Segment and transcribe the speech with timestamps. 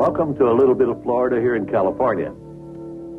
[0.00, 2.32] Welcome to a little bit of Florida here in California.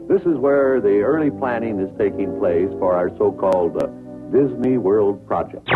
[0.09, 3.85] This is where the early planning is taking place for our so-called uh,
[4.31, 5.69] Disney World project.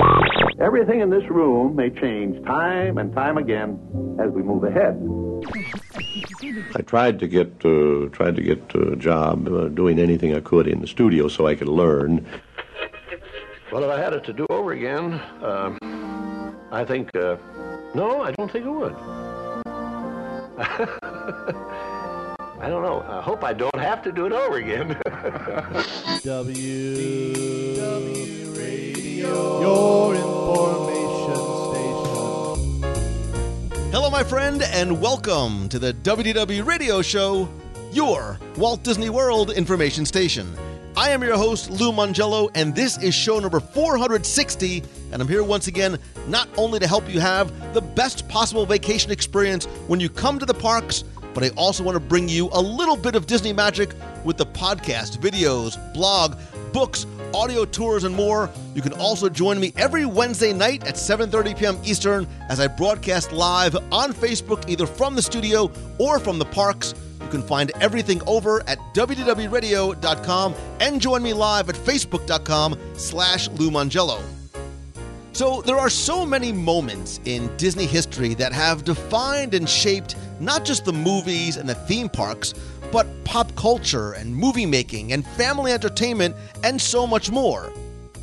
[0.59, 3.77] Everything in this room may change time and time again
[4.19, 4.97] as we move ahead.
[6.75, 10.65] I tried to get uh, tried to get a job uh, doing anything I could
[10.65, 12.25] in the studio so I could learn.
[13.71, 15.13] Well, if I had it to do over again,
[15.43, 15.77] uh,
[16.71, 17.37] I think uh,
[17.93, 19.24] no, I don't think I would.
[20.57, 21.67] I
[22.61, 23.03] don't know.
[23.09, 24.97] I hope I don't have to do it over again.
[26.23, 31.35] W W Radio, your information
[32.79, 33.91] station.
[33.91, 37.49] Hello, my friend, and welcome to the WDW Radio Show,
[37.91, 40.55] your Walt Disney World information station.
[41.05, 44.81] I am your host, Lou Mongello, and this is show number 460.
[45.11, 49.11] And I'm here once again, not only to help you have the best possible vacation
[49.11, 51.03] experience when you come to the parks,
[51.35, 54.47] but I also want to bring you a little bit of Disney magic with the
[54.47, 56.39] podcast, videos, blog,
[56.73, 58.49] books, audio tours, and more.
[58.73, 61.77] You can also join me every Wednesday night at 7:30 p.m.
[61.83, 66.95] Eastern as I broadcast live on Facebook, either from the studio or from the parks.
[67.25, 73.71] You can find everything over at WDWRadio.com and join me live at facebook.com slash Lou
[73.71, 74.21] Mongello.
[75.33, 80.65] So there are so many moments in Disney history that have defined and shaped not
[80.65, 82.53] just the movies and the theme parks,
[82.91, 87.73] but pop culture and movie making and family entertainment and so much more.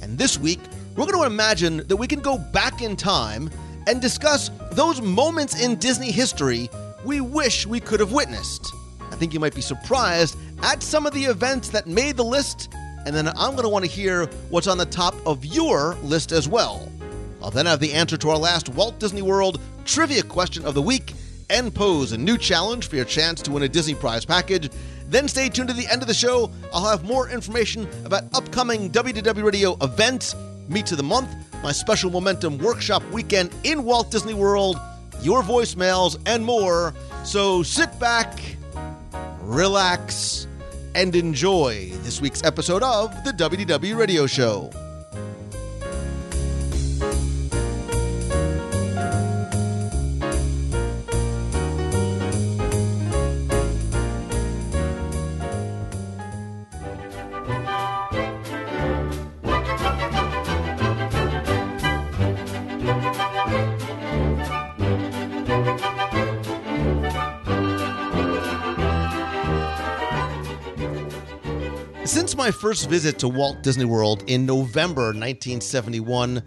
[0.01, 0.61] And this week,
[0.95, 3.51] we're going to imagine that we can go back in time
[3.89, 6.71] and discuss those moments in Disney history
[7.05, 8.73] we wish we could have witnessed.
[9.13, 12.73] I think you might be surprised at some of the events that made the list,
[13.05, 16.33] and then I'm going to want to hear what's on the top of your list
[16.33, 16.91] as well.
[17.43, 20.83] I'll then have the answer to our last Walt Disney World trivia question of the
[20.83, 21.13] week
[21.51, 24.71] and pose a new challenge for your chance to win a Disney Prize package.
[25.09, 26.51] Then stay tuned to the end of the show.
[26.73, 30.35] I'll have more information about upcoming WDW Radio events,
[30.69, 34.81] Meets of the Month, my special Momentum Workshop weekend in Walt Disney World,
[35.21, 36.95] your voicemails, and more.
[37.25, 38.41] So sit back,
[39.43, 40.47] relax,
[40.95, 44.71] and enjoy this week's episode of the WDW Radio Show.
[72.33, 76.43] Since my first visit to Walt Disney World in November 1971,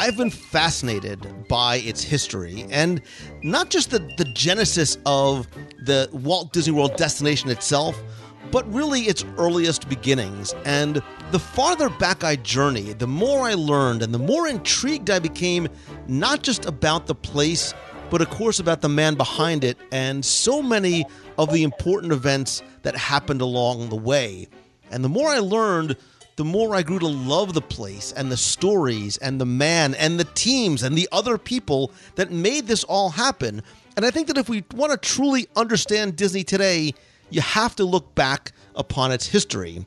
[0.00, 3.00] I've been fascinated by its history and
[3.44, 5.46] not just the, the genesis of
[5.84, 8.02] the Walt Disney World destination itself,
[8.50, 10.56] but really its earliest beginnings.
[10.64, 11.00] And
[11.30, 15.68] the farther back I journeyed, the more I learned and the more intrigued I became,
[16.08, 17.74] not just about the place,
[18.10, 21.06] but of course about the man behind it and so many
[21.38, 24.48] of the important events that happened along the way.
[24.90, 25.96] And the more I learned,
[26.36, 30.18] the more I grew to love the place and the stories and the man and
[30.18, 33.62] the teams and the other people that made this all happen.
[33.96, 36.94] And I think that if we want to truly understand Disney today,
[37.30, 39.84] you have to look back upon its history.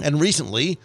[0.00, 0.78] And recently,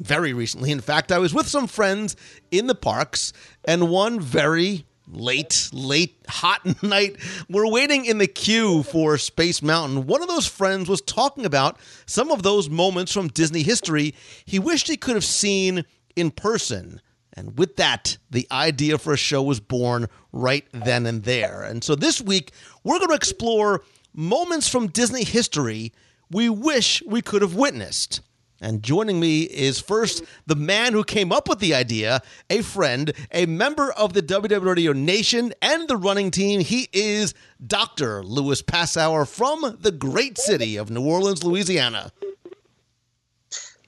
[0.00, 2.16] very recently, in fact, I was with some friends
[2.50, 3.32] in the parks,
[3.64, 7.16] and one very late, late, hot night.
[7.48, 10.06] We're waiting in the queue for Space Mountain.
[10.06, 14.58] One of those friends was talking about some of those moments from Disney history he
[14.58, 15.84] wished he could have seen
[16.16, 17.00] in person.
[17.32, 21.62] And with that, the idea for a show was born right then and there.
[21.62, 23.82] And so this week, we're going to explore
[24.12, 25.92] moments from Disney history
[26.30, 28.20] we wish we could have witnessed.
[28.60, 33.12] And joining me is first the man who came up with the idea, a friend,
[33.32, 36.60] a member of the WDW Radio Nation and the running team.
[36.60, 37.32] He is
[37.66, 38.22] Dr.
[38.22, 42.12] Louis Passauer from the great city of New Orleans, Louisiana.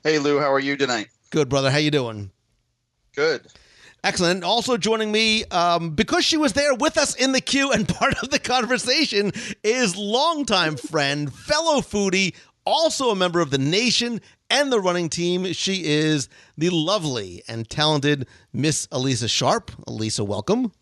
[0.02, 1.08] Hey Lou, how are you tonight?
[1.29, 1.70] Good, brother.
[1.70, 2.31] How you doing?
[3.14, 3.46] Good.
[4.05, 4.43] Excellent.
[4.43, 8.20] Also joining me, um, because she was there with us in the queue and part
[8.23, 9.32] of the conversation,
[9.62, 14.20] is longtime friend, fellow foodie, also a member of the nation
[14.52, 15.52] and the running team.
[15.52, 19.72] She is the lovely and talented Miss Elisa Sharp.
[19.88, 20.72] Elisa, welcome.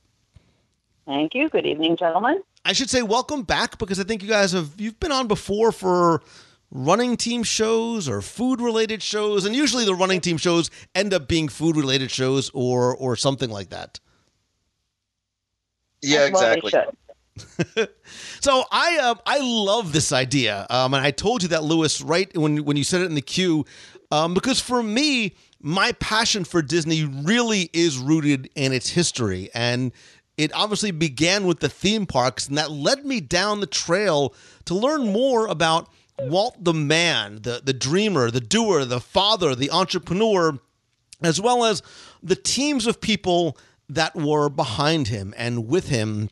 [1.06, 1.48] Thank you.
[1.48, 2.42] Good evening, gentlemen.
[2.64, 5.72] I should say welcome back because I think you guys have you've been on before
[5.72, 6.20] for
[6.70, 11.26] running team shows or food related shows and usually the running team shows end up
[11.26, 13.98] being food related shows or or something like that.
[16.02, 16.70] Yeah, As well exactly.
[16.70, 16.96] should.
[18.40, 22.34] so I uh, I love this idea, um, and I told you that Louis right
[22.36, 23.64] when when you said it in the queue,
[24.10, 29.92] um, because for me, my passion for Disney really is rooted in its history, and
[30.36, 34.34] it obviously began with the theme parks, and that led me down the trail
[34.64, 35.88] to learn more about
[36.18, 40.58] Walt the man, the the dreamer, the doer, the father, the entrepreneur,
[41.22, 41.82] as well as
[42.22, 43.56] the teams of people
[43.88, 46.30] that were behind him and with him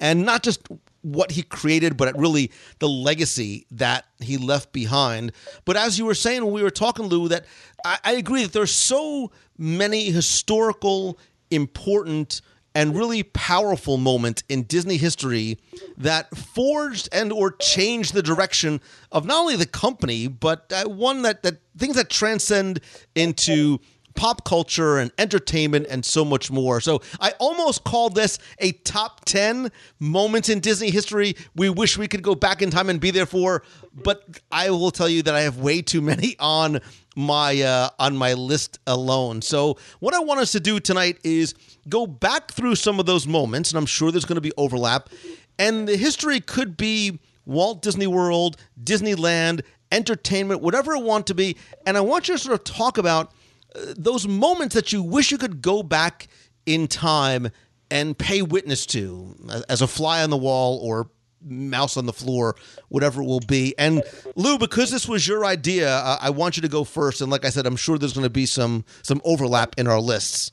[0.00, 0.68] and not just
[1.02, 5.32] what he created, but really the legacy that he left behind.
[5.64, 7.44] But as you were saying when we were talking, Lou, that
[7.84, 11.18] I, I agree that there's so many historical,
[11.50, 12.40] important,
[12.74, 15.58] and really powerful moments in Disney history
[15.98, 18.80] that forged and or changed the direction
[19.10, 22.80] of not only the company, but uh, one that that things that transcend
[23.14, 23.78] into
[24.14, 26.80] pop culture and entertainment and so much more.
[26.80, 29.70] So I almost call this a top 10
[30.00, 33.26] moments in Disney history we wish we could go back in time and be there
[33.26, 33.62] for,
[33.94, 36.80] but I will tell you that I have way too many on
[37.14, 39.42] my uh, on my list alone.
[39.42, 41.54] So what I want us to do tonight is
[41.88, 45.10] go back through some of those moments and I'm sure there's going to be overlap
[45.58, 51.56] and the history could be Walt Disney World, Disneyland, entertainment, whatever it want to be,
[51.86, 53.32] and I want you to sort of talk about
[53.74, 56.28] those moments that you wish you could go back
[56.66, 57.50] in time
[57.90, 59.36] and pay witness to
[59.68, 61.10] as a fly on the wall or
[61.44, 62.56] mouse on the floor,
[62.88, 63.74] whatever it will be.
[63.78, 64.02] And
[64.36, 67.20] Lou, because this was your idea, I want you to go first.
[67.20, 70.00] And like I said, I'm sure there's going to be some some overlap in our
[70.00, 70.52] lists.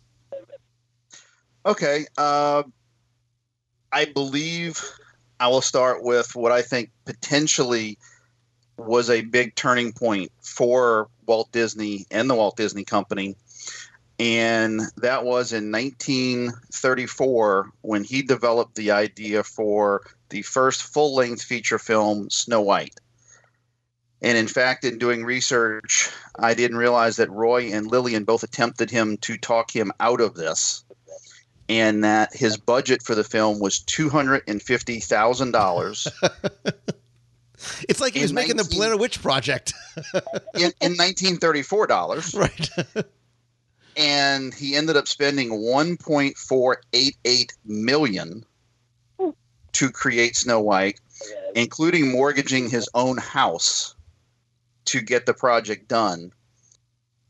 [1.65, 2.63] Okay, uh,
[3.91, 4.81] I believe
[5.39, 7.97] I will start with what I think potentially
[8.79, 13.35] was a big turning point for Walt Disney and the Walt Disney Company.
[14.19, 21.41] And that was in 1934 when he developed the idea for the first full length
[21.41, 22.99] feature film, Snow White.
[24.21, 28.91] And in fact, in doing research, I didn't realize that Roy and Lillian both attempted
[28.91, 30.83] him to talk him out of this,
[31.69, 36.09] and that his budget for the film was two hundred and fifty thousand dollars.
[37.89, 39.73] It's like he was making 19, the Blair Witch Project
[40.55, 42.69] in, in 1934 dollars, right?
[43.97, 48.45] and he ended up spending 1.488 million
[49.73, 50.99] to create Snow White,
[51.55, 53.95] including mortgaging his own house
[54.85, 56.31] to get the project done.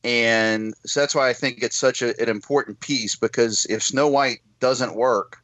[0.03, 4.07] And so that's why I think it's such a, an important piece because if Snow
[4.07, 5.37] White doesn't work,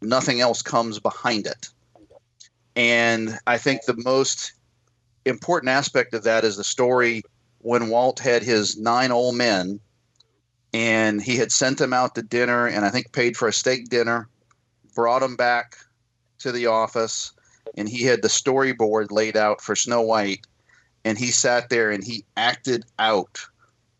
[0.00, 1.68] nothing else comes behind it.
[2.76, 4.52] And I think the most
[5.24, 7.22] important aspect of that is the story
[7.60, 9.80] when Walt had his nine old men
[10.72, 13.88] and he had sent them out to dinner and I think paid for a steak
[13.88, 14.28] dinner,
[14.94, 15.76] brought them back
[16.40, 17.32] to the office,
[17.76, 20.46] and he had the storyboard laid out for Snow White.
[21.04, 23.40] And he sat there and he acted out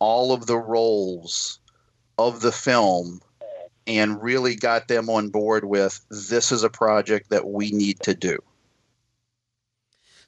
[0.00, 1.61] all of the roles
[2.19, 3.20] of the film
[3.87, 8.14] and really got them on board with this is a project that we need to
[8.14, 8.38] do.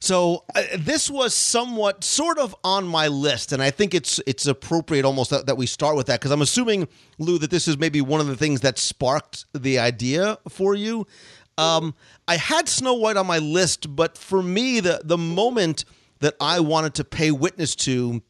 [0.01, 4.45] So uh, this was somewhat sort of on my list, and I think it's it's
[4.47, 6.87] appropriate almost that, that we start with that because I'm assuming
[7.17, 11.05] Lou that this is maybe one of the things that sparked the idea for you.
[11.57, 11.95] Um,
[12.29, 15.83] I had Snow White on my list, but for me, the the moment
[16.19, 18.21] that I wanted to pay witness to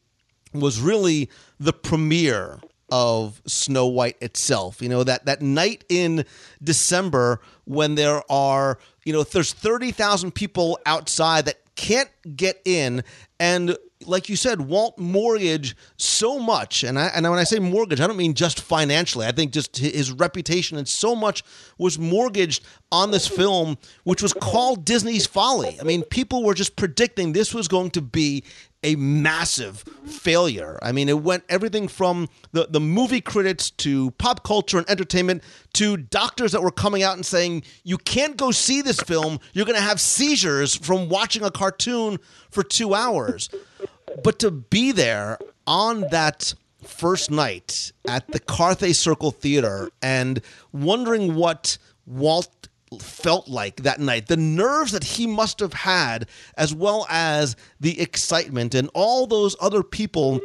[0.52, 4.80] was really the premiere of Snow White itself.
[4.82, 6.24] You know that that night in
[6.62, 13.02] December when there are you know there's thirty thousand people outside that can't get in
[13.38, 18.00] and like you said, Walt mortgage so much, and I and when I say mortgage,
[18.00, 19.26] I don't mean just financially.
[19.26, 21.42] I think just his reputation and so much
[21.76, 25.78] was mortgaged on this film, which was called Disney's Folly.
[25.80, 28.44] I mean, people were just predicting this was going to be
[28.82, 30.78] a massive failure.
[30.82, 35.42] I mean, it went everything from the, the movie critics to pop culture and entertainment
[35.74, 39.38] to doctors that were coming out and saying, you can't go see this film.
[39.52, 42.18] You're going to have seizures from watching a cartoon
[42.50, 43.50] for two hours.
[44.24, 50.40] But to be there on that first night at the Carthay Circle Theater and
[50.72, 52.59] wondering what Walt
[52.98, 58.00] felt like that night, the nerves that he must have had, as well as the
[58.00, 60.40] excitement and all those other people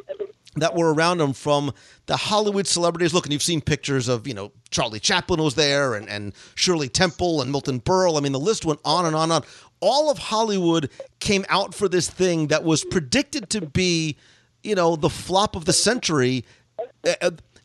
[0.57, 1.73] that were around him from
[2.05, 3.13] the Hollywood celebrities.
[3.13, 6.87] Look, and you've seen pictures of, you know, Charlie Chaplin was there and, and Shirley
[6.87, 8.17] Temple and Milton Berle.
[8.17, 9.43] I mean, the list went on and on and on.
[9.79, 14.17] All of Hollywood came out for this thing that was predicted to be,
[14.63, 16.45] you know, the flop of the century.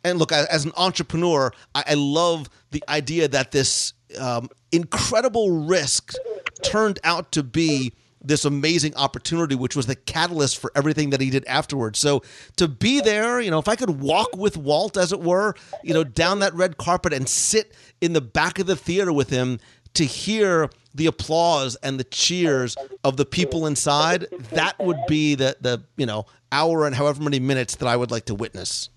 [0.02, 6.14] And look, as an entrepreneur, I love the idea that this um, incredible risk
[6.62, 11.30] turned out to be this amazing opportunity, which was the catalyst for everything that he
[11.30, 11.98] did afterwards.
[11.98, 12.22] So
[12.56, 15.94] to be there, you know, if I could walk with Walt, as it were, you
[15.94, 19.58] know, down that red carpet and sit in the back of the theater with him
[19.94, 25.56] to hear the applause and the cheers of the people inside, that would be the
[25.60, 28.90] the you know hour and however many minutes that I would like to witness.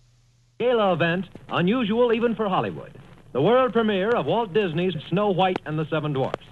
[0.59, 2.97] Gala event, unusual even for Hollywood.
[3.33, 6.45] The world premiere of Walt Disney's Snow White and the Seven Dwarfs.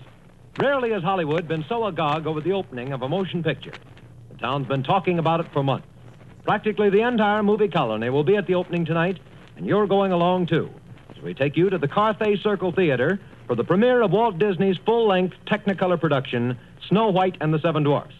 [0.57, 3.73] Rarely has Hollywood been so agog over the opening of a motion picture.
[4.31, 5.85] The town's been talking about it for months.
[6.43, 9.19] Practically the entire movie colony will be at the opening tonight,
[9.55, 10.71] and you're going along too.
[11.15, 14.77] As we take you to the Carthay Circle Theater for the premiere of Walt Disney's
[14.83, 16.57] full length Technicolor production,
[16.89, 18.15] Snow White and the Seven Dwarfs.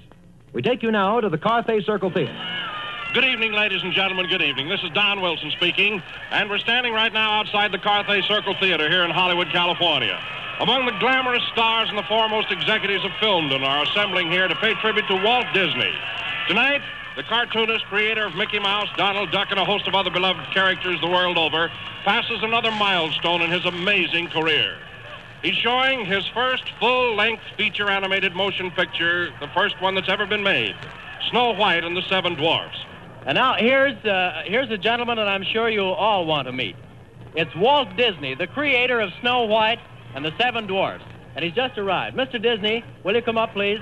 [0.53, 2.70] We take you now to the Carthay Circle Theater.
[3.13, 4.27] Good evening, ladies and gentlemen.
[4.27, 4.69] Good evening.
[4.69, 8.89] This is Don Wilson speaking, and we're standing right now outside the Carthay Circle Theater
[8.89, 10.17] here in Hollywood, California.
[10.61, 14.75] Among the glamorous stars and the foremost executives of filmdom are assembling here to pay
[14.75, 15.91] tribute to Walt Disney.
[16.47, 16.81] Tonight,
[17.17, 21.01] the cartoonist, creator of Mickey Mouse, Donald Duck, and a host of other beloved characters
[21.01, 21.69] the world over,
[22.05, 24.77] passes another milestone in his amazing career.
[25.41, 30.25] He's showing his first full length feature animated motion picture, the first one that's ever
[30.25, 30.77] been made
[31.29, 32.85] Snow White and the Seven Dwarfs.
[33.25, 36.75] And now here's uh, here's a gentleman that I'm sure you all want to meet.
[37.35, 39.79] It's Walt Disney, the creator of Snow White
[40.15, 41.03] and the Seven Dwarfs,
[41.35, 42.17] and he's just arrived.
[42.17, 42.41] Mr.
[42.41, 43.79] Disney, will you come up, please?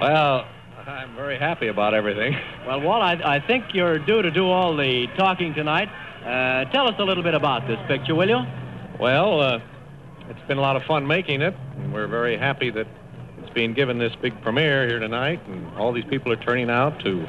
[0.00, 0.46] Well,
[0.86, 2.36] I'm very happy about everything.
[2.66, 5.88] Well, Walt, I, I think you're due to do all the talking tonight.
[6.24, 8.40] Uh, tell us a little bit about this picture, will you?
[8.98, 9.58] Well, uh,
[10.30, 12.86] it's been a lot of fun making it, and we're very happy that
[13.54, 17.26] being given this big premiere here tonight, and all these people are turning out to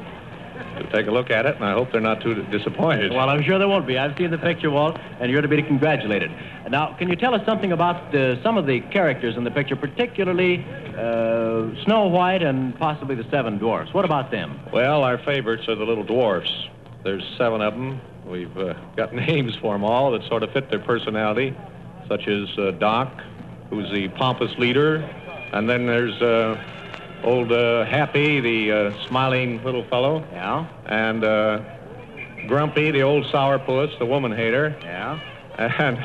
[0.76, 3.12] to take a look at it, and I hope they're not too disappointed.
[3.12, 3.98] Well, I'm sure there won't be.
[3.98, 6.30] I've seen the picture, Walt, and you're to be congratulated.
[6.68, 9.76] Now, can you tell us something about uh, some of the characters in the picture,
[9.76, 10.64] particularly
[10.96, 13.92] uh, Snow White and possibly the Seven Dwarfs?
[13.94, 14.60] What about them?
[14.72, 16.52] Well, our favorites are the little dwarfs.
[17.04, 18.00] There's seven of them.
[18.26, 21.56] We've uh, got names for them all that sort of fit their personality,
[22.08, 23.12] such as uh, Doc,
[23.70, 25.08] who's the pompous leader,
[25.52, 26.62] and then there's uh,
[27.22, 30.24] old uh, Happy, the uh, smiling little fellow.
[30.32, 30.66] Yeah.
[30.86, 31.62] And uh,
[32.46, 34.76] Grumpy, the old sourpuss, the woman hater.
[34.82, 35.20] Yeah.
[35.58, 36.04] And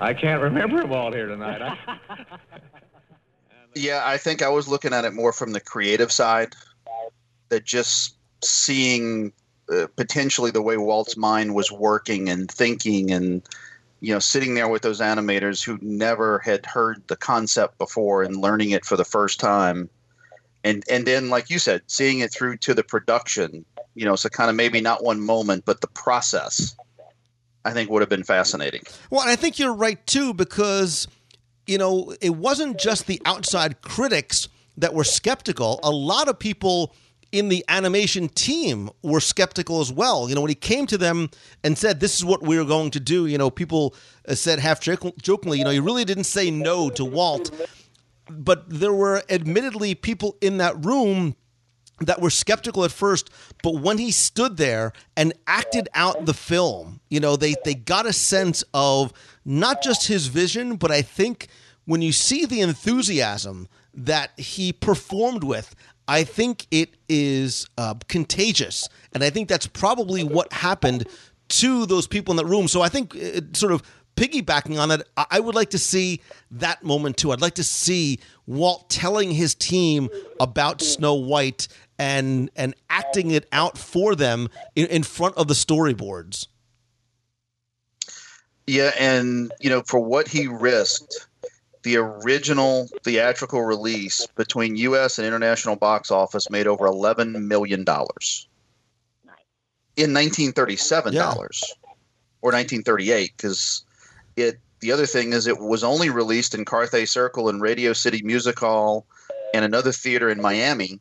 [0.00, 1.62] I can't remember them all here tonight.
[1.62, 1.98] I...
[3.74, 6.54] Yeah, I think I was looking at it more from the creative side.
[7.50, 9.32] That just seeing
[9.72, 13.42] uh, potentially the way Walt's mind was working and thinking, and
[14.00, 18.36] you know, sitting there with those animators who never had heard the concept before and
[18.36, 19.88] learning it for the first time,
[20.64, 23.64] and and then, like you said, seeing it through to the production.
[23.94, 26.74] You know, so kind of maybe not one moment, but the process.
[27.62, 28.82] I think would have been fascinating.
[29.10, 31.06] Well, and I think you're right too, because
[31.66, 35.78] you know it wasn't just the outside critics that were skeptical.
[35.82, 36.94] A lot of people
[37.32, 40.28] in the animation team were skeptical as well.
[40.28, 41.30] You know, when he came to them
[41.62, 43.94] and said, "This is what we're going to do," you know, people
[44.28, 47.50] uh, said half jokingly, "You know, you really didn't say no to Walt."
[48.28, 51.34] But there were admittedly people in that room
[52.00, 53.28] that were skeptical at first,
[53.62, 58.06] but when he stood there and acted out the film, you know, they they got
[58.06, 59.12] a sense of
[59.44, 61.48] not just his vision, but I think
[61.84, 65.74] when you see the enthusiasm that he performed with,
[66.10, 71.06] I think it is uh, contagious, and I think that's probably what happened
[71.50, 72.66] to those people in that room.
[72.66, 73.84] So I think it sort of
[74.16, 77.30] piggybacking on that, I would like to see that moment too.
[77.30, 80.08] I'd like to see Walt telling his team
[80.40, 85.54] about Snow White and and acting it out for them in, in front of the
[85.54, 86.48] storyboards.
[88.66, 91.28] Yeah, and you know, for what he risked,
[91.82, 95.18] the original theatrical release between U.S.
[95.18, 98.48] and international box office made over eleven million dollars
[99.96, 101.74] in 1937 dollars
[102.42, 103.84] or 1938 because
[104.36, 108.22] it the other thing is it was only released in Carthay Circle and Radio City
[108.22, 109.06] Music Hall
[109.52, 111.00] and another theater in Miami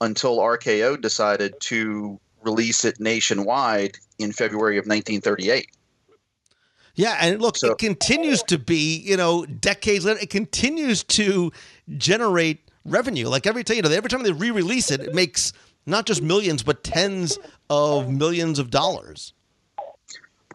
[0.00, 5.70] until RKO decided to release it nationwide in February of 1938.
[7.00, 11.50] Yeah, and look, so, it continues to be, you know, decades later, it continues to
[11.96, 13.26] generate revenue.
[13.26, 15.54] Like every time, you know, every time they re-release it, it makes
[15.86, 17.38] not just millions, but tens
[17.70, 19.32] of millions of dollars.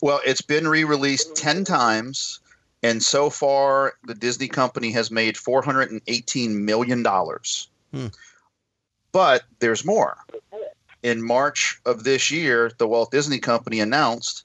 [0.04, 2.40] Well, it's been re-released ten times,
[2.84, 7.70] and so far the Disney company has made four hundred and eighteen million dollars.
[7.92, 8.08] Hmm.
[9.12, 10.18] But there's more.
[11.02, 14.44] In March of this year, the Walt Disney Company announced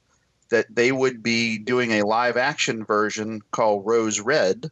[0.50, 4.70] that they would be doing a live action version called Rose Red,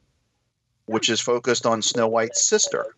[0.87, 2.95] which is focused on Snow White's sister.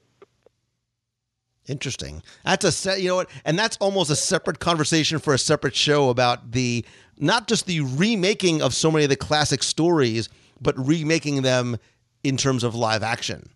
[1.67, 2.23] Interesting.
[2.45, 3.31] That's a set, you know what?
[3.45, 6.85] And that's almost a separate conversation for a separate show about the
[7.19, 10.29] not just the remaking of so many of the classic stories,
[10.61, 11.77] but remaking them
[12.25, 13.49] in terms of live action.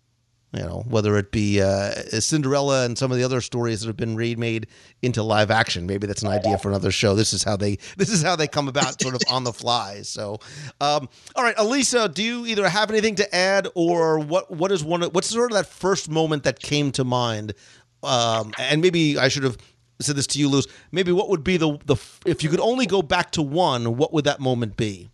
[0.55, 3.97] You know, whether it be uh, Cinderella and some of the other stories that have
[3.97, 4.67] been remade
[5.01, 5.85] into live action.
[5.85, 7.13] Maybe that's an idea for another show.
[7.13, 10.01] This is how they this is how they come about, sort of on the fly.
[10.03, 10.39] So,
[10.79, 14.49] um, all right, Elisa, do you either have anything to add, or what?
[14.49, 15.01] What is one?
[15.01, 17.53] What's sort of that first moment that came to mind?
[18.01, 19.57] Um, and maybe I should have
[19.99, 20.67] said this to you, Luz.
[20.91, 24.13] Maybe what would be the the if you could only go back to one, what
[24.13, 25.09] would that moment be?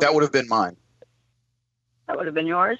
[0.00, 0.76] That would have been mine.
[2.06, 2.78] That would have been yours.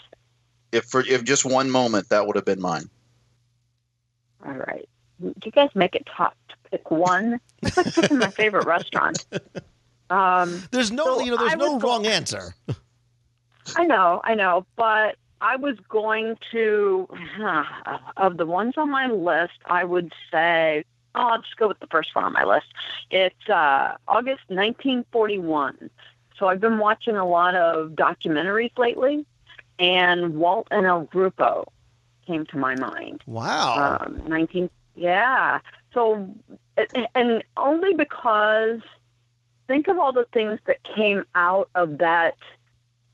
[0.72, 2.88] If for if just one moment, that would have been mine.
[4.46, 4.88] All right.
[5.20, 7.40] Do you guys make it tough to pick one?
[7.62, 9.26] It's like picking my favorite restaurant.
[10.10, 12.54] Um, There's no, So you know, there's I no was wrong answer.
[13.76, 17.06] I know, I know, but I was going to,
[18.16, 20.84] of the ones on my list, I would say,
[21.14, 22.66] oh, I'll just go with the first one on my list.
[23.10, 25.90] It's uh, August 1941.
[26.38, 29.26] So I've been watching a lot of documentaries lately,
[29.78, 31.64] and Walt and El Grupo
[32.26, 33.22] came to my mind.
[33.26, 33.98] Wow.
[34.00, 35.60] Um, 19, yeah.
[35.94, 36.28] So,
[36.76, 38.80] and- and only because
[39.66, 42.36] think of all the things that came out of that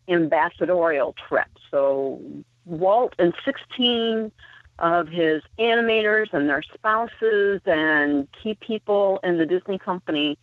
[0.08, 1.48] ambassadorial trip.
[1.70, 2.20] So,
[2.66, 4.30] Walt and 16
[4.78, 10.36] of his animators and their spouses and key people in the Disney company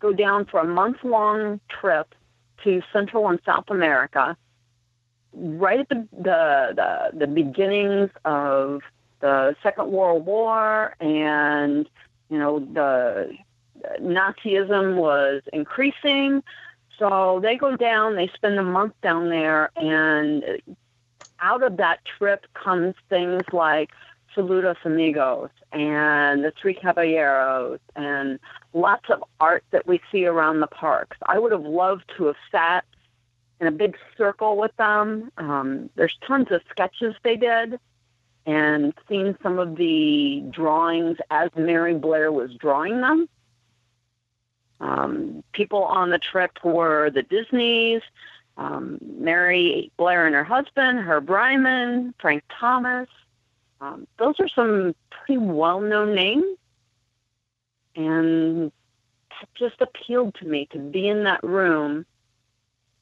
[0.00, 2.14] go down for a month long trip
[2.64, 4.36] to Central and South America
[5.38, 8.82] right at the, the the the beginnings of
[9.20, 11.88] the Second World War, and
[12.28, 13.36] you know the
[14.00, 16.42] Nazism was increasing.
[16.98, 20.44] So they go down, they spend a month down there, and
[21.40, 23.90] out of that trip comes things like
[24.34, 28.40] Saludos Amigos and the Three Caballeros and
[28.72, 31.16] lots of art that we see around the parks.
[31.26, 32.84] I would have loved to have sat
[33.60, 35.30] in a big circle with them.
[35.36, 37.78] Um, there's tons of sketches they did
[38.46, 43.28] and seen some of the drawings as Mary Blair was drawing them.
[44.80, 48.00] Um, people on the trip were the Disneys,
[48.56, 53.08] um, Mary Blair and her husband, Herb Ryman, Frank Thomas.
[53.80, 56.56] Um, those are some pretty well-known names,
[57.94, 58.72] and
[59.42, 62.06] it just appealed to me to be in that room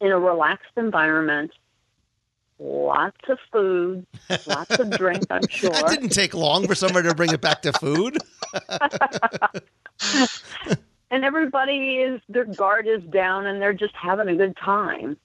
[0.00, 1.52] in a relaxed environment.
[2.58, 4.06] Lots of food,
[4.46, 5.70] lots of drink, I'm sure.
[5.70, 8.16] That didn't take long for somebody to bring it back to food.
[11.10, 15.18] and everybody is their guard is down and they're just having a good time.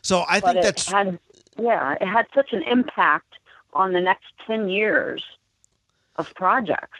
[0.00, 1.18] So I but think it that's had
[1.58, 3.34] yeah, it had such an impact
[3.74, 5.22] on the next ten years
[6.16, 6.98] of projects.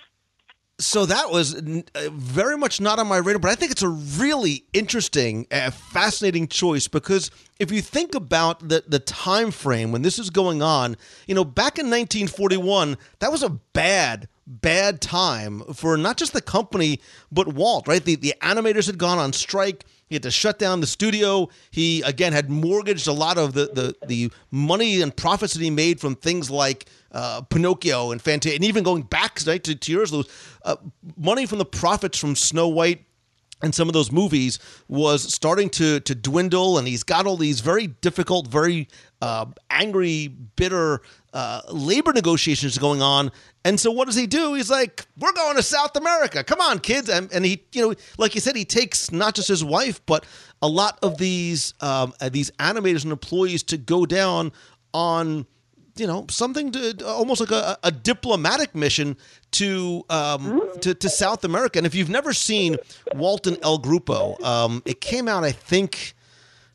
[0.82, 1.80] So that was uh,
[2.12, 6.48] very much not on my radar, but I think it's a really interesting, uh, fascinating
[6.48, 10.96] choice because if you think about the the time frame when this is going on,
[11.26, 16.42] you know, back in 1941, that was a bad bad time for not just the
[16.42, 17.00] company
[17.30, 18.04] but Walt, right?
[18.04, 19.84] The the animators had gone on strike.
[20.08, 21.48] He had to shut down the studio.
[21.70, 25.70] He again had mortgaged a lot of the the, the money and profits that he
[25.70, 29.92] made from things like uh, Pinocchio and Fantasia, and even going back right, to, to
[29.92, 30.26] yours, Louis,
[30.64, 30.76] uh,
[31.16, 33.04] money from the profits from Snow White
[33.62, 37.60] and some of those movies was starting to to dwindle, and he's got all these
[37.60, 38.88] very difficult, very
[39.22, 41.00] uh, angry, bitter
[41.32, 43.30] uh, labor negotiations going on.
[43.64, 44.54] And so, what does he do?
[44.54, 46.42] He's like, "We're going to South America.
[46.42, 49.46] Come on, kids!" And, and he, you know, like you said, he takes not just
[49.46, 50.26] his wife, but
[50.60, 54.50] a lot of these um, uh, these animators and employees to go down
[54.92, 55.46] on
[55.96, 59.16] you know something to almost like a, a diplomatic mission
[59.52, 61.78] to um to, to South America.
[61.78, 62.76] And if you've never seen
[63.14, 66.14] Walt and El Grupo, um, it came out I think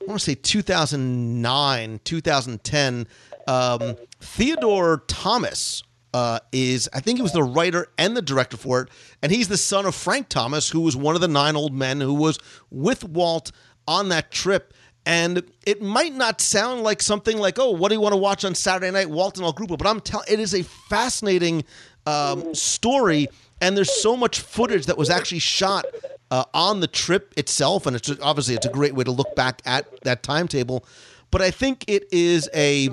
[0.08, 3.08] I want to say 2009, 2010.
[3.46, 8.84] Um, Theodore Thomas uh, is I think he was the writer and the director for
[8.84, 8.90] it,
[9.22, 12.00] and he's the son of Frank Thomas, who was one of the nine old men
[12.00, 12.40] who was
[12.72, 13.52] with Walt
[13.86, 14.74] on that trip.
[15.06, 18.46] And it might not sound like something like, oh, what do you want to watch
[18.46, 19.78] on Saturday night, Walt and El Grupo?
[19.78, 21.64] But I'm telling, it is a fascinating
[22.06, 23.28] um, story,
[23.62, 25.86] and there's so much footage that was actually shot
[26.32, 29.62] uh, on the trip itself, and it's obviously it's a great way to look back
[29.66, 30.86] at that timetable.
[31.32, 32.90] But I think it is a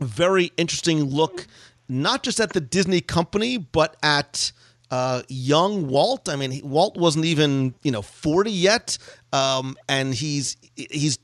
[0.00, 1.46] very interesting look,
[1.88, 4.52] not just at the Disney company, but at
[4.90, 6.28] uh, young Walt.
[6.28, 8.98] I mean, Walt wasn't even you know forty yet,
[9.32, 11.18] um, and he's he's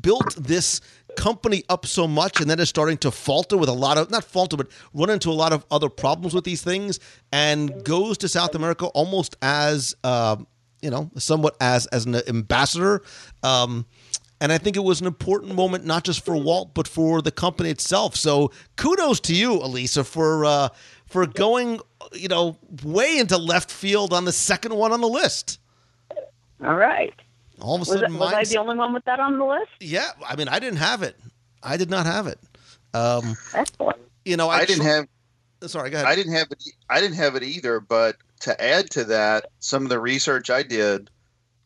[0.00, 0.80] built this
[1.18, 4.22] company up so much and then is starting to falter with a lot of not
[4.22, 7.00] falter but run into a lot of other problems with these things
[7.32, 10.36] and goes to South America almost as uh,
[10.80, 13.02] you know somewhat as as an ambassador.
[13.42, 13.84] Um,
[14.40, 17.32] and I think it was an important moment not just for Walt but for the
[17.32, 18.14] company itself.
[18.14, 20.68] So kudos to you Elisa for uh,
[21.06, 21.80] for going
[22.12, 25.58] you know way into left field on the second one on the list.
[26.64, 27.12] All right.
[27.60, 29.44] All of a Was, sudden it, was I the only one with that on the
[29.44, 29.70] list?
[29.80, 31.16] yeah I mean I didn't have it
[31.62, 32.38] I did not have it
[32.94, 33.98] um, Excellent.
[34.24, 35.08] you know I, I didn't tr- have
[35.66, 36.62] sorry go ahead I didn't have it.
[36.88, 37.80] I didn't have it either.
[37.80, 41.10] But to add to that, some of the research I did,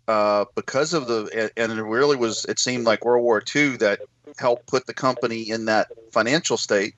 [0.08, 2.44] uh, because of the and it really was.
[2.46, 4.00] It seemed like World War II that
[4.38, 6.94] helped put the company in that financial state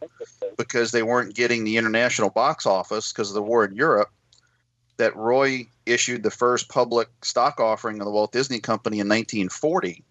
[0.57, 4.11] because they weren't getting the international box office because of the war in Europe.
[4.97, 10.05] That Roy issued the first public stock offering of the Walt Disney Company in 1940,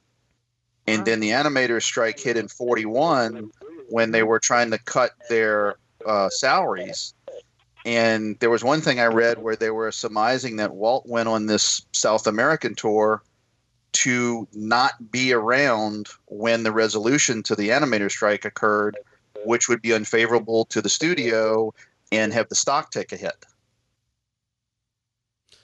[0.88, 3.50] and then the animators strike hit in 41
[3.90, 7.14] when they were trying to cut their uh, salaries.
[7.86, 11.46] And there was one thing I read where they were surmising that Walt went on
[11.46, 13.22] this South American tour
[13.94, 18.98] to not be around when the resolution to the animator strike occurred,
[19.46, 21.74] which would be unfavorable to the studio
[22.12, 23.46] and have the stock take a hit.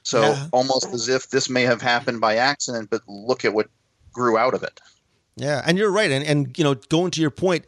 [0.09, 0.47] So Yeah.
[0.51, 3.67] almost as if this may have happened by accident, but look at what
[4.11, 4.79] grew out of it.
[5.35, 6.11] Yeah, and you're right.
[6.11, 7.65] And and you know, going to your point,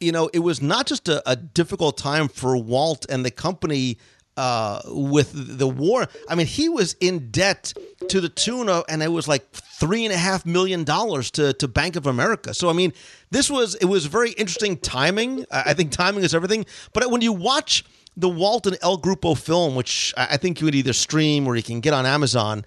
[0.00, 3.98] you know, it was not just a, a difficult time for Walt and the company
[4.36, 6.06] uh, with the war.
[6.28, 7.72] I mean, he was in debt
[8.08, 11.52] to the tune of, and it was like three and a half million dollars to
[11.54, 12.54] to Bank of America.
[12.54, 12.92] So I mean,
[13.30, 15.44] this was it was very interesting timing.
[15.50, 16.66] I I think timing is everything.
[16.92, 17.84] But when you watch
[18.18, 21.56] the Walt and El Grupo film, which I I think you would either stream or
[21.56, 22.64] you can get on Amazon,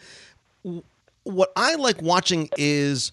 [1.24, 3.12] what I like watching is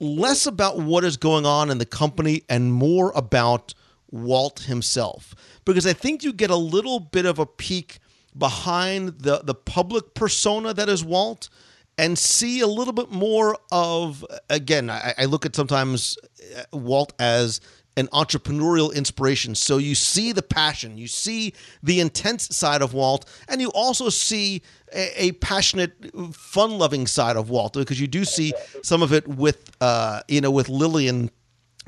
[0.00, 3.74] less about what is going on in the company and more about
[4.10, 5.34] Walt himself.
[5.64, 7.98] Because I think you get a little bit of a peek
[8.36, 11.48] behind the, the public persona that is Walt
[11.96, 16.18] and see a little bit more of, again, I, I look at sometimes
[16.56, 17.60] uh, Walt as
[17.96, 19.54] an entrepreneurial inspiration.
[19.54, 24.08] So you see the passion, you see the intense side of Walt, and you also
[24.08, 25.92] see a, a passionate,
[26.34, 28.52] fun-loving side of Walt because you do see
[28.82, 31.30] some of it with, uh, you know, with Lillian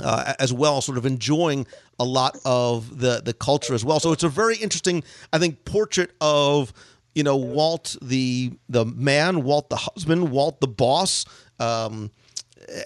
[0.02, 1.66] uh, as well, sort of enjoying
[1.98, 3.98] a lot of the the culture as well.
[4.00, 6.72] So it's a very interesting, I think, portrait of
[7.14, 11.24] you know Walt the the man, Walt the husband, Walt the boss,
[11.58, 12.10] um,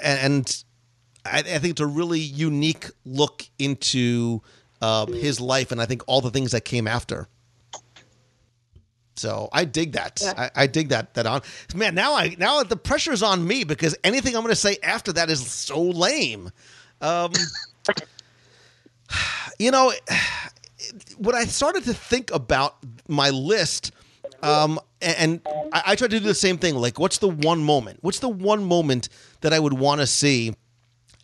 [0.02, 0.64] and
[1.24, 4.42] I, I think it's a really unique look into
[4.80, 7.28] um, his life, and I think all the things that came after.
[9.16, 10.22] So I dig that.
[10.37, 11.14] I, I dig that.
[11.14, 11.42] That on
[11.74, 11.94] man.
[11.94, 15.28] Now I now the pressure's on me because anything I'm going to say after that
[15.28, 16.50] is so lame.
[17.02, 17.33] Um,
[19.59, 19.92] you know,
[21.18, 22.76] when I started to think about
[23.09, 23.92] my list,
[24.42, 26.74] um, and, and I, I tried to do the same thing.
[26.74, 27.98] Like, what's the one moment?
[28.00, 29.11] What's the one moment
[29.42, 30.54] that I would want to see?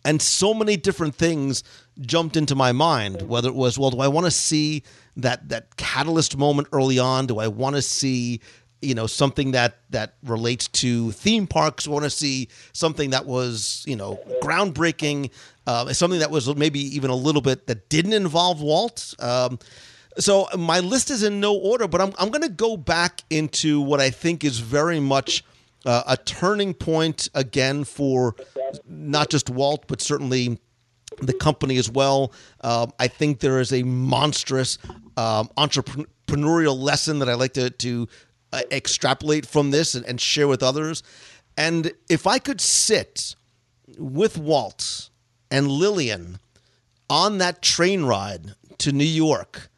[0.07, 1.65] And so many different things
[1.99, 3.23] jumped into my mind.
[3.23, 4.83] Whether it was, well, do I want to see
[5.17, 7.27] that that catalyst moment early on?
[7.27, 8.39] Do I want to see
[8.81, 11.87] you know something that that relates to theme parks.
[11.87, 15.31] Want to see something that was you know groundbreaking,
[15.65, 19.13] uh, something that was maybe even a little bit that didn't involve Walt.
[19.19, 19.59] Um,
[20.19, 23.81] so my list is in no order, but I'm I'm going to go back into
[23.81, 25.43] what I think is very much.
[25.85, 28.35] Uh, a turning point again for
[28.85, 30.59] not just Walt, but certainly
[31.21, 32.33] the company as well.
[32.61, 34.77] Um, I think there is a monstrous
[35.15, 38.07] um, entrepreneurial lesson that I like to to
[38.53, 41.03] uh, extrapolate from this and, and share with others.
[41.57, 43.35] And if I could sit
[43.97, 45.09] with Walt
[45.49, 46.39] and Lillian
[47.09, 49.69] on that train ride to New York,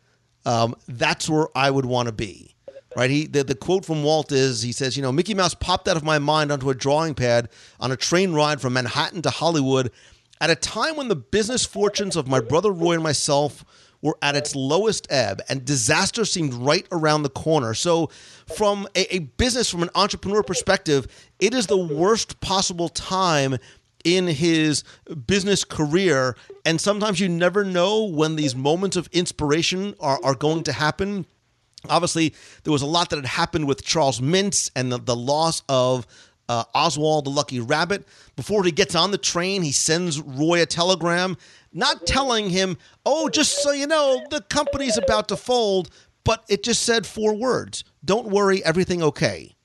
[0.46, 2.56] um, that's where I would want to be.
[3.00, 3.10] Right?
[3.10, 5.96] He the, the quote from Walt is he says, you know, Mickey Mouse popped out
[5.96, 7.48] of my mind onto a drawing pad
[7.80, 9.90] on a train ride from Manhattan to Hollywood
[10.42, 13.64] at a time when the business fortunes of my brother Roy and myself
[14.02, 17.74] were at its lowest ebb and disaster seemed right around the corner.
[17.74, 18.10] So,
[18.54, 21.08] from a, a, business, from an entrepreneur perspective,
[21.40, 23.58] it is the worst possible time
[24.04, 24.84] in his
[25.26, 26.36] business career.
[26.66, 31.26] And sometimes you never know when these moments of inspiration are, are going to happen.
[31.88, 35.62] Obviously, there was a lot that had happened with Charles Mintz and the, the loss
[35.70, 36.06] of
[36.50, 38.08] uh, Oswald the Lucky Rabbit.
[38.36, 41.38] Before he gets on the train, he sends Roy a telegram,
[41.72, 45.90] not telling him, oh, just so you know, the company's about to fold,
[46.24, 49.56] but it just said four words: "Don't worry, everything okay."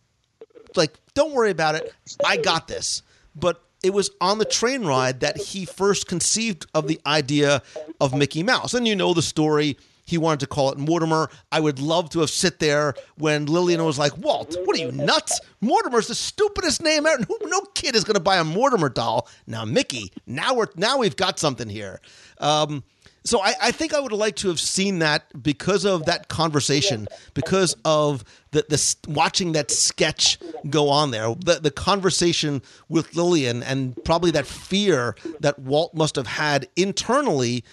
[0.77, 1.92] Like, don't worry about it.
[2.24, 3.03] I got this.
[3.35, 7.62] But it was on the train ride that he first conceived of the idea
[8.00, 8.74] of Mickey Mouse.
[8.74, 9.77] And you know the story.
[10.05, 11.31] He wanted to call it Mortimer.
[11.51, 14.93] I would love to have sit there when Lillian was like, "Walt, what are you
[14.93, 15.40] nuts?
[15.61, 17.23] Mortimer's the stupidest name ever.
[17.25, 20.99] Who- No kid is going to buy a Mortimer doll." Now Mickey, now we're now
[20.99, 22.01] we've got something here.
[22.38, 22.85] Um,
[23.27, 27.09] so I, I think I would like to have seen that because of that conversation,
[27.33, 30.38] because of the the watching that sketch
[30.69, 36.17] go on there, the the conversation with Lillian, and probably that fear that Walt must
[36.17, 37.64] have had internally,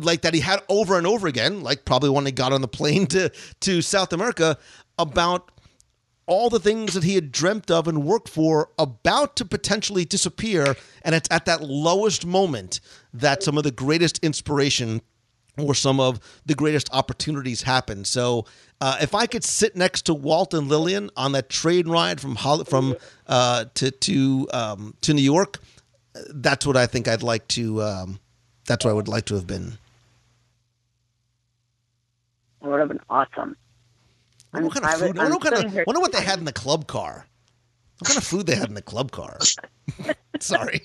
[0.00, 2.68] like that he had over and over again, like probably when he got on the
[2.68, 4.58] plane to to South America,
[4.98, 5.50] about
[6.26, 10.76] all the things that he had dreamt of and worked for about to potentially disappear.
[11.02, 12.80] And it's at that lowest moment
[13.12, 15.02] that some of the greatest inspiration
[15.58, 18.04] or some of the greatest opportunities happen.
[18.04, 18.46] So
[18.80, 22.36] uh, if I could sit next to Walt and Lillian on that train ride from
[22.36, 25.58] Hol- from uh, to to um, to New York,
[26.30, 27.82] that's what I think I'd like to.
[27.82, 28.20] Um,
[28.66, 29.78] that's what I would like to have been.
[32.62, 33.56] It would have been awesome.
[34.52, 35.02] I wonder what kind of food.
[35.02, 37.26] I wonder, I'm what, kind of, here- wonder what they had in the club car.
[37.98, 39.38] What kind of food they had in the club car?
[40.40, 40.84] Sorry.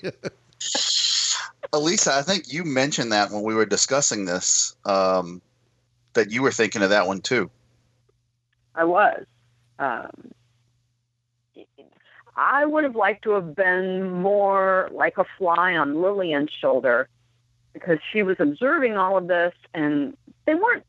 [1.72, 5.42] Elisa, I think you mentioned that when we were discussing this, um,
[6.14, 7.50] that you were thinking of that one too.
[8.74, 9.24] I was.
[9.78, 10.10] Um,
[12.36, 17.08] I would have liked to have been more like a fly on Lillian's shoulder
[17.72, 20.84] because she was observing all of this and they weren't,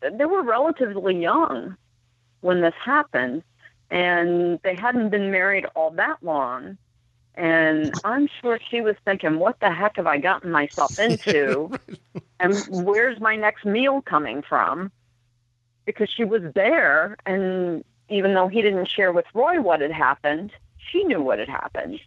[0.00, 1.76] they were relatively young
[2.40, 3.42] when this happened
[3.90, 6.78] and they hadn't been married all that long.
[7.34, 11.70] And I'm sure she was thinking, what the heck have I gotten myself into?
[12.38, 14.90] and where's my next meal coming from?
[15.84, 20.52] because she was there and even though he didn't share with Roy what had happened,
[20.78, 22.00] she knew what had happened.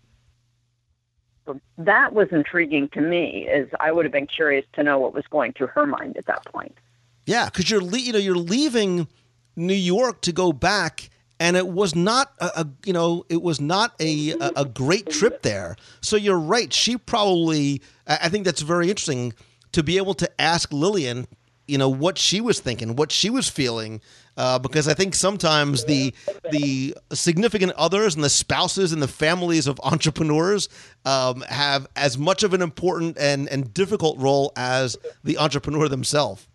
[1.45, 5.13] So that was intriguing to me as I would have been curious to know what
[5.13, 6.77] was going through her mind at that point.
[7.25, 9.07] Yeah, because you're le- you know you're leaving
[9.55, 11.09] New York to go back,
[11.39, 15.09] and it was not a, a you know it was not a, a a great
[15.09, 15.75] trip there.
[16.01, 16.71] So you're right.
[16.73, 19.33] She probably I think that's very interesting
[19.71, 21.27] to be able to ask Lillian,
[21.67, 24.01] you know, what she was thinking, what she was feeling.
[24.35, 26.13] Uh, because I think sometimes the
[26.51, 30.69] the significant others and the spouses and the families of entrepreneurs
[31.05, 36.47] um, have as much of an important and, and difficult role as the entrepreneur themselves.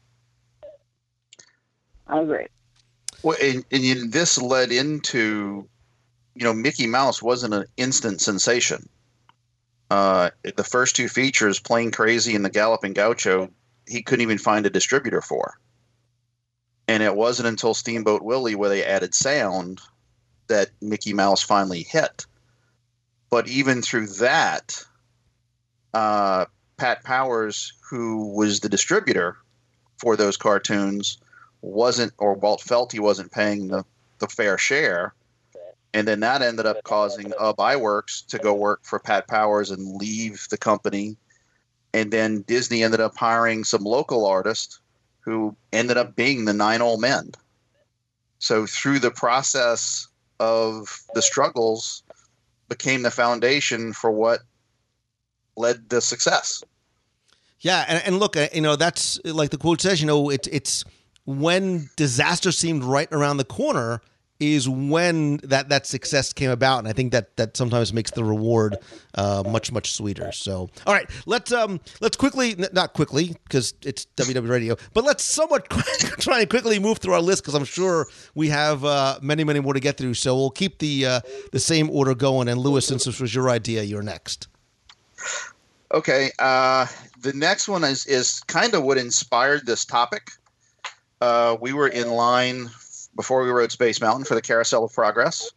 [2.09, 2.47] I agree.
[3.23, 5.69] Well, and, and this led into,
[6.35, 8.89] you know, Mickey Mouse wasn't an instant sensation.
[9.91, 13.51] Uh, the first two features, Plane Crazy and The Galloping Gaucho,
[13.87, 15.59] he couldn't even find a distributor for.
[16.87, 19.81] And it wasn't until Steamboat Willie, where they added sound,
[20.49, 22.27] that Mickey Mouse finally hit.
[23.31, 24.83] But even through that,
[25.93, 29.37] uh, Pat Powers, who was the distributor
[29.99, 31.19] for those cartoons,
[31.63, 33.85] wasn't, or Walt felt he wasn't paying the,
[34.19, 35.15] the fair share.
[35.95, 39.97] And then that ended up causing Ub Iwerks to go work for Pat Powers and
[39.97, 41.17] leave the company.
[41.95, 44.81] And then Disney ended up hiring some local artist
[45.21, 47.33] who ended up being the Nine Old Men.
[48.39, 50.07] So through the process
[50.39, 52.03] of the struggles,
[52.69, 54.41] became the foundation for what
[55.57, 56.63] led to success.
[57.61, 60.01] Yeah, and, and look, uh, you know, that's like the quote says.
[60.01, 60.85] You know, it's it's
[61.29, 64.01] when disaster seemed right around the corner
[64.41, 68.25] is when that that success came about, and I think that that sometimes makes the
[68.25, 68.79] reward
[69.15, 70.33] uh, much much sweeter.
[70.33, 75.23] So, all right, let's um let's quickly not quickly because it's WDW Radio, but let's
[75.23, 75.69] somewhat
[76.19, 79.61] try and quickly move through our list because I'm sure we have uh, many many
[79.61, 80.15] more to get through.
[80.15, 81.21] So we'll keep the uh,
[81.53, 82.49] the same order going.
[82.49, 84.49] And Louis, since this was your idea, you're next.
[85.93, 86.87] Okay, uh,
[87.21, 90.31] the next one is is kind of what inspired this topic.
[91.21, 92.71] Uh, we were in line
[93.17, 95.51] before we rode Space Mountain for the Carousel of Progress,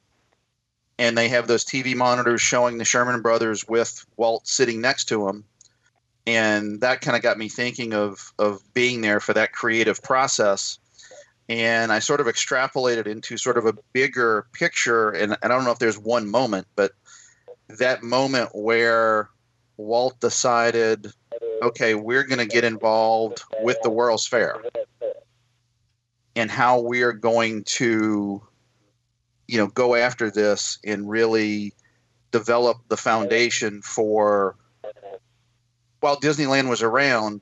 [0.98, 5.28] and they have those TV monitors showing the Sherman Brothers with Walt sitting next to
[5.28, 5.44] him,
[6.26, 10.80] and that kind of got me thinking of of being there for that creative process.
[11.48, 15.72] And I sort of extrapolated into sort of a bigger picture, and I don't know
[15.72, 16.94] if there's one moment, but
[17.68, 19.30] that moment where
[19.78, 21.12] Walt decided,
[21.62, 24.62] okay, we're going to get involved with the World's Fair
[26.36, 28.42] and how we are going to,
[29.48, 31.74] you know, go after this and really
[32.32, 34.56] develop the foundation for.
[36.00, 37.42] While Disneyland was around,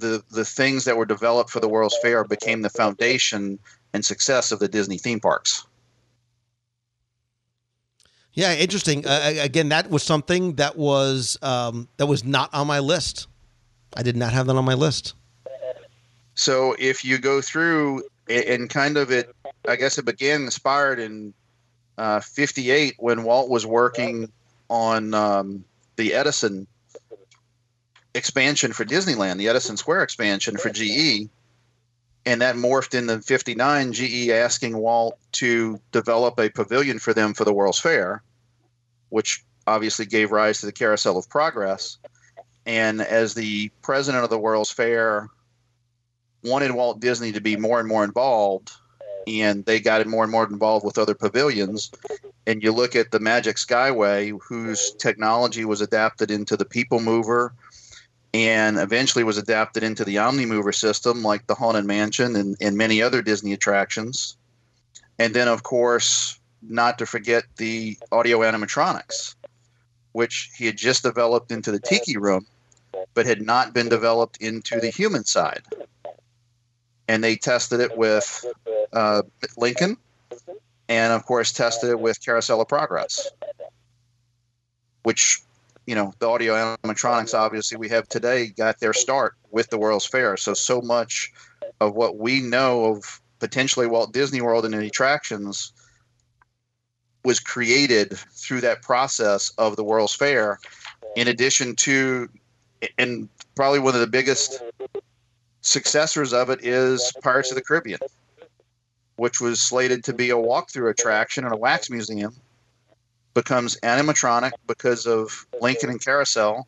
[0.00, 3.58] the the things that were developed for the World's Fair became the foundation
[3.92, 5.64] and success of the Disney theme parks.
[8.34, 9.06] Yeah, interesting.
[9.06, 13.28] Uh, again, that was something that was um, that was not on my list.
[13.94, 15.14] I did not have that on my list.
[16.34, 19.34] So if you go through and kind of it,
[19.66, 21.34] I guess it began inspired in
[21.98, 24.30] uh, 58 when Walt was working
[24.68, 25.64] on um,
[25.96, 26.66] the Edison
[28.14, 31.28] expansion for Disneyland, the Edison Square expansion for GE.
[32.24, 37.44] And that morphed into 59, GE asking Walt to develop a pavilion for them for
[37.44, 38.22] the World's Fair,
[39.08, 41.98] which obviously gave rise to the Carousel of Progress.
[42.64, 45.28] And as the president of the World's Fair
[46.42, 48.72] wanted Walt Disney to be more and more involved,
[49.26, 51.90] and they got more and more involved with other pavilions.
[52.46, 57.54] And you look at the Magic Skyway, whose technology was adapted into the People Mover
[58.34, 63.02] and eventually was adapted into the Omnimover system, like the Haunted Mansion and, and many
[63.02, 64.36] other Disney attractions.
[65.18, 69.34] And then, of course, not to forget the audio animatronics,
[70.12, 72.46] which he had just developed into the Tiki Room,
[73.14, 75.62] but had not been developed into the human side.
[77.12, 78.46] And they tested it with
[78.94, 79.20] uh,
[79.58, 79.98] Lincoln,
[80.88, 83.28] and of course, tested it with Carousel of Progress,
[85.02, 85.42] which
[85.84, 90.06] you know the audio animatronics obviously we have today got their start with the World's
[90.06, 90.38] Fair.
[90.38, 91.30] So so much
[91.80, 95.74] of what we know of potentially Walt Disney World and the attractions
[97.26, 100.58] was created through that process of the World's Fair.
[101.14, 102.30] In addition to,
[102.96, 104.62] and probably one of the biggest
[105.62, 108.00] successors of it is Pirates of the Caribbean,
[109.16, 112.34] which was slated to be a walkthrough attraction and a wax museum
[113.34, 116.66] becomes animatronic because of Lincoln and Carousel,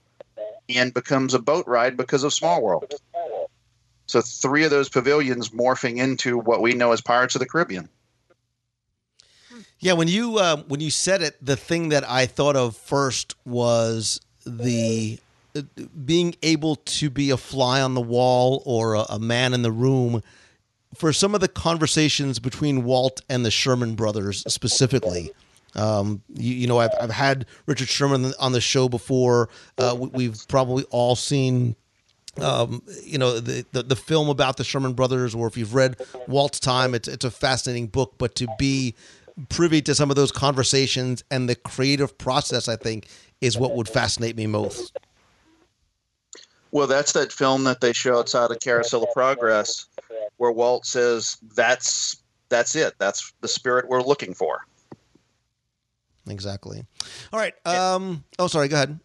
[0.68, 2.94] and becomes a boat ride because of Small World.
[4.06, 7.88] So three of those pavilions morphing into what we know as Pirates of the Caribbean.
[9.78, 13.34] Yeah, when you uh, when you said it, the thing that I thought of first
[13.44, 15.18] was the
[16.04, 19.72] being able to be a fly on the wall or a, a man in the
[19.72, 20.22] room
[20.94, 25.32] for some of the conversations between Walt and the Sherman brothers specifically.
[25.74, 29.48] Um, you, you, know, I've, I've had Richard Sherman on the show before.
[29.76, 31.74] Uh, we, have probably all seen,
[32.40, 35.96] um, you know, the, the, the film about the Sherman brothers, or if you've read
[36.28, 38.14] Walt's Time, it's it's a fascinating book.
[38.18, 38.94] But to be
[39.48, 43.08] privy to some of those conversations and the creative process, I think,
[43.40, 44.96] is what would fascinate me most.
[46.74, 49.86] Well, that's that film that they show outside of Carousel of Progress,
[50.38, 52.16] where Walt says, "That's
[52.48, 52.94] that's it.
[52.98, 54.66] That's the spirit we're looking for."
[56.28, 56.84] Exactly.
[57.32, 57.54] All right.
[57.64, 58.66] Um, oh, sorry.
[58.66, 58.98] Go ahead.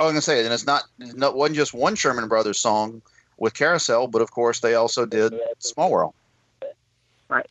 [0.00, 3.00] I was gonna say, and it's not not one just one Sherman Brothers song
[3.36, 6.14] with Carousel, but of course they also did Small World.
[7.28, 7.46] Right.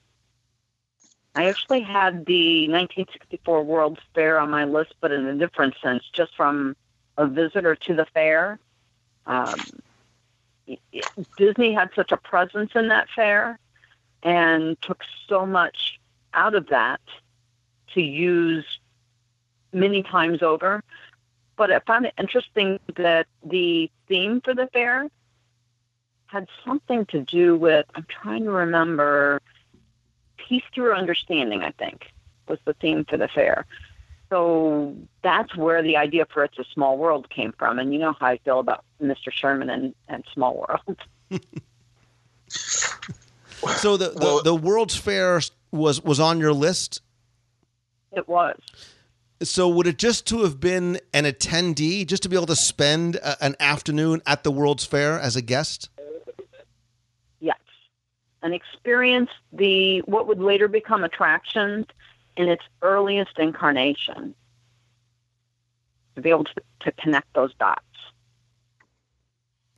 [1.35, 6.03] I actually had the 1964 World's Fair on my list, but in a different sense,
[6.11, 6.75] just from
[7.17, 8.59] a visitor to the fair.
[9.27, 9.59] Um,
[11.37, 13.59] Disney had such a presence in that fair
[14.23, 15.99] and took so much
[16.33, 17.01] out of that
[17.93, 18.65] to use
[19.71, 20.83] many times over.
[21.55, 25.09] But I found it interesting that the theme for the fair
[26.27, 29.41] had something to do with, I'm trying to remember,
[30.37, 32.11] peace through understanding, I think,
[32.47, 33.65] was the theme for the fair.
[34.29, 37.79] So that's where the idea for It's a Small World came from.
[37.79, 39.31] And you know how I feel about Mr.
[39.31, 40.97] Sherman and, and Small World.
[42.47, 47.01] so the, the, well, the World's Fair was, was on your list?
[48.11, 48.59] It was.
[49.43, 53.17] So would it just to have been an attendee, just to be able to spend
[53.17, 55.89] a, an afternoon at the World's Fair as a guest?
[57.39, 57.59] Yes,
[58.41, 61.85] and experience the what would later become attractions
[62.35, 64.33] in its earliest incarnation.
[66.15, 67.85] To be able to, to connect those dots.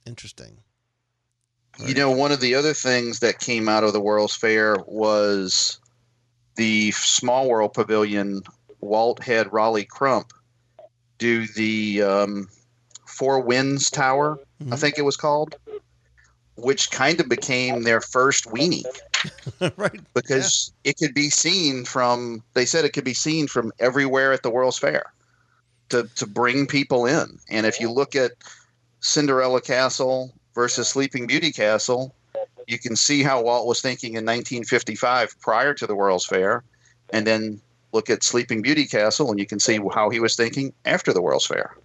[0.09, 0.57] Interesting.
[1.85, 5.79] You know, one of the other things that came out of the World's Fair was
[6.55, 8.41] the Small World Pavilion
[8.81, 10.33] Walt had Rolly Crump
[11.19, 12.49] do the um,
[13.05, 14.73] Four Winds Tower, mm-hmm.
[14.73, 15.55] I think it was called,
[16.55, 18.83] which kind of became their first weenie.
[19.77, 20.01] right.
[20.13, 20.89] Because yeah.
[20.89, 24.49] it could be seen from, they said it could be seen from everywhere at the
[24.49, 25.13] World's Fair
[25.89, 27.37] to, to bring people in.
[27.49, 28.31] And if you look at
[28.99, 32.13] Cinderella Castle versus Sleeping Beauty Castle,
[32.67, 36.63] you can see how Walt was thinking in 1955 prior to the World's Fair.
[37.11, 40.73] And then look at Sleeping Beauty Castle, and you can see how he was thinking
[40.85, 41.75] after the World's Fair.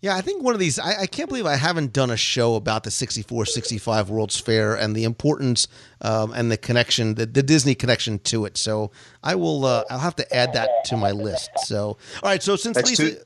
[0.00, 2.54] Yeah, I think one of these, I, I, can't believe I haven't done a show
[2.54, 5.66] about the 64 65 World's Fair and the importance
[6.02, 8.56] um, and the connection, the, the, Disney connection to it.
[8.56, 8.92] So
[9.24, 11.50] I will, uh, I'll have to add that to my list.
[11.64, 12.40] So, all right.
[12.40, 13.20] So since that's Lisa, two,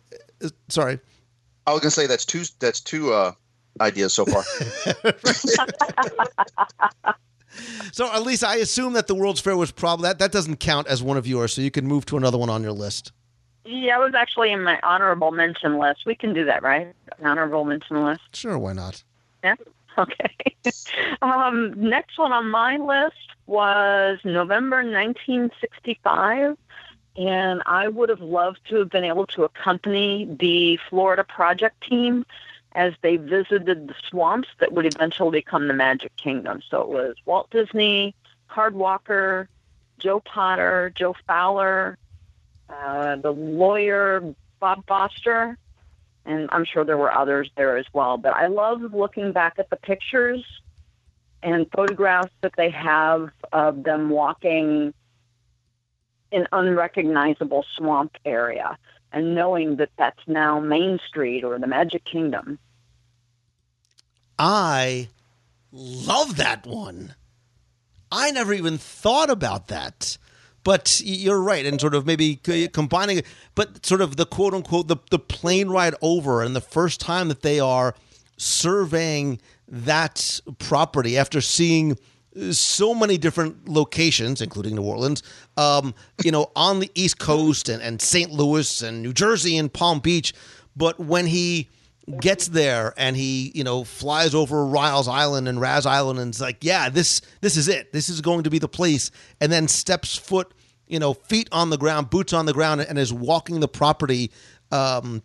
[0.46, 0.98] uh, sorry.
[1.66, 3.32] I was going to say that's two, that's two uh,
[3.80, 4.42] ideas so far.
[7.92, 10.88] so at least I assume that the World's Fair was probably, that, that doesn't count
[10.88, 11.54] as one of yours.
[11.54, 13.12] So you can move to another one on your list.
[13.64, 16.00] Yeah, it was actually in my honorable mention list.
[16.04, 16.92] We can do that, right?
[17.22, 18.22] Honorable mention list.
[18.34, 19.02] Sure, why not?
[19.44, 19.56] Yeah.
[19.98, 20.34] Okay.
[21.20, 23.14] um, next one on my list
[23.46, 26.56] was November 1965,
[27.16, 32.24] and I would have loved to have been able to accompany the Florida project team
[32.74, 36.62] as they visited the swamps that would eventually become the Magic Kingdom.
[36.70, 38.14] So it was Walt Disney,
[38.48, 39.48] Card Walker,
[39.98, 41.98] Joe Potter, Joe Fowler,
[42.70, 45.58] uh, the lawyer Bob Foster,
[46.24, 48.16] and I'm sure there were others there as well.
[48.16, 50.44] But I love looking back at the pictures
[51.42, 54.94] and photographs that they have of them walking
[56.32, 58.76] in unrecognizable swamp area
[59.12, 62.58] and knowing that that's now Main Street or the Magic Kingdom.
[64.38, 65.08] I
[65.70, 67.14] love that one.
[68.10, 70.18] I never even thought about that.
[70.64, 72.36] But you're right, and sort of maybe
[72.72, 73.26] combining it,
[73.56, 77.26] but sort of the quote unquote the, the plane ride over, and the first time
[77.28, 77.96] that they are
[78.36, 81.98] surveying that property after seeing
[82.50, 85.22] so many different locations, including New Orleans,
[85.56, 88.30] um, you know, on the East Coast and, and St.
[88.30, 90.32] Louis and New Jersey and Palm Beach.
[90.74, 91.68] But when he
[92.20, 96.40] gets there and he, you know, flies over Riles Island and Raz Island and it's
[96.40, 97.92] like, yeah, this this is it.
[97.92, 99.10] This is going to be the place.
[99.40, 100.52] And then steps foot,
[100.86, 104.30] you know, feet on the ground, boots on the ground, and is walking the property.
[104.70, 105.22] Um,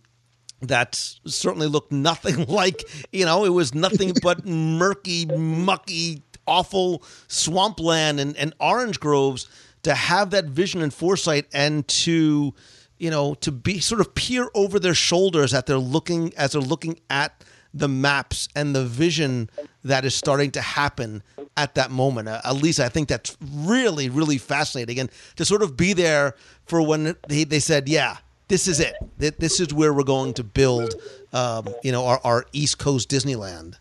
[0.62, 0.96] that
[1.26, 8.36] certainly looked nothing like, you know, it was nothing but murky, mucky, awful swampland and,
[8.38, 9.48] and orange groves.
[9.84, 12.54] To have that vision and foresight and to
[12.98, 16.62] you know, to be sort of peer over their shoulders at they're looking as they're
[16.62, 17.44] looking at
[17.74, 19.50] the maps and the vision
[19.84, 21.22] that is starting to happen
[21.56, 22.28] at that moment.
[22.28, 25.00] Uh, at least I think that's really, really fascinating.
[25.00, 26.34] And to sort of be there
[26.66, 28.18] for when they, they said, yeah,
[28.48, 28.96] this is it.
[29.18, 30.96] This is where we're going to build,
[31.34, 33.76] um, you know, our, our East Coast Disneyland.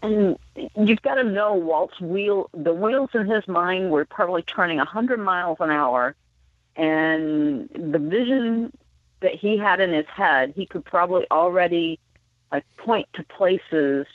[0.00, 0.38] And
[0.76, 4.84] you've got to know Walt's wheel, the wheels in his mind were probably turning a
[4.84, 6.14] 100 miles an hour
[6.78, 8.72] and the vision
[9.20, 11.98] that he had in his head, he could probably already
[12.52, 14.06] like point to places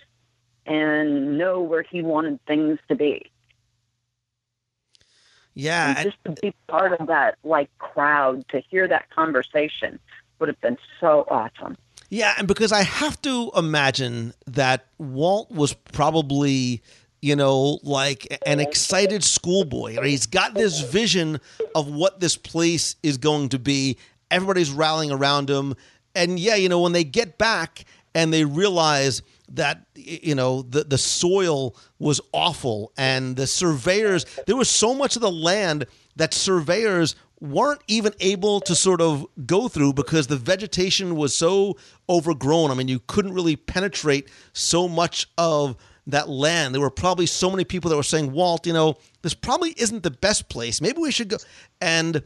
[0.65, 3.29] and know where he wanted things to be.
[5.55, 9.99] Yeah, and just to be part of that like crowd to hear that conversation
[10.39, 11.75] would have been so awesome.
[12.13, 16.83] Yeah, and because I have to imagine that Walt was probably
[17.23, 19.97] you know, like an excited schoolboy.
[20.03, 21.39] He's got this vision
[21.73, 23.97] of what this place is going to be.
[24.29, 25.75] Everybody's rallying around him.
[26.13, 29.21] And yeah, you know, when they get back and they realize
[29.53, 35.15] that you know the the soil was awful and the surveyors there was so much
[35.15, 35.85] of the land
[36.15, 41.77] that surveyors weren't even able to sort of go through because the vegetation was so
[42.07, 42.71] overgrown.
[42.71, 45.75] I mean, you couldn't really penetrate so much of
[46.07, 46.73] that land.
[46.73, 50.03] There were probably so many people that were saying, Walt, you know, this probably isn't
[50.03, 50.79] the best place.
[50.79, 51.37] Maybe we should go.
[51.81, 52.23] And,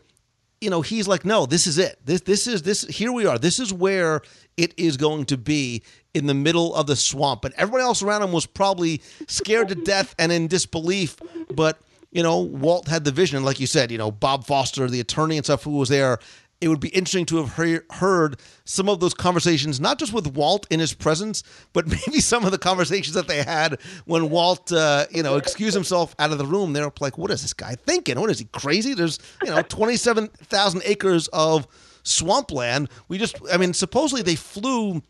[0.62, 2.00] you know, he's like, no, this is it.
[2.06, 2.84] This, this is this.
[2.84, 3.40] Here we are.
[3.40, 4.22] This is where
[4.56, 5.82] it is going to be
[6.14, 7.44] in the middle of the swamp.
[7.44, 11.18] And everybody else around him was probably scared to death and in disbelief.
[11.56, 11.80] But,
[12.18, 13.44] you know, Walt had the vision.
[13.44, 16.18] Like you said, you know, Bob Foster, the attorney and stuff who was there,
[16.60, 20.66] it would be interesting to have heard some of those conversations, not just with Walt
[20.72, 21.44] in his presence,
[21.74, 25.76] but maybe some of the conversations that they had when Walt, uh, you know, excused
[25.76, 26.74] himself out of the room.
[26.74, 28.20] They're like, "What is this guy thinking?
[28.20, 31.68] What is he crazy?" There's, you know, twenty-seven thousand acres of
[32.02, 32.90] swampland.
[33.10, 35.04] We just, I mean, supposedly they flew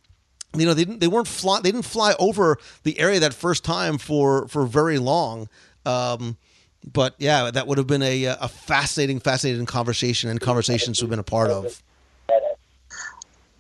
[0.57, 3.63] you know they didn't they weren't fly they didn't fly over the area that first
[3.63, 5.47] time for for very long
[5.85, 6.37] um,
[6.85, 11.09] but yeah, that would have been a uh, a fascinating, fascinating conversation and conversations we've
[11.09, 11.81] been a part of.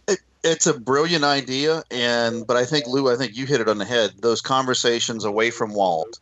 [0.07, 3.67] It, it's a brilliant idea, and but I think Lou, I think you hit it
[3.67, 4.11] on the head.
[4.19, 6.19] Those conversations away from Walt,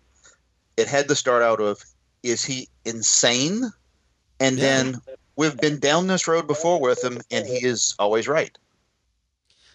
[0.78, 1.84] it had to start out of,
[2.24, 3.72] is he insane?
[4.40, 4.64] And yeah.
[4.64, 5.02] then
[5.36, 8.58] we've been down this road before with him, and he is always right.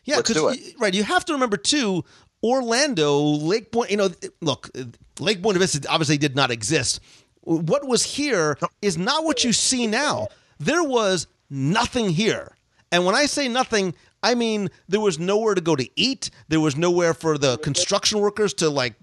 [0.04, 2.04] Yeah, because right, you have to remember too.
[2.42, 3.90] Orlando, Lake Point.
[3.90, 4.10] You know,
[4.40, 4.70] look,
[5.18, 7.00] Lake Buena Vista obviously did not exist.
[7.42, 10.28] What was here is not what you see now.
[10.58, 12.56] There was nothing here.
[12.92, 16.30] And when I say nothing, I mean, there was nowhere to go to eat.
[16.48, 18.94] There was nowhere for the construction workers to like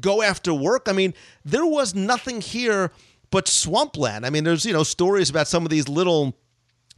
[0.00, 0.86] go after work.
[0.88, 1.14] I mean,
[1.44, 2.90] there was nothing here
[3.30, 4.24] but swampland.
[4.26, 6.36] I mean, there's you know stories about some of these little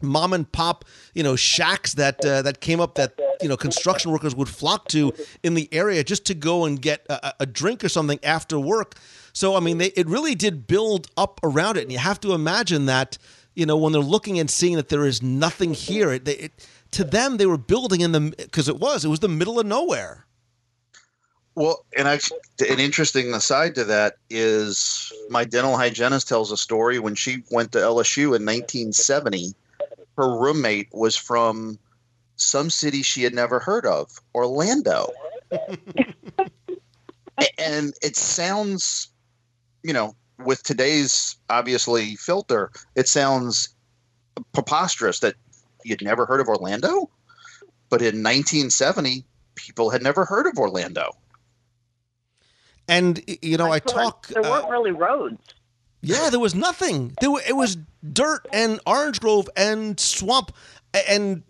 [0.00, 0.84] mom and pop
[1.14, 4.88] you know shacks that uh, that came up that you know construction workers would flock
[4.88, 8.58] to in the area just to go and get a, a drink or something after
[8.58, 8.94] work.
[9.32, 12.32] So I mean, they, it really did build up around it, and you have to
[12.32, 13.18] imagine that
[13.54, 17.04] you know when they're looking and seeing that there is nothing here, it, it to
[17.04, 20.24] them they were building in the because it was it was the middle of nowhere.
[21.54, 22.20] Well, and I,
[22.70, 27.72] an interesting aside to that is my dental hygienist tells a story when she went
[27.72, 29.54] to LSU in 1970.
[30.18, 31.78] Her roommate was from
[32.34, 35.12] some city she had never heard of, Orlando.
[37.56, 39.10] and it sounds,
[39.84, 43.68] you know, with today's obviously filter, it sounds
[44.52, 45.36] preposterous that
[45.84, 47.08] you'd never heard of Orlando.
[47.88, 51.12] But in 1970, people had never heard of Orlando.
[52.88, 54.26] And you know, I talk.
[54.26, 55.54] There weren't uh, really roads.
[56.00, 57.14] Yeah, there was nothing.
[57.20, 57.76] There were, it was
[58.12, 60.52] dirt and orange grove and swamp,
[61.08, 61.42] and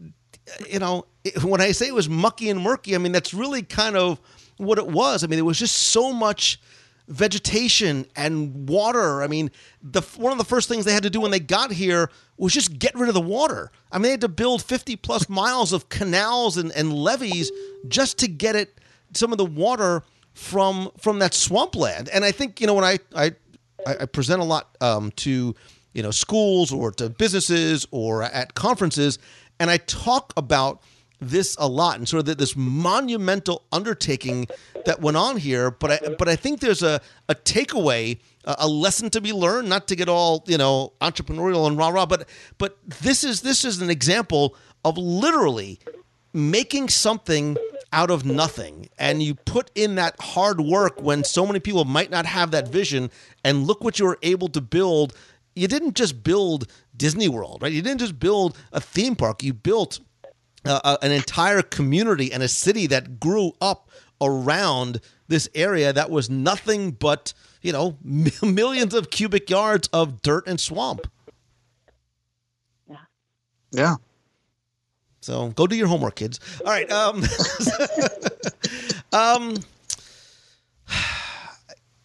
[0.69, 1.07] you know,
[1.43, 4.21] when I say it was mucky and murky, I mean that's really kind of
[4.57, 5.23] what it was.
[5.23, 6.61] I mean, there was just so much
[7.09, 9.23] vegetation and water.
[9.23, 9.51] I mean,
[9.83, 12.53] the one of the first things they had to do when they got here was
[12.53, 13.71] just get rid of the water.
[13.91, 17.51] I mean, they had to build 50 plus miles of canals and, and levees
[17.89, 18.79] just to get it
[19.15, 20.03] some of the water
[20.35, 22.09] from from that swampland.
[22.11, 23.33] And I think you know when I I,
[23.87, 25.55] I present a lot um, to
[25.93, 29.19] you know schools or to businesses or at conferences,
[29.59, 30.83] and I talk about
[31.21, 34.47] this a lot and sort of this monumental undertaking
[34.85, 35.71] that went on here.
[35.71, 39.69] But I but I think there's a a takeaway, a lesson to be learned.
[39.69, 43.65] Not to get all you know entrepreneurial and rah rah, but but this is this
[43.65, 45.81] is an example of literally
[46.33, 47.57] making something
[47.93, 48.89] out of nothing.
[48.99, 52.69] And you put in that hard work when so many people might not have that
[52.69, 53.11] vision.
[53.45, 55.15] And look what you were able to build.
[55.55, 57.73] You didn't just build disney world right?
[57.73, 59.43] You didn't just build a theme park.
[59.43, 60.01] You built
[60.65, 63.89] uh, uh an entire community and a city that grew up
[64.21, 67.33] around this area that was nothing but
[67.63, 67.97] you know
[68.43, 71.07] millions of cubic yards of dirt and swamp.
[72.89, 72.97] Yeah.
[73.71, 73.95] Yeah
[75.29, 76.41] so go do your homework, kids.
[76.65, 76.91] All right.
[76.91, 77.23] Um,
[79.13, 79.57] um,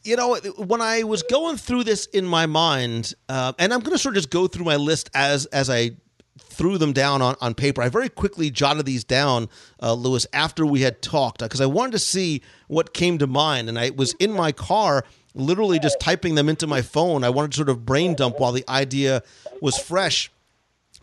[0.04, 3.94] you know, when I was going through this in my mind, uh, and I'm going
[3.94, 5.92] to sort of just go through my list as as I
[6.38, 7.82] threw them down on, on paper.
[7.82, 9.48] I very quickly jotted these down,
[9.82, 13.70] uh, Lewis, after we had talked, because I wanted to see what came to mind.
[13.70, 17.24] And I was in my car, literally just typing them into my phone.
[17.24, 19.24] I wanted to sort of brain dump while the idea
[19.62, 20.30] was fresh.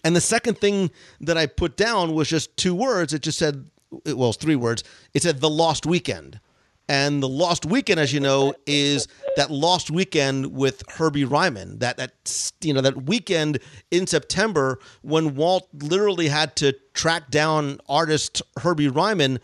[0.04, 0.90] And the second thing
[1.20, 3.12] that I put down was just two words.
[3.12, 3.70] It just said,
[4.06, 4.84] well, it's three words.
[5.14, 6.40] It said The Lost Weekend.
[6.88, 11.78] And The Lost Weekend, as you know, is that lost weekend with Herbie Ryman.
[11.78, 13.60] That that you know that weekend
[13.92, 19.38] in September when Walt literally had to track down artist Herbie Ryman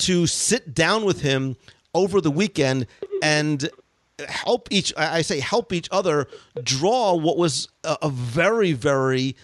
[0.00, 1.56] to sit down with him
[1.94, 2.86] over the weekend
[3.22, 3.68] and
[4.28, 6.26] help each I say help each other
[6.62, 9.36] draw what was a, a very very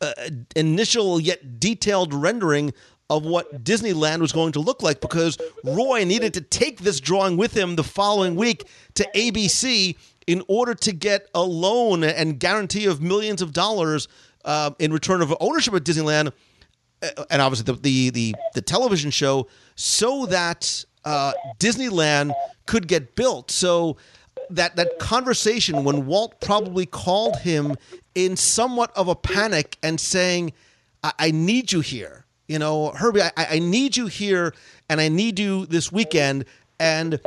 [0.00, 0.12] uh,
[0.54, 2.72] initial yet detailed rendering
[3.08, 7.36] of what Disneyland was going to look like because Roy needed to take this drawing
[7.36, 12.86] with him the following week to ABC in order to get a loan and guarantee
[12.86, 14.08] of millions of dollars
[14.44, 16.32] uh, in return of ownership of Disneyland,
[17.02, 22.32] uh, and obviously the the the, the television show, so that uh, Disneyland
[22.66, 23.50] could get built.
[23.50, 23.96] So
[24.50, 27.76] that that conversation when Walt probably called him
[28.16, 30.52] in somewhat of a panic and saying,
[31.04, 32.24] I, I need you here.
[32.48, 34.54] You know, Herbie, I, I need you here
[34.88, 36.46] and I need you this weekend.
[36.80, 37.20] And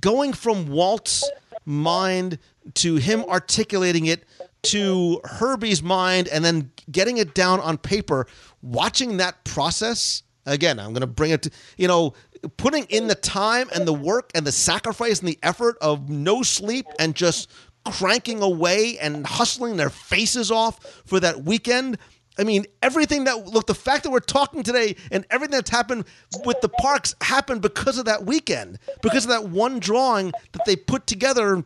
[0.00, 1.30] going from Walt's
[1.64, 2.38] mind
[2.74, 4.24] to him articulating it
[4.62, 8.26] to Herbie's mind and then getting it down on paper,
[8.62, 12.14] watching that process again, I'm going to bring it to, you know,
[12.56, 16.42] putting in the time and the work and the sacrifice and the effort of no
[16.42, 17.50] sleep and just
[17.84, 21.98] cranking away and hustling their faces off for that weekend.
[22.38, 26.04] I mean, everything that look, the fact that we're talking today and everything that's happened
[26.44, 30.76] with the parks happened because of that weekend, because of that one drawing that they
[30.76, 31.64] put together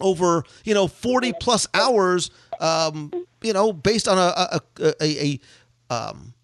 [0.00, 2.30] over, you know, 40 plus hours,
[2.60, 3.10] um,
[3.42, 4.60] you know, based on a, a,
[5.00, 5.40] a,
[5.90, 6.34] a, um,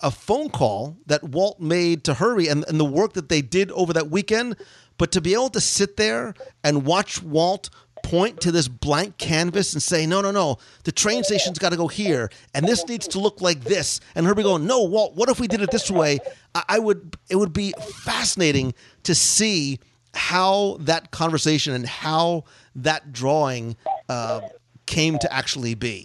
[0.00, 3.70] a phone call that Walt made to Herbie and, and the work that they did
[3.72, 4.56] over that weekend.
[4.96, 6.34] But to be able to sit there
[6.64, 7.70] and watch Walt
[8.02, 11.76] point to this blank canvas and say, no, no, no, the train station's got to
[11.76, 15.28] go here, and this needs to look like this, and Herbie going, no, Walt, what
[15.28, 16.18] if we did it this way?
[16.54, 18.74] I, I would, it would be fascinating
[19.04, 19.78] to see
[20.14, 22.44] how that conversation and how
[22.74, 23.76] that drawing
[24.08, 24.40] uh,
[24.86, 26.04] came to actually be.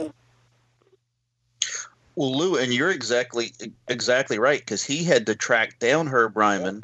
[2.15, 3.53] Well, Lou, and you're exactly
[3.87, 6.83] exactly right because he had to track down Herb Ryman.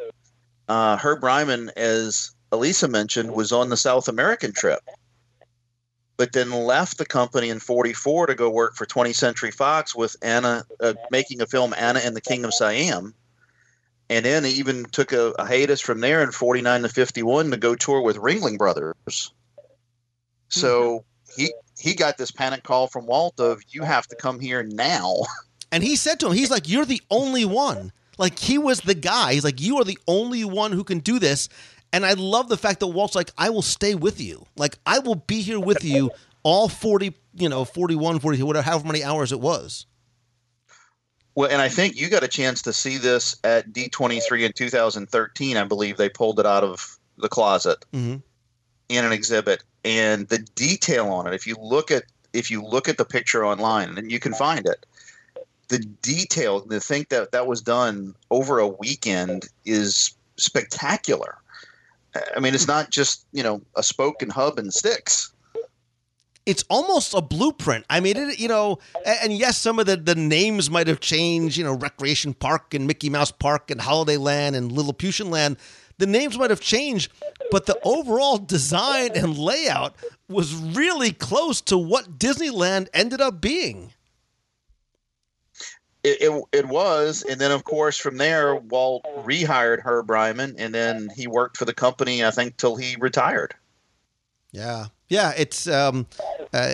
[0.67, 4.81] Uh, Herb Ryman, as Elisa mentioned, was on the South American trip,
[6.19, 10.17] but then left the company in '44 to go work for 20th Century Fox with
[10.21, 13.15] Anna, uh, making a film Anna and the King of Siam,
[14.09, 17.57] and then he even took a, a hiatus from there in '49 to '51 to
[17.57, 19.31] go tour with Ringling Brothers.
[20.49, 21.05] So
[21.37, 25.15] he he got this panic call from Walt of you have to come here now.
[25.71, 27.91] And he said to him, he's like, You're the only one.
[28.17, 29.33] Like he was the guy.
[29.33, 31.47] He's like, You are the only one who can do this.
[31.91, 34.45] And I love the fact that Walt's like, I will stay with you.
[34.55, 36.11] Like I will be here with you
[36.43, 39.85] all 40, you know, 41, 42, whatever, however many hours it was.
[41.35, 45.57] Well, and I think you got a chance to see this at D23 in 2013.
[45.57, 48.17] I believe they pulled it out of the closet Mm-hmm.
[48.89, 51.33] in an exhibit, and the detail on it.
[51.33, 54.67] If you look at if you look at the picture online, and you can find
[54.67, 54.85] it,
[55.69, 61.37] the detail, to think that that was done over a weekend is spectacular.
[62.35, 65.31] I mean, it's not just you know a spoke and hub and sticks.
[66.45, 67.85] it's almost a blueprint.
[67.89, 71.57] I mean, it, you know, and yes, some of the, the names might have changed,
[71.57, 75.57] you know, Recreation Park and Mickey Mouse Park and Holiday Land and Lilliputian Land.
[75.99, 77.11] The names might have changed,
[77.51, 79.95] but the overall design and layout
[80.27, 83.91] was really close to what Disneyland ended up being.
[86.03, 90.73] It, it, it was, and then of course from there, Walt rehired Herb Ryman, and
[90.73, 92.23] then he worked for the company.
[92.23, 93.53] I think till he retired.
[94.51, 95.33] Yeah, yeah.
[95.37, 96.07] It's um,
[96.53, 96.69] uh,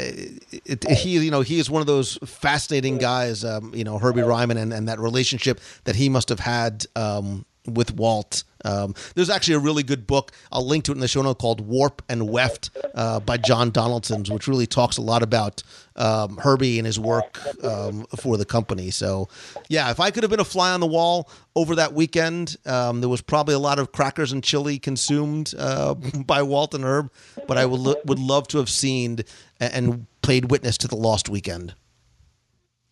[0.66, 3.44] it, he you know he is one of those fascinating guys.
[3.44, 7.46] Um, you know Herbie Ryman and, and that relationship that he must have had um,
[7.68, 8.44] with Walt.
[8.64, 10.32] Um, there's actually a really good book.
[10.52, 13.70] I'll link to it in the show note called Warp and Weft uh, by John
[13.70, 15.62] Donaldson, which really talks a lot about
[15.96, 18.90] um, Herbie and his work um, for the company.
[18.90, 19.30] So,
[19.70, 23.02] yeah, if I could have been a fly on the wall over that weekend, um,
[23.02, 25.94] there was probably a lot of crackers and chili consumed uh,
[26.26, 27.12] by Walt and Herb,
[27.48, 29.20] but I would lo- would love to have seen
[29.60, 31.76] and played witness to the lost weekend.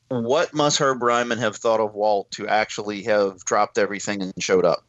[0.10, 4.66] What must Herb Ryman have thought of Walt to actually have dropped everything and showed
[4.66, 4.86] up?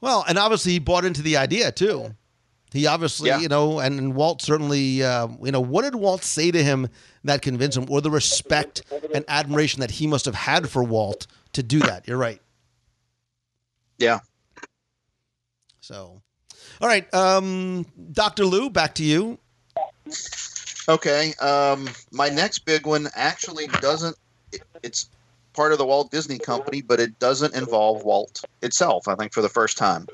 [0.00, 2.14] Well, and obviously he bought into the idea too.
[2.72, 3.40] He obviously, Yeah.
[3.40, 6.88] you know, and, and Walt certainly, uh, you know, what did Walt say to him
[7.24, 8.82] that convinced him, or the respect
[9.14, 12.06] and admiration that he must have had for Walt to do that?
[12.08, 12.40] You're right.
[13.98, 14.20] Yeah.
[15.80, 16.22] So,
[16.80, 19.38] all right, um, Doctor Lou, back to you.
[20.88, 21.34] Okay.
[21.40, 24.16] Um, my next big one actually doesn't.
[24.52, 25.08] It, it's
[25.52, 29.08] part of the Walt Disney Company, but it doesn't involve Walt itself.
[29.08, 30.06] I think for the first time,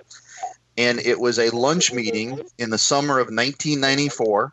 [0.76, 4.50] and it was a lunch meeting in the summer of 1994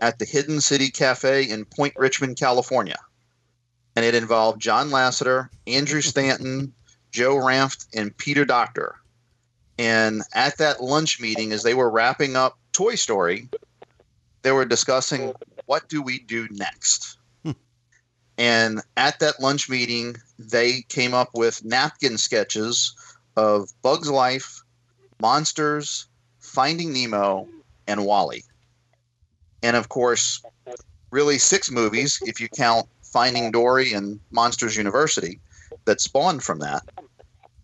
[0.00, 2.98] at the Hidden City Cafe in Point Richmond, California,
[3.96, 6.72] and it involved John Lasseter, Andrew Stanton,
[7.10, 8.96] Joe Ranft, and Peter Docter.
[9.78, 13.48] And at that lunch meeting, as they were wrapping up Toy Story,
[14.42, 15.32] they were discussing
[15.66, 17.17] what do we do next.
[18.38, 22.94] And at that lunch meeting, they came up with napkin sketches
[23.36, 24.62] of Bugs Life,
[25.20, 26.06] Monsters,
[26.38, 27.48] Finding Nemo,
[27.88, 28.44] and WALL-E.
[29.64, 30.40] And of course,
[31.10, 35.40] really six movies if you count Finding Dory and Monsters University
[35.84, 36.82] that spawned from that.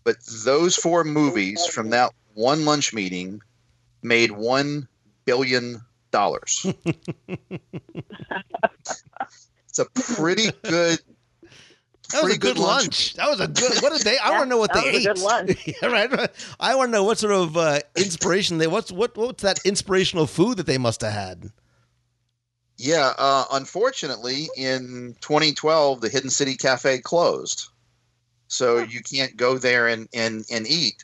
[0.03, 3.41] But those four movies from that one lunch meeting
[4.03, 4.87] made one
[5.23, 6.65] billion dollars.
[9.77, 10.99] it's a pretty good.
[12.11, 13.15] That was pretty a good, lunch.
[13.15, 13.81] That was a good.
[13.81, 14.17] What did they?
[14.19, 15.09] I want to know what That they was ate.
[15.09, 15.67] a good lunch.
[15.81, 16.29] yeah, right.
[16.59, 18.67] I want to know what sort of uh, inspiration they.
[18.67, 19.17] What's what?
[19.17, 21.51] What's that inspirational food that they must have had?
[22.77, 27.69] Yeah, uh, unfortunately, in 2012, the Hidden City Cafe closed,
[28.49, 31.03] so you can't go there and and and eat.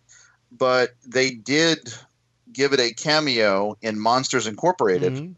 [0.52, 1.94] But they did
[2.54, 5.14] give it a cameo in Monsters Incorporated.
[5.14, 5.36] Mhm.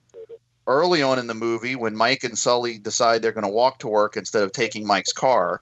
[0.66, 3.88] Early on in the movie when Mike and Sully decide they're going to walk to
[3.88, 5.62] work instead of taking Mike's car,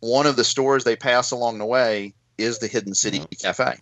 [0.00, 3.78] one of the stores they pass along the way is the Hidden City Cafe.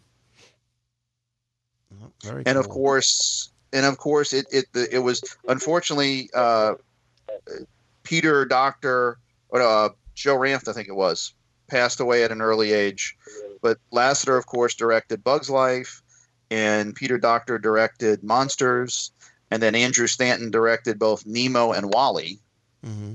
[1.93, 6.75] Oh, Very And of course, and of course it it it was unfortunately uh,
[8.03, 9.19] Peter Docter
[9.49, 11.33] or uh, Joe Ranft I think it was
[11.67, 13.17] passed away at an early age,
[13.63, 16.03] but Lasseter of course directed Bugs Life
[16.51, 19.11] and Peter Docter directed Monsters
[19.55, 22.41] and then Andrew Stanton directed both Nemo and WALL-E.
[22.85, 23.13] Mm-hmm.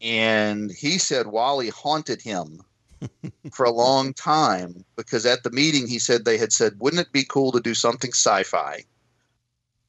[0.00, 2.62] And he said WALL-E haunted him
[3.52, 7.10] for a long time because at the meeting he said they had said, wouldn't it
[7.10, 8.84] be cool to do something sci fi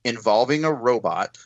[0.03, 1.37] involving a robot?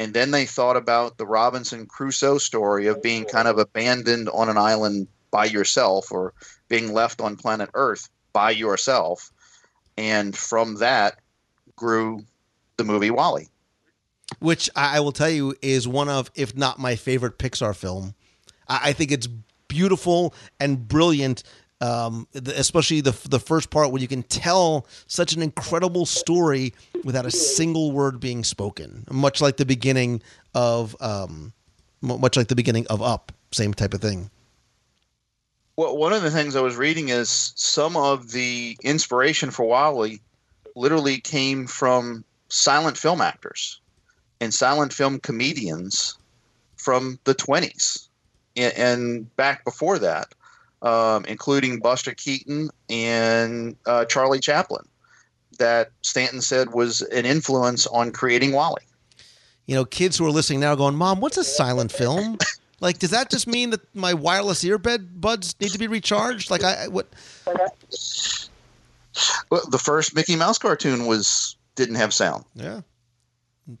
[0.00, 4.48] And then they thought about the Robinson Crusoe story of being kind of abandoned on
[4.48, 6.34] an island by yourself or
[6.68, 9.30] being left on planet Earth by yourself.
[9.96, 11.20] And from that
[11.76, 12.24] grew
[12.76, 13.46] the movie WALL-E.
[14.40, 18.14] Which I will tell you is one of, if not my favorite Pixar film.
[18.68, 19.28] I I think it's
[19.68, 21.42] beautiful and brilliant,
[21.80, 26.74] um, especially the the first part when you can tell such an incredible story
[27.04, 30.22] without a single word being spoken, much like the beginning
[30.54, 31.52] of, um,
[32.00, 34.30] much like the beginning of Up, same type of thing.
[35.76, 40.20] Well, one of the things I was reading is some of the inspiration for WALL-E
[40.74, 43.80] literally came from silent film actors
[44.40, 46.16] and silent film comedians
[46.76, 48.08] from the 20s
[48.56, 50.28] and, and back before that,
[50.82, 54.84] um, including Buster Keaton and uh, Charlie Chaplin,
[55.58, 58.84] that Stanton said was an influence on creating WALL-E.
[59.66, 62.38] You know, kids who are listening now are going, "Mom, what's a silent film?"
[62.80, 66.48] Like, does that just mean that my wireless earbud buds need to be recharged?
[66.48, 67.08] Like, I I- what?
[69.50, 72.44] Well, the first Mickey Mouse cartoon was didn't have sound.
[72.54, 72.82] Yeah.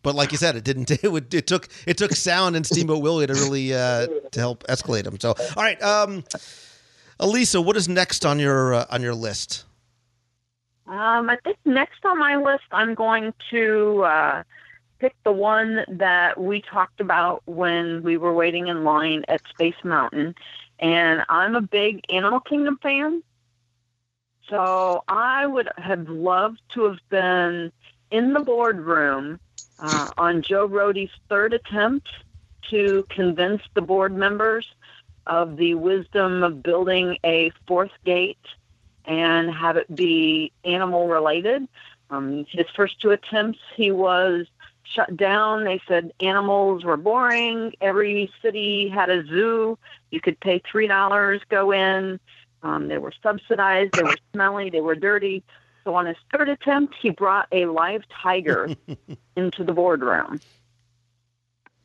[0.02, 0.90] But like you said, it didn't.
[1.02, 4.64] It, would, it took it took sound and Steamboat Willie to really uh, to help
[4.66, 5.18] escalate him.
[5.20, 6.24] So, all right, um,
[7.20, 9.64] Elisa, what is next on your uh, on your list?
[10.86, 14.42] Um, I think next on my list, I'm going to uh,
[14.98, 19.76] pick the one that we talked about when we were waiting in line at Space
[19.84, 20.34] Mountain.
[20.78, 23.22] And I'm a big Animal Kingdom fan.
[24.48, 27.70] So I would have loved to have been
[28.10, 29.38] in the boardroom
[29.78, 32.08] uh, on Joe Rohde's third attempt
[32.70, 34.66] to convince the board members
[35.26, 38.38] of the wisdom of building a fourth gate
[39.04, 41.68] and have it be animal related.
[42.10, 44.46] Um, his first two attempts, he was
[44.82, 45.64] shut down.
[45.64, 47.74] They said animals were boring.
[47.80, 49.78] Every city had a zoo.
[50.10, 52.18] You could pay three dollars, go in.
[52.62, 53.92] Um, they were subsidized.
[53.94, 54.70] They were smelly.
[54.70, 55.42] They were dirty.
[55.84, 58.68] So on his third attempt, he brought a live tiger
[59.36, 60.40] into the boardroom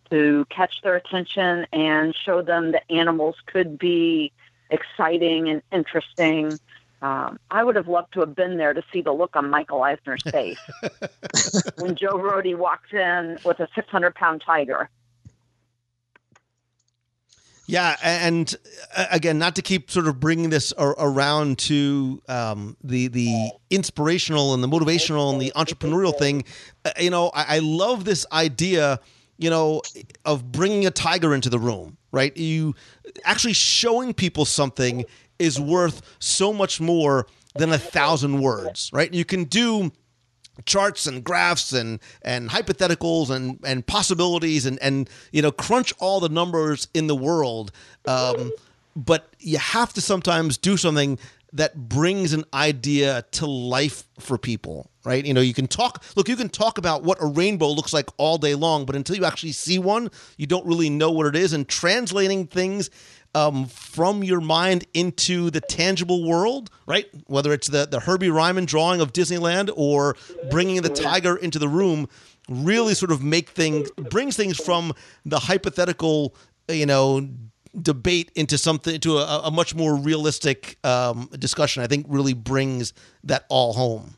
[0.10, 4.32] to catch their attention and show them that animals could be
[4.70, 6.60] exciting and interesting.
[7.02, 9.82] Um, I would have loved to have been there to see the look on Michael
[9.84, 10.60] Eisner's face
[11.78, 14.90] when Joe Rohde walks in with a 600 pound tiger.
[17.66, 18.54] Yeah, and
[18.96, 24.54] uh, again, not to keep sort of bringing this around to um, the the inspirational
[24.54, 26.44] and the motivational and the entrepreneurial thing.
[26.84, 29.00] Uh, you know, I, I love this idea.
[29.38, 29.82] You know,
[30.26, 32.36] of bringing a tiger into the room, right?
[32.38, 32.76] You
[33.24, 35.06] actually showing people something
[35.40, 39.12] is worth so much more than a thousand words, right?
[39.14, 39.92] You can do
[40.66, 46.20] charts and graphs and and hypotheticals and and possibilities and and you know crunch all
[46.20, 47.72] the numbers in the world.
[48.06, 48.52] Um,
[48.96, 51.18] but you have to sometimes do something
[51.54, 55.26] that brings an idea to life for people right?
[55.26, 58.10] You know you can talk look you can talk about what a rainbow looks like
[58.18, 61.36] all day long but until you actually see one you don't really know what it
[61.36, 61.54] is.
[61.54, 62.90] And translating things
[63.36, 67.08] um, from your mind into the tangible world, right?
[67.28, 70.16] Whether it's the, the Herbie Ryman drawing of Disneyland or
[70.50, 72.08] bringing the tiger into the room,
[72.50, 74.94] really sort of make things, brings things from
[75.26, 76.36] the hypothetical,
[76.68, 77.28] you know,
[77.82, 81.82] debate into something, into a, a much more realistic um, discussion.
[81.82, 84.16] I think really brings that all home.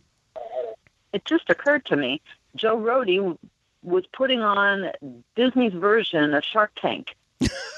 [1.13, 2.21] It just occurred to me
[2.55, 3.37] Joe Rohde
[3.83, 4.91] was putting on
[5.35, 7.15] Disney's version of Shark Tank.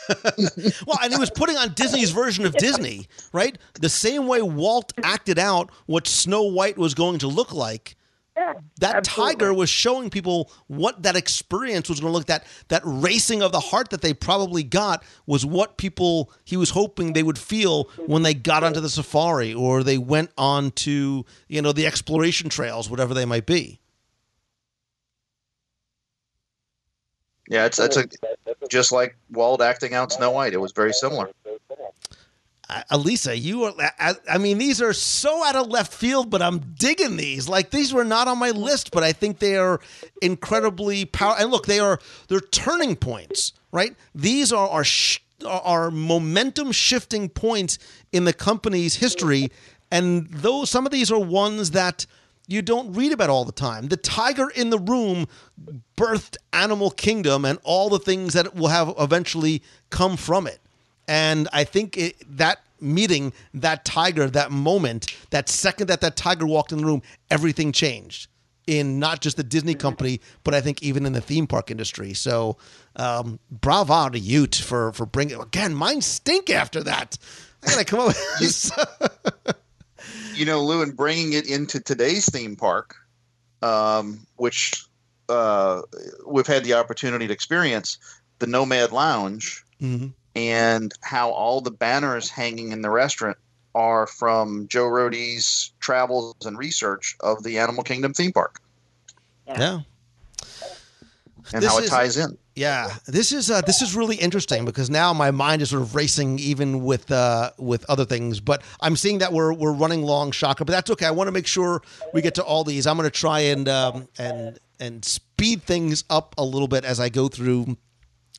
[0.88, 3.58] well, and he was putting on Disney's version of Disney, right?
[3.80, 7.96] The same way Walt acted out what Snow White was going to look like.
[8.80, 13.42] that tiger was showing people what that experience was going to look that that racing
[13.42, 17.40] of the heart that they probably got was what people he was hoping they would
[17.40, 21.88] feel when they got onto the safari or they went on to you know the
[21.88, 23.80] exploration trails whatever they might be
[27.48, 28.06] Yeah, it's that's a
[28.70, 30.54] just like Walt acting out Snow White.
[30.54, 31.30] It was very similar.
[32.70, 33.74] Uh, Elisa, you are.
[33.98, 37.48] I, I mean, these are so out of left field, but I'm digging these.
[37.48, 39.80] Like these were not on my list, but I think they are
[40.22, 41.44] incredibly powerful.
[41.44, 43.96] And look, they are they're turning points, right?
[44.14, 47.80] These are are sh- are momentum shifting points
[48.12, 49.50] in the company's history,
[49.90, 52.06] and those some of these are ones that
[52.48, 53.90] you don't read about all the time.
[53.90, 55.28] The tiger in the room
[55.98, 60.60] birthed Animal Kingdom and all the things that will have eventually come from it.
[61.08, 66.46] And I think it, that meeting, that tiger, that moment, that second that that tiger
[66.46, 68.30] walked in the room, everything changed
[68.66, 72.14] in not just the Disney company, but I think even in the theme park industry.
[72.14, 72.58] So,
[72.98, 75.74] um, bravo to you for for bringing again.
[75.74, 77.18] Mine stink after that.
[77.64, 78.08] I gotta come up.
[78.08, 79.58] with
[80.38, 82.96] you know, Lou, and bringing it into today's theme park,
[83.62, 84.84] um, which
[85.30, 85.82] uh,
[86.26, 87.98] we've had the opportunity to experience,
[88.40, 90.14] the Nomad Lounge, Mhm.
[90.36, 93.38] and how all the banners hanging in the restaurant
[93.76, 98.62] are from Joe Rohde's travels and research of the Animal Kingdom theme park
[99.48, 99.82] Yeah.
[101.54, 102.38] and This how it is- ties in.
[102.58, 105.94] Yeah, this is uh, this is really interesting because now my mind is sort of
[105.94, 108.40] racing even with uh, with other things.
[108.40, 110.66] But I'm seeing that we're we're running long, Shaka.
[110.66, 111.06] But that's okay.
[111.06, 111.84] I want to make sure
[112.16, 112.88] we get to all these.
[112.88, 117.00] I'm going to try and um, and and speed things up a little bit as
[117.00, 117.78] I go through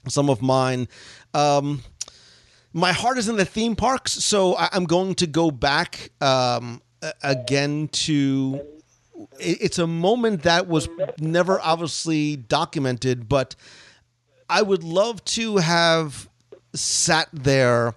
[0.08, 0.88] some of mine.
[1.32, 1.82] Um,
[2.72, 6.82] my heart is in the theme parks, so I, I'm going to go back um,
[7.22, 8.60] again to.
[9.38, 10.88] it- It's a moment that was
[11.20, 13.54] never obviously documented, but
[14.48, 16.28] I would love to have
[16.74, 17.94] sat there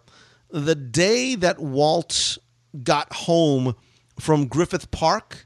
[0.49, 2.37] the day that Walt
[2.83, 3.75] got home
[4.19, 5.45] from Griffith Park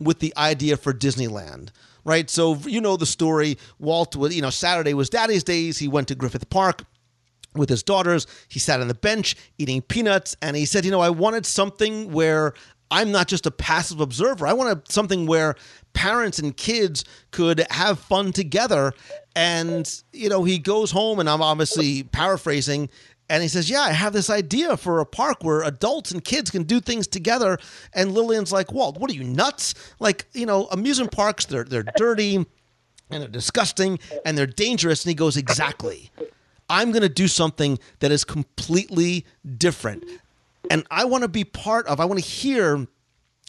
[0.00, 1.70] with the idea for Disneyland.
[2.04, 3.58] Right, so you know the story.
[3.78, 5.78] Walt was, you know, Saturday was Daddy's days.
[5.78, 6.84] He went to Griffith Park
[7.54, 8.26] with his daughters.
[8.48, 12.10] He sat on the bench eating peanuts, and he said, "You know, I wanted something
[12.10, 12.54] where
[12.90, 14.46] I'm not just a passive observer.
[14.46, 15.54] I wanted something where
[15.92, 18.92] parents and kids could have fun together."
[19.36, 22.88] And you know, he goes home, and I'm obviously paraphrasing.
[23.30, 26.50] And he says, Yeah, I have this idea for a park where adults and kids
[26.50, 27.58] can do things together.
[27.92, 29.74] And Lillian's like, Walt, what are you nuts?
[30.00, 35.04] Like, you know, amusement parks, they're they're dirty and they're disgusting and they're dangerous.
[35.04, 36.10] And he goes, Exactly.
[36.70, 39.24] I'm going to do something that is completely
[39.56, 40.04] different.
[40.70, 42.86] And I want to be part of, I want to hear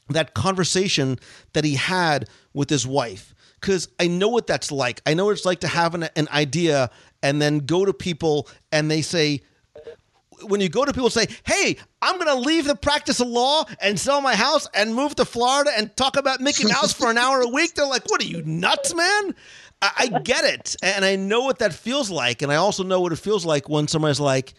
[0.09, 1.20] that conversation
[1.53, 3.34] that he had with his wife.
[3.59, 5.01] Because I know what that's like.
[5.05, 6.89] I know what it's like to have an, an idea
[7.22, 9.41] and then go to people and they say,
[10.43, 13.28] when you go to people and say, "Hey, I'm going to leave the practice of
[13.28, 17.09] law and sell my house and move to Florida and talk about Mickey Mouse for
[17.11, 19.36] an hour a week," they're like, "What are you nuts, man?"
[19.82, 23.01] I, I get it, and I know what that feels like, and I also know
[23.01, 24.53] what it feels like when somebody's like,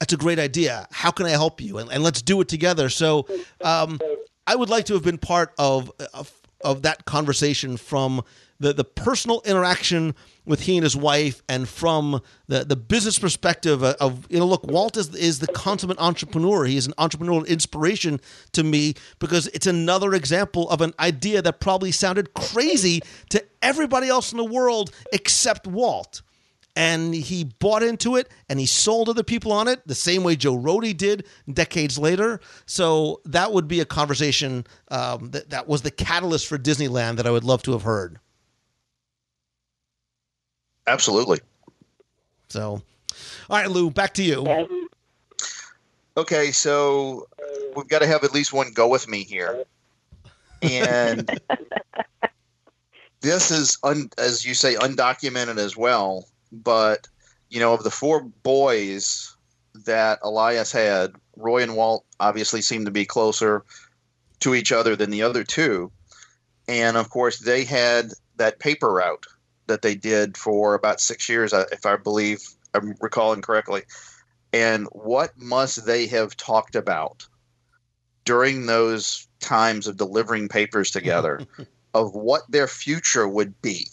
[0.00, 0.88] "That's a great idea.
[0.90, 2.88] How can I help you?" and, and let's do it together.
[2.88, 3.26] So,
[3.62, 4.00] um,
[4.46, 6.32] I would like to have been part of of,
[6.62, 8.22] of that conversation from
[8.58, 13.82] the the personal interaction with he and his wife, and from the the business perspective
[13.82, 16.64] of, of you know, look, Walt is is the consummate entrepreneur.
[16.64, 18.20] He is an entrepreneurial inspiration
[18.52, 24.08] to me because it's another example of an idea that probably sounded crazy to everybody
[24.08, 26.22] else in the world except Walt
[26.76, 30.36] and he bought into it and he sold other people on it the same way
[30.36, 32.40] Joe Rohde did decades later.
[32.66, 37.26] So that would be a conversation um, that that was the catalyst for Disneyland that
[37.26, 38.18] I would love to have heard.
[40.86, 41.40] Absolutely.
[42.48, 42.82] So, all
[43.50, 44.68] right, Lou, back to you.
[46.16, 47.28] Okay, so
[47.76, 49.64] we've got to have at least one go with me here.
[50.62, 51.40] And
[53.20, 56.26] this is, un, as you say, undocumented as well.
[56.52, 57.08] But,
[57.48, 59.34] you know, of the four boys
[59.86, 63.64] that Elias had, Roy and Walt obviously seemed to be closer
[64.40, 65.90] to each other than the other two.
[66.68, 69.26] And of course, they had that paper route
[69.66, 72.40] that they did for about six years, uh, if I believe
[72.74, 73.82] I'm recalling correctly.
[74.52, 77.26] And what must they have talked about
[78.24, 81.46] during those times of delivering papers together
[81.94, 83.86] of what their future would be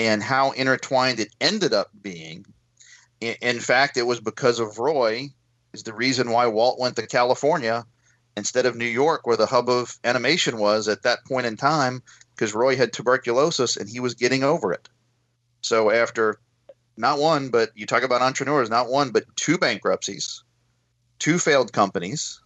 [0.00, 2.46] and how intertwined it ended up being?
[3.20, 5.28] In, in fact, it was because of Roy,
[5.74, 7.84] is the reason why Walt went to California
[8.34, 12.02] instead of New York, where the hub of animation was at that point in time,
[12.34, 14.88] because Roy had tuberculosis and he was getting over it.
[15.60, 16.40] So after
[16.96, 20.42] not one, but you talk about entrepreneurs, not one, but two bankruptcies,
[21.18, 22.40] two failed companies.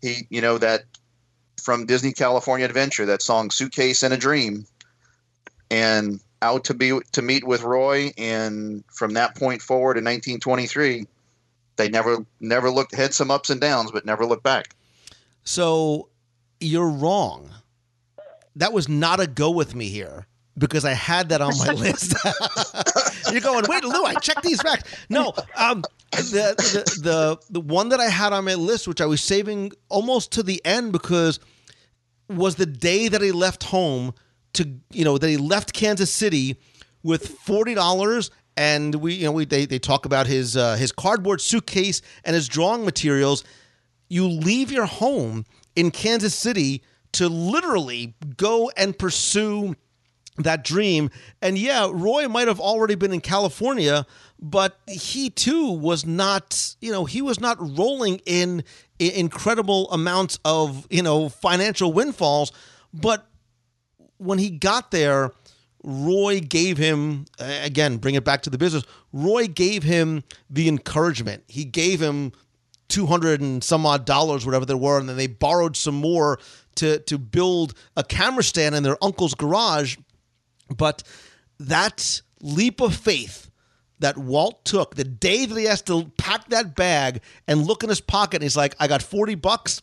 [0.00, 0.84] He, you know, that
[1.62, 4.66] from Disney California Adventure, that song "Suitcase and a Dream,"
[5.70, 11.06] and out to be to meet with Roy, and from that point forward in 1923,
[11.76, 14.74] they never never looked had some ups and downs, but never looked back.
[15.44, 16.08] So
[16.60, 17.50] you're wrong.
[18.56, 20.26] That was not a go with me here
[20.58, 22.14] because I had that on my list.
[23.32, 24.90] You're going, wait, Lou, I checked these facts.
[25.08, 29.06] No, um, the, the the the one that I had on my list, which I
[29.06, 31.40] was saving almost to the end because
[32.28, 34.12] was the day that he left home
[34.54, 36.56] to you know that he left Kansas City
[37.02, 40.92] with forty dollars and we you know we they, they talk about his uh, his
[40.92, 43.44] cardboard suitcase and his drawing materials.
[44.08, 46.82] You leave your home in Kansas City
[47.12, 49.74] to literally go and pursue
[50.38, 51.10] that dream.
[51.40, 54.06] And yeah Roy might have already been in California
[54.42, 58.64] but he too was not you know he was not rolling in
[58.98, 62.52] incredible amounts of you know financial windfalls.
[62.92, 63.26] But
[64.22, 65.32] when he got there,
[65.82, 68.84] Roy gave him again, bring it back to the business.
[69.12, 71.44] Roy gave him the encouragement.
[71.48, 72.32] He gave him
[72.88, 76.38] two hundred and some odd dollars, whatever there were, and then they borrowed some more
[76.76, 79.96] to to build a camera stand in their uncle's garage.
[80.74, 81.02] But
[81.58, 83.50] that leap of faith
[83.98, 87.88] that Walt took the day that he has to pack that bag and look in
[87.88, 89.82] his pocket, and he's like, "I got forty bucks."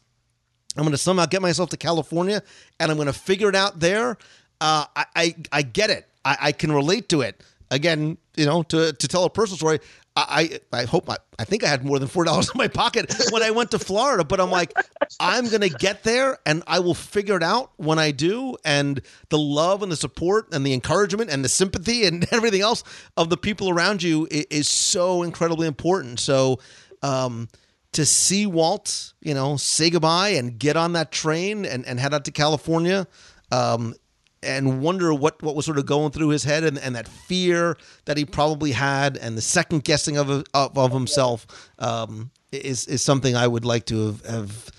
[0.80, 2.42] I'm going to somehow get myself to California
[2.80, 4.18] and I'm going to figure it out there.
[4.62, 6.08] Uh, I, I, I get it.
[6.26, 7.42] I, I can relate to it.
[7.72, 9.80] Again, you know, to, to tell a personal story,
[10.16, 12.68] I, I, I hope I, I think I had more than four dollars in my
[12.68, 14.74] pocket when I went to Florida, but I'm like,
[15.20, 18.58] I'm gonna get there and I will figure it out when I do.
[18.66, 22.84] And the love and the support and the encouragement and the sympathy and everything else
[23.18, 26.20] of the people around you is, is so incredibly important.
[26.20, 26.60] So
[27.02, 27.48] um,
[27.94, 32.14] to see Walt, you know, say goodbye and get on that train and, and head
[32.14, 33.08] out to California,
[33.52, 33.96] um,
[34.42, 37.78] and wonder what, what was sort of going through his head and, and that fear
[38.06, 43.02] that he probably had and the second guessing of of, of himself um, is is
[43.02, 44.72] something I would like to have, have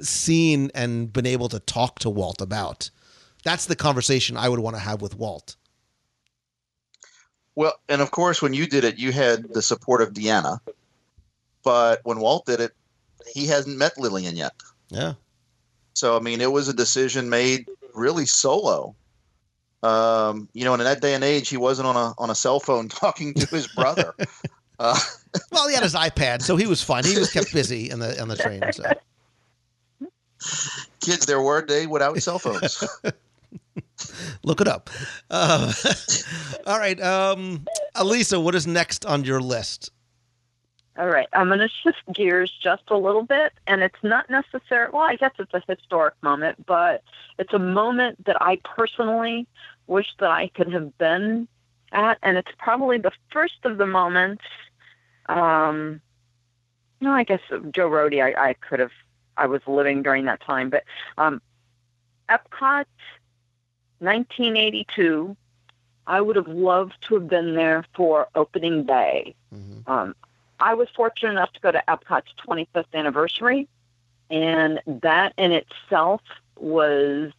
[0.00, 2.90] seen and been able to talk to Walt about.
[3.44, 5.56] That's the conversation I would want to have with Walt.
[7.54, 10.60] Well, and of course, when you did it, you had the support of Deanna.
[11.64, 12.72] But when Walt did it,
[13.32, 14.52] he hasn't met Lillian yet.
[14.88, 15.14] Yeah.
[15.94, 18.94] So I mean, it was a decision made really solo.
[19.82, 22.34] Um, you know, and in that day and age, he wasn't on a on a
[22.34, 24.14] cell phone talking to his brother.
[24.78, 24.98] uh,
[25.50, 27.04] Well, he had his iPad, so he was fine.
[27.04, 28.62] He was kept busy in the on the train.
[28.72, 28.84] So.
[31.00, 32.84] kids, there were a day without cell phones.
[34.42, 34.90] Look it up.
[35.30, 35.72] Uh,
[36.66, 39.90] all right, um, Elisa, what is next on your list?
[40.98, 44.88] All right, I'm going to shift gears just a little bit, and it's not necessary.
[44.92, 47.02] well, I guess it's a historic moment, but
[47.38, 49.46] it's a moment that I personally
[49.86, 51.48] wish that I could have been
[51.92, 54.44] at, and it's probably the first of the moments.
[55.26, 56.02] Um,
[57.00, 57.40] no, I guess
[57.70, 58.92] Joe Rohde, I, I could have,
[59.38, 60.84] I was living during that time, but
[61.16, 61.40] um,
[62.28, 62.84] Epcot
[64.00, 65.36] 1982,
[66.06, 69.34] I would have loved to have been there for opening day.
[69.86, 70.14] Um,
[70.62, 73.68] I was fortunate enough to go to Epcot's 25th anniversary,
[74.30, 76.22] and that in itself
[76.56, 77.32] was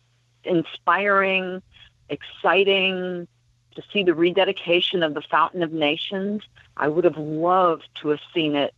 [0.43, 1.61] inspiring,
[2.09, 3.27] exciting
[3.75, 6.43] to see the rededication of the Fountain of Nations.
[6.75, 8.75] I would have loved to have seen it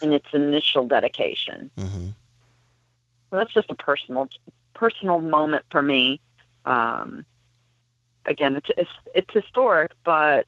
[0.00, 1.70] in its initial dedication.
[1.76, 2.08] Mm-hmm.
[3.30, 4.28] So that's just a personal
[4.74, 6.20] personal moment for me.
[6.64, 7.26] Um,
[8.24, 10.46] again, it's, it's it's historic, but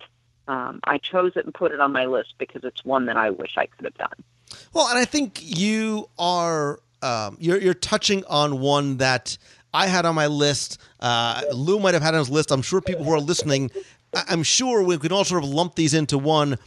[0.48, 3.30] um, I chose it and put it on my list because it's one that I
[3.30, 4.24] wish I could have done.
[4.72, 9.36] Well, and I think you are um, you're you're touching on one that
[9.74, 10.80] I had on my list.
[11.00, 12.50] Uh, Lou might have had on his list.
[12.50, 13.70] I'm sure people who are listening,
[14.14, 16.58] I'm sure we can all sort of lump these into one.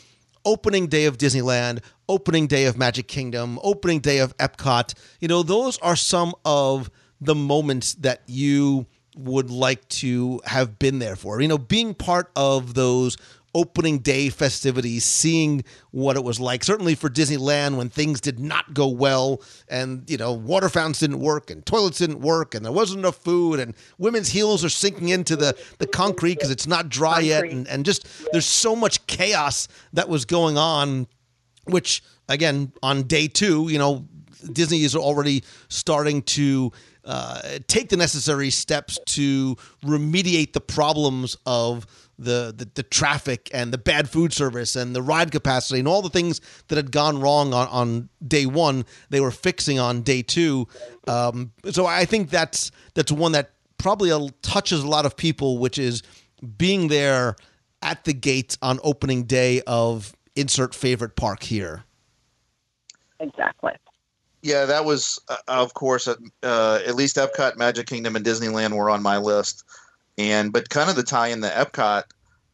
[0.45, 4.93] Opening day of Disneyland, opening day of Magic Kingdom, opening day of Epcot.
[5.19, 10.99] You know, those are some of the moments that you would like to have been
[10.99, 11.41] there for.
[11.41, 13.17] You know, being part of those
[13.54, 16.64] opening day festivities, seeing what it was like.
[16.64, 21.20] Certainly for Disneyland when things did not go well and, you know, water fountains didn't
[21.20, 25.10] work and toilets didn't work and there wasn't enough food and women's heels are sinking
[25.10, 27.43] into the, the concrete because it's not dry yet.
[27.45, 31.08] And, and just there's so much chaos that was going on,
[31.66, 34.08] which, again, on day two, you know,
[34.52, 36.72] Disney is already starting to
[37.06, 41.88] uh, take the necessary steps to remediate the problems of
[42.20, 46.01] the, the the traffic and the bad food service and the ride capacity and all
[46.01, 48.86] the things that had gone wrong on, on day one.
[49.09, 50.67] They were fixing on day two.
[51.07, 55.57] Um, so I think that's that's one that probably uh, touches a lot of people,
[55.57, 56.03] which is
[56.57, 57.36] being there
[57.82, 61.84] at the gates on opening day of insert favorite park here.
[63.20, 63.74] Exactly.
[64.41, 68.72] Yeah, that was, uh, of course, uh, uh, at least Epcot, Magic Kingdom, and Disneyland
[68.72, 69.65] were on my list.
[70.20, 72.03] And but kind of the tie in the Epcot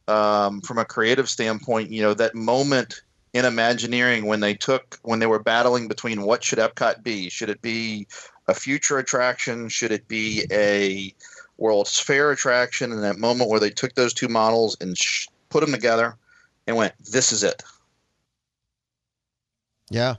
[0.07, 3.01] um, from a creative standpoint, you know, that moment
[3.34, 7.28] in Imagineering when they took when they were battling between what should Epcot be?
[7.30, 8.07] Should it be
[8.47, 9.68] a future attraction?
[9.68, 11.13] Should it be a
[11.57, 12.91] World's Fair attraction?
[12.91, 16.16] And that moment where they took those two models and sh- put them together
[16.68, 17.63] and went, "This is it."
[19.89, 20.16] Yeah.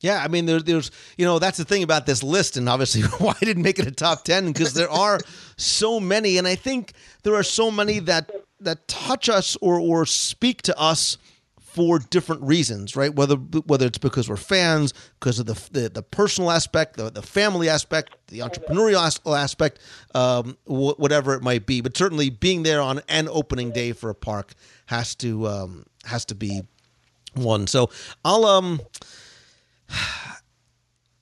[0.00, 3.02] Yeah, I mean, there, there's, you know, that's the thing about this list, and obviously
[3.18, 5.18] why I didn't make it a top ten because there are
[5.56, 6.92] so many, and I think
[7.22, 8.30] there are so many that
[8.60, 11.18] that touch us or or speak to us
[11.60, 13.14] for different reasons, right?
[13.14, 17.22] Whether whether it's because we're fans, because of the the, the personal aspect, the the
[17.22, 19.78] family aspect, the entrepreneurial as- aspect,
[20.14, 21.80] um, wh- whatever it might be.
[21.80, 24.52] But certainly, being there on an opening day for a park
[24.86, 26.62] has to um, has to be
[27.34, 27.66] one.
[27.66, 27.90] So
[28.24, 28.80] I'll um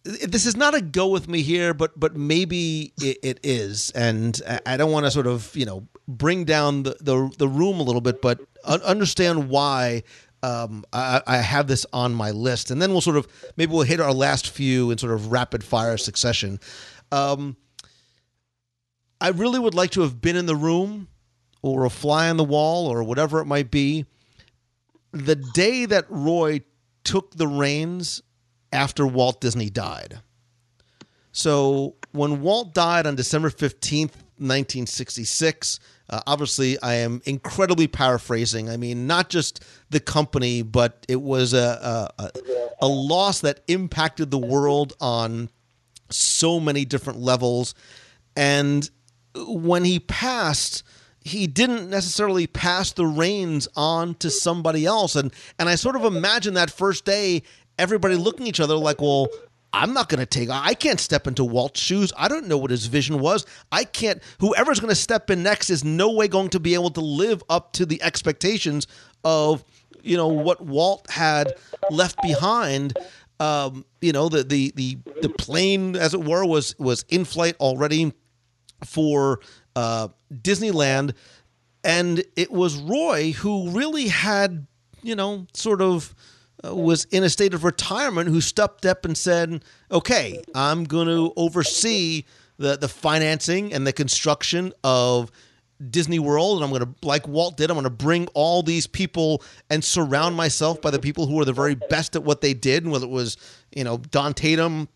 [0.05, 4.41] this is not a go with me here, but but maybe it, it is, and
[4.67, 7.83] I- don't want to sort of you know bring down the the, the room a
[7.83, 10.03] little bit, but understand why.
[10.43, 13.81] Um, I, I have this on my list, and then we'll sort of maybe we'll
[13.85, 16.61] hit our last few in sort of rapid fire succession.
[17.11, 17.57] Um,
[19.23, 21.09] I really would like to have been in the room,
[21.62, 24.05] or a fly on the wall, or whatever it might be,
[25.12, 26.61] the day that Roy
[27.05, 28.21] took the reins
[28.75, 30.20] after Walt Disney died.
[31.33, 38.68] So when Walt died on December 15th, 1966, uh, obviously I am incredibly paraphrasing.
[38.68, 42.31] I mean, not just the company, but it was a, a, a,
[42.83, 45.51] a loss that impacted the world on
[46.11, 47.75] so many different levels.
[48.37, 48.89] And
[49.35, 50.83] when he passed,
[51.20, 55.16] he didn't necessarily pass the reins on to somebody else.
[55.16, 57.43] And and I sort of imagine that first day,
[57.79, 59.29] everybody looking at each other like, well,
[59.72, 62.12] I'm not going to take, I can't step into Walt's shoes.
[62.16, 63.45] I don't know what his vision was.
[63.72, 66.91] I can't, whoever's going to step in next is no way going to be able
[66.91, 68.87] to live up to the expectations
[69.25, 69.64] of,
[70.03, 71.55] you know, what Walt had
[71.91, 72.97] left behind.
[73.41, 77.57] Um, you know, the, the, the, the plane, as it were, was, was in flight
[77.59, 78.12] already
[78.85, 79.41] for
[79.75, 81.14] uh, Disneyland,
[81.83, 84.66] and it was Roy who really had,
[85.03, 86.14] you know, sort of
[86.73, 91.33] was in a state of retirement who stepped up and said, "Okay, I'm going to
[91.37, 92.25] oversee
[92.59, 95.31] the the financing and the construction of."
[95.91, 98.87] Disney World, and I'm going to, like Walt did, I'm going to bring all these
[98.87, 102.55] people and surround myself by the people who are the very best at what they
[102.55, 102.87] did.
[102.87, 103.37] Whether it was,
[103.75, 104.89] you know, Don Tatum,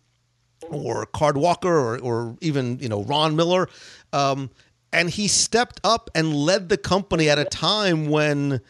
[0.71, 3.67] or Card Walker or, or even you know Ron Miller,
[4.13, 4.49] um,
[4.91, 8.61] and he stepped up and led the company at a time when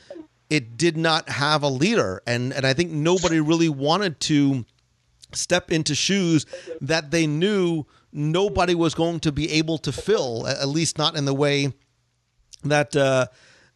[0.49, 4.65] it did not have a leader, and and I think nobody really wanted to
[5.33, 6.45] step into shoes
[6.81, 11.25] that they knew nobody was going to be able to fill, at least not in
[11.25, 11.73] the way
[12.63, 13.27] that uh,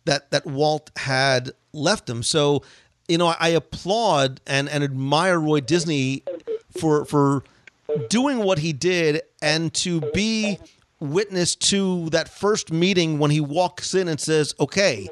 [0.05, 2.23] that that Walt had left them.
[2.23, 2.63] So,
[3.07, 6.23] you know, I applaud and and admire Roy Disney
[6.77, 7.43] for for
[8.09, 10.57] doing what he did and to be
[10.99, 15.09] witness to that first meeting when he walks in and says, "Okay,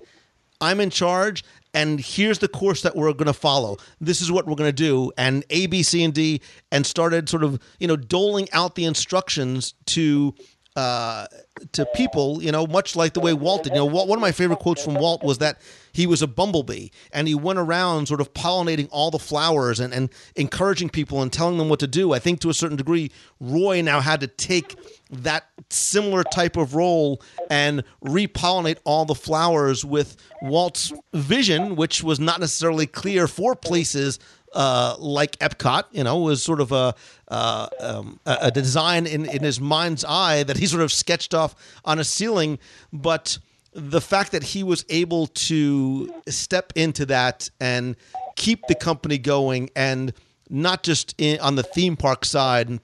[0.62, 1.44] I'm in charge."
[1.74, 3.78] And here's the course that we're going to follow.
[4.02, 6.42] This is what we're going to do, and A, B, C, and D,
[6.72, 10.34] and started sort of you know doling out the instructions to
[10.76, 11.28] uh,
[11.74, 13.74] to people, you know, much like the way Walt did.
[13.74, 15.60] You know, one of my favorite quotes from Walt was that
[15.92, 19.94] he was a bumblebee and he went around sort of pollinating all the flowers and,
[19.94, 22.14] and encouraging people and telling them what to do.
[22.14, 24.78] I think to a certain degree, Roy now had to take
[25.12, 32.20] that similar type of role and repollinate all the flowers with Walt's vision, which was
[32.20, 34.20] not necessarily clear for places
[34.54, 36.94] uh, like Epcot, you know, was sort of a
[37.30, 41.56] uh, um, a design in, in his mind's eye that he sort of sketched off
[41.86, 42.60] on a ceiling.
[42.92, 43.38] But
[43.74, 47.96] the fact that he was able to step into that and
[48.36, 50.14] keep the company going, and
[50.50, 52.82] not just in, on the theme park side,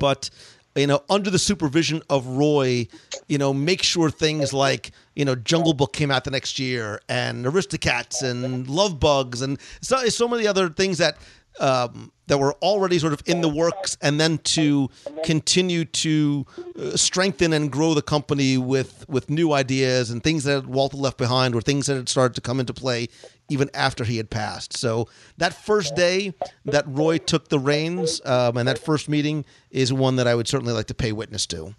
[0.00, 0.28] but
[0.74, 2.86] you know, under the supervision of Roy,
[3.28, 7.00] you know, make sure things like, you know, Jungle Book came out the next year
[7.08, 11.18] and Aristocats and Love Bugs and so, so many other things that
[11.60, 14.88] um, that were already sort of in the works and then to
[15.24, 16.46] continue to
[16.78, 21.18] uh, strengthen and grow the company with with new ideas and things that Walter left
[21.18, 23.08] behind or things that had started to come into play
[23.52, 24.76] even after he had passed.
[24.76, 26.34] So that first day
[26.64, 30.48] that Roy took the reins um, and that first meeting is one that I would
[30.48, 31.74] certainly like to pay witness to.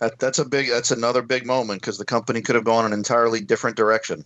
[0.00, 0.68] That, that's a big.
[0.68, 4.24] That's another big moment because the company could have gone an entirely different direction.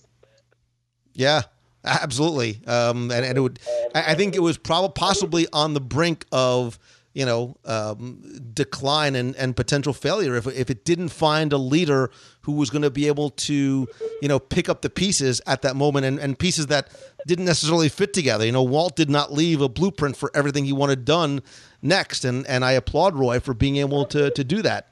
[1.12, 1.42] Yeah,
[1.84, 2.60] absolutely.
[2.66, 3.58] Um, and, and it would,
[3.94, 6.78] I I think it was probably possibly on the brink of
[7.14, 8.20] you know um,
[8.52, 12.10] decline and, and potential failure if if it didn't find a leader
[12.42, 13.88] who was going to be able to
[14.20, 16.90] you know pick up the pieces at that moment and, and pieces that
[17.26, 18.44] didn't necessarily fit together.
[18.44, 21.40] You know, Walt did not leave a blueprint for everything he wanted done
[21.80, 24.90] next, and and I applaud Roy for being able to to do that.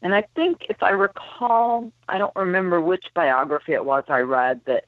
[0.00, 4.60] And I think, if I recall, I don't remember which biography it was I read
[4.66, 4.84] that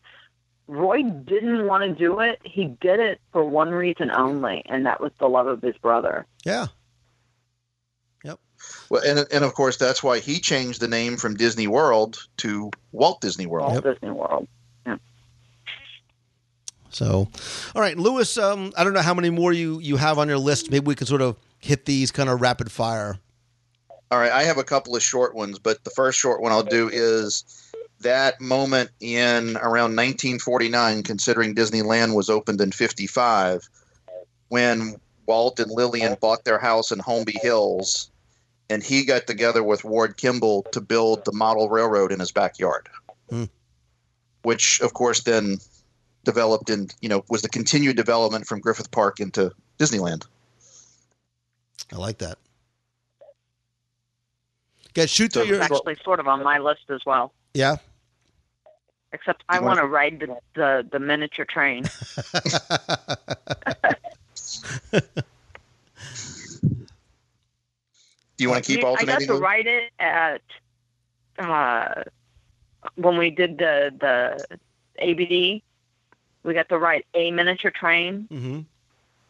[0.71, 2.41] Roy didn't want to do it.
[2.45, 6.27] He did it for one reason only, and that was the love of his brother.
[6.45, 6.69] Yeah.
[8.23, 8.39] Yep.
[8.89, 12.71] Well, and and of course that's why he changed the name from Disney World to
[12.93, 13.73] Walt Disney World.
[13.73, 14.47] Walt Disney World.
[14.87, 14.99] Yeah.
[16.91, 17.29] So,
[17.75, 18.39] all right, Lewis.
[18.39, 20.71] Um, I don't know how many more you you have on your list.
[20.71, 23.19] Maybe we can sort of hit these kind of rapid fire.
[24.13, 26.63] All right, I have a couple of short ones, but the first short one I'll
[26.63, 27.60] do is
[28.01, 33.69] that moment in around 1949, considering Disneyland was opened in 55,
[34.49, 34.97] when
[35.27, 38.11] Walt and Lillian bought their house in Holmby Hills,
[38.69, 42.89] and he got together with Ward Kimball to build the model railroad in his backyard,
[43.29, 43.45] Hmm.
[44.43, 45.59] which, of course, then
[46.25, 50.27] developed and you know, was the continued development from Griffith Park into Disneyland.
[51.93, 52.39] I like that.
[54.95, 57.33] Guys, shoot through your actually sort of on my list as well.
[57.55, 57.77] yeah.
[59.13, 61.83] Except I want to ride the, the, the miniature train.
[68.37, 69.15] Do you want to keep alternating?
[69.15, 70.43] I got to write it at
[71.39, 72.05] uh,
[72.95, 74.59] when we did the the
[74.99, 75.63] ABD.
[76.43, 78.61] We got to write a miniature train, hmm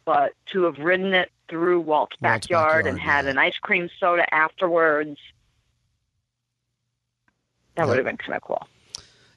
[0.05, 3.33] but to have ridden it through Walt's Walt's backyard, and had yeah.
[3.33, 5.19] an ice cream soda afterwards,
[7.75, 7.87] that Yeah.
[7.87, 8.67] would have been kind of cool.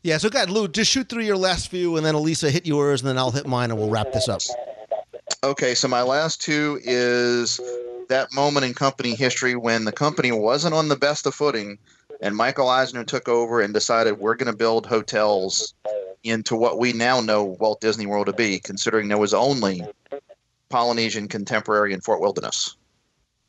[0.03, 0.17] Yeah.
[0.17, 3.09] So, God, Lou, just shoot through your last few, and then Elisa hit yours, and
[3.09, 4.41] then I'll hit mine, and we'll wrap this up.
[5.43, 7.59] Okay, so my last two is
[8.09, 11.77] that moment in company history when the company wasn't on the best of footing,
[12.21, 15.73] and Michael Eisner took over and decided we're going to build hotels
[16.23, 19.81] into what we now know Walt Disney World to be, considering there was only
[20.69, 22.75] Polynesian Contemporary and Fort Wilderness.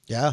[0.06, 0.32] Yeah.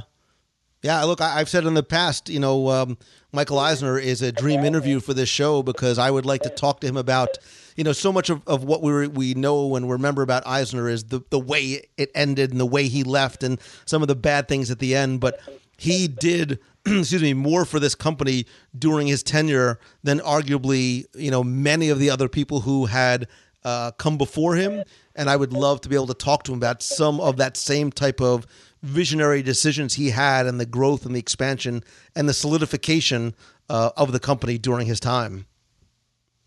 [0.81, 2.98] Yeah, look, I, I've said in the past, you know, um,
[3.33, 6.81] Michael Eisner is a dream interview for this show because I would like to talk
[6.81, 7.37] to him about,
[7.77, 11.05] you know, so much of, of what we we know and remember about Eisner is
[11.05, 14.49] the, the way it ended and the way he left and some of the bad
[14.49, 15.21] things at the end.
[15.21, 15.39] But
[15.77, 18.45] he did, excuse me, more for this company
[18.77, 23.29] during his tenure than arguably, you know, many of the other people who had
[23.63, 24.83] uh, come before him.
[25.15, 27.55] And I would love to be able to talk to him about some of that
[27.55, 28.45] same type of
[28.83, 31.83] visionary decisions he had and the growth and the expansion
[32.15, 33.33] and the solidification
[33.69, 35.45] uh, of the company during his time.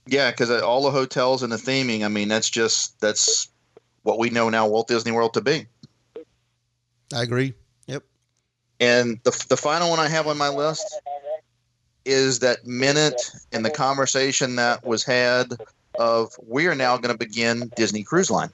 [0.06, 3.48] Yeah, because all the hotels and the theming, I mean, that's just that's
[4.02, 5.66] what we know now Walt Disney World to be.
[7.14, 7.54] I agree.
[7.86, 8.02] Yep.
[8.80, 11.00] And the, the final one I have on my list
[12.04, 15.54] is that minute in the conversation that was had
[15.98, 18.50] of we are now going to begin Disney Cruise Line.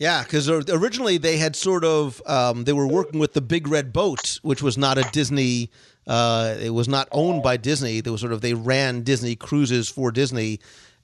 [0.00, 3.92] Yeah, because originally they had sort of um, they were working with the Big Red
[3.92, 5.70] Boat, which was not a Disney.
[6.06, 8.00] Uh, it was not owned by Disney.
[8.00, 10.58] They was sort of they ran Disney cruises for Disney,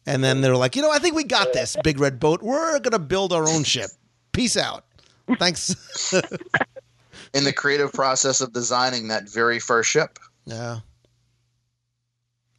[0.06, 2.43] and then they were like, you know, I think we got this Big Red Boat.
[2.43, 3.90] We're gonna build our own ship.
[4.32, 4.86] Peace out.
[5.39, 5.74] Thanks.
[7.35, 10.18] In the creative process of designing that very first ship.
[10.47, 10.78] Yeah.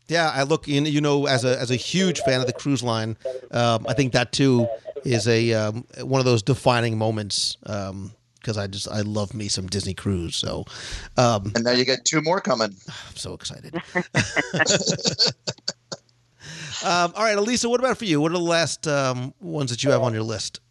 [0.07, 0.85] Yeah, I look in.
[0.85, 3.17] You know, as a as a huge fan of the cruise line,
[3.51, 4.67] um, I think that too
[5.03, 9.67] is a um, one of those defining moments because I just I love me some
[9.67, 10.35] Disney cruise.
[10.35, 10.65] So
[11.17, 12.75] um, And now you get two more coming.
[12.87, 13.75] I'm so excited.
[16.83, 18.21] um, all right, Elisa, what about for you?
[18.21, 20.61] What are the last um, ones that you have on your list?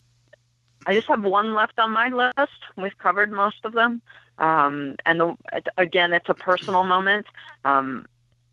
[0.86, 2.52] I just have one left on my list.
[2.76, 4.00] We've covered most of them.
[4.38, 5.36] Um, and the,
[5.76, 7.26] again, it's a personal moment.
[7.64, 8.06] Um,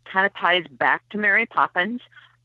[0.04, 2.00] kind of ties back to Mary Poppins.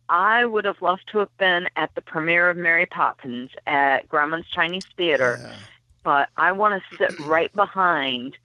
[0.09, 4.47] I would have loved to have been at the premiere of Mary Poppins at Grauman's
[4.47, 5.55] Chinese Theater, Yeah.
[6.03, 8.35] but I want to sit right behind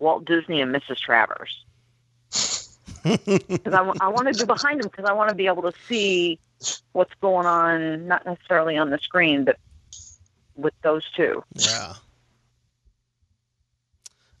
[0.00, 0.98] Walt Disney and Mrs.
[0.98, 1.64] Travers.
[3.04, 5.74] Because I, I want to be behind them because I want to be able to
[5.86, 6.38] see
[6.94, 9.58] what's going on, not necessarily on the screen, but
[10.56, 11.44] with those two.
[11.54, 11.92] Yeah.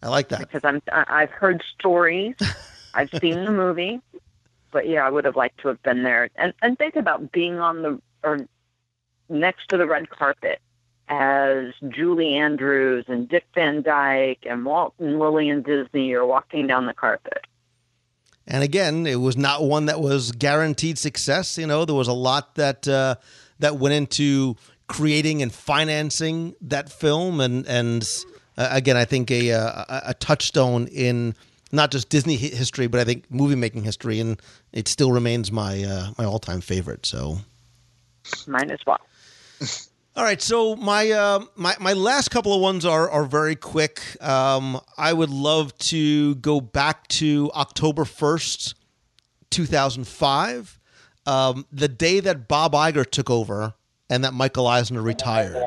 [0.02, 0.38] I like that.
[0.40, 2.36] because I'm I've heard stories,
[2.94, 4.00] I've seen the movie,
[4.74, 6.28] but yeah, I would have liked to have been there.
[6.36, 8.40] And and think about being on the or
[9.30, 10.60] next to the red carpet
[11.08, 16.86] as Julie Andrews and Dick Van Dyke and Walt and Lillian Disney are walking down
[16.86, 17.46] the carpet.
[18.46, 21.56] And again, it was not one that was guaranteed success.
[21.56, 23.14] You know, there was a lot that uh,
[23.60, 24.56] that went into
[24.88, 28.06] creating and financing that film, and and
[28.58, 31.36] uh, again, I think a, a a touchstone in
[31.74, 34.40] not just Disney history, but I think movie making history, and
[34.72, 37.06] it still remains my uh, my all time favorite.
[37.06, 37.38] So.
[38.46, 39.00] Mine as well.
[40.16, 44.00] All right, so my uh, my my last couple of ones are are very quick.
[44.22, 48.76] Um, I would love to go back to October first,
[49.50, 50.78] two thousand five,
[51.26, 53.74] um, the day that Bob Iger took over
[54.08, 55.60] and that Michael Eisner retired.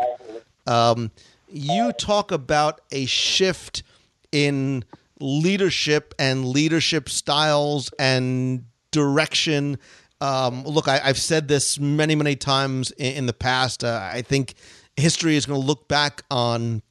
[0.65, 1.11] Um,
[1.51, 3.83] you talk about a shift
[4.31, 4.85] in
[5.19, 9.77] leadership and leadership styles and direction.
[10.21, 13.83] Um, look, I, I've said this many, many times in, in the past.
[13.83, 14.55] Uh, I think
[14.95, 16.81] history is going to look back on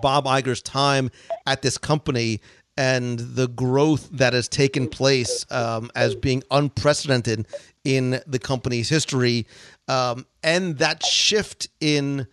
[0.00, 1.10] Bob Iger's time
[1.46, 2.40] at this company
[2.76, 7.46] and the growth that has taken place um, as being unprecedented
[7.84, 9.46] in the company's history,
[9.88, 12.26] um, and that shift in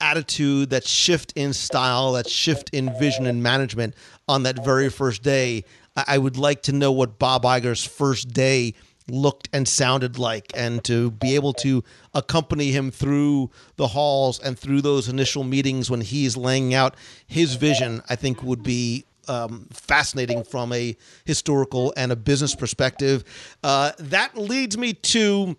[0.00, 3.94] attitude, that shift in style, that shift in vision and management
[4.28, 5.64] on that very first day.
[5.96, 8.74] I would like to know what Bob Iger's first day
[9.08, 11.82] looked and sounded like, and to be able to
[12.14, 16.94] accompany him through the halls and through those initial meetings when he's laying out
[17.26, 23.24] his vision, I think would be um, fascinating from a historical and a business perspective.
[23.62, 25.56] Uh, that leads me to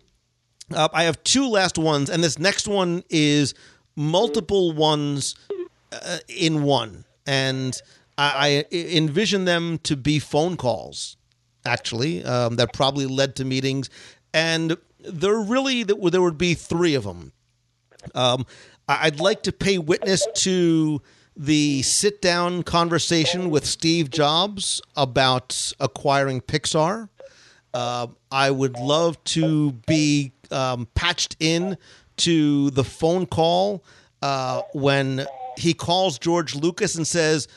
[0.74, 3.54] uh, I have two last ones, and this next one is
[3.96, 5.36] multiple ones
[5.92, 7.80] uh, in one, and
[8.18, 11.18] I, I envision them to be phone calls,
[11.66, 13.90] actually, um, that probably led to meetings,
[14.34, 17.34] and there really there would- be three of them.
[18.16, 18.46] Um,
[18.88, 21.02] I'd like to pay witness to
[21.38, 27.10] the sit down conversation with Steve Jobs about acquiring Pixar.
[27.74, 31.78] Uh, I would love to be um, patched in
[32.26, 33.86] to the phone call
[34.22, 35.26] uh, when
[35.58, 37.48] he calls George Lucas and says,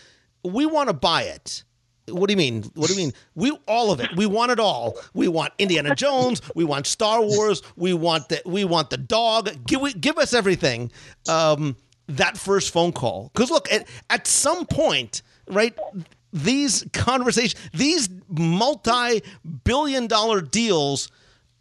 [0.45, 1.65] "We want to buy it."
[2.09, 2.65] What do you mean?
[2.75, 3.13] What do you mean?
[3.35, 4.15] We all of it.
[4.15, 4.99] We want it all.
[5.15, 6.43] We want Indiana Jones.
[6.55, 7.63] We want Star Wars.
[7.77, 9.67] We want the we want the dog.
[9.67, 10.93] Give give us everything.
[11.29, 11.77] Um,
[12.09, 15.73] that first phone call, because look at at some point, right?
[16.33, 21.11] These conversations, these multi-billion-dollar deals,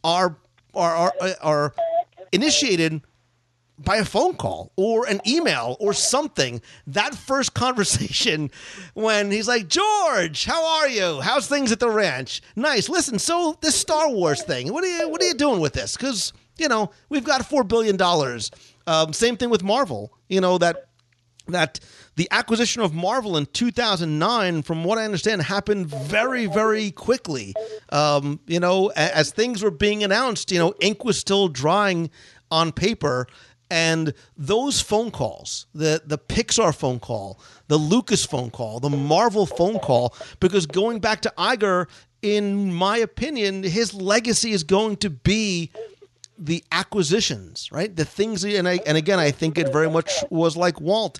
[0.03, 0.35] are
[0.73, 1.73] are are, are
[2.33, 3.01] initiated
[3.77, 6.61] by a phone call or an email or something.
[6.87, 8.51] That first conversation
[8.93, 11.21] when he's like, George, how are you?
[11.21, 12.41] How's things at the ranch?
[12.55, 12.89] Nice.
[12.89, 15.95] Listen, so this Star Wars thing, what are you what are you doing with this?
[15.95, 18.51] Because you know we've got four billion dollars.
[18.85, 20.13] Um, same thing with Marvel.
[20.27, 20.87] You know that
[21.47, 21.79] that
[22.15, 27.53] the acquisition of Marvel in 2009, from what I understand, happened very, very quickly.
[27.91, 32.09] Um, you know, as things were being announced, you know, ink was still drying
[32.51, 33.27] on paper.
[33.71, 39.47] And those phone calls, the the Pixar phone call, the Lucas phone call, the Marvel
[39.47, 41.87] phone call, because going back to Iger,
[42.21, 45.71] in my opinion, his legacy is going to be
[46.37, 47.95] the acquisitions, right?
[47.95, 51.19] The things, and I, and again, I think it very much was like Walt.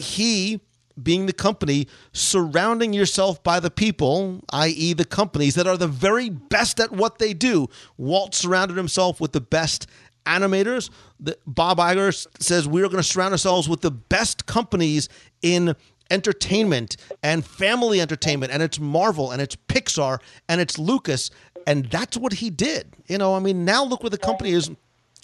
[0.00, 0.60] He
[1.02, 6.28] being the company, surrounding yourself by the people, i.e., the companies that are the very
[6.28, 7.68] best at what they do.
[7.96, 9.86] Walt surrounded himself with the best
[10.26, 10.90] animators.
[11.18, 15.08] The, Bob Iger says we're going to surround ourselves with the best companies
[15.42, 15.74] in
[16.10, 20.18] entertainment and family entertainment, and it's Marvel and it's Pixar
[20.48, 21.30] and it's Lucas,
[21.66, 22.94] and that's what he did.
[23.06, 24.70] You know, I mean, now look where the company is.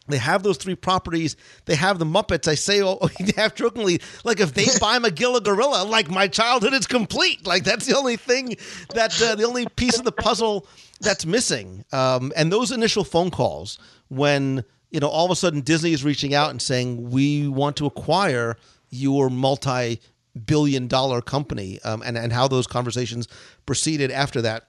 [0.09, 1.37] They have those three properties.
[1.65, 2.49] They have the Muppets.
[2.49, 6.87] I say oh, half jokingly, like if they buy Magilla Gorilla, like my childhood is
[6.87, 7.47] complete.
[7.47, 8.57] Like that's the only thing
[8.95, 10.67] that uh, the only piece of the puzzle
[11.01, 11.85] that's missing.
[11.93, 13.79] Um, and those initial phone calls
[14.09, 17.77] when you know all of a sudden Disney is reaching out and saying we want
[17.77, 18.57] to acquire
[18.91, 20.01] your multi
[20.45, 23.27] billion dollar company um, and, and how those conversations
[23.65, 24.69] proceeded after that.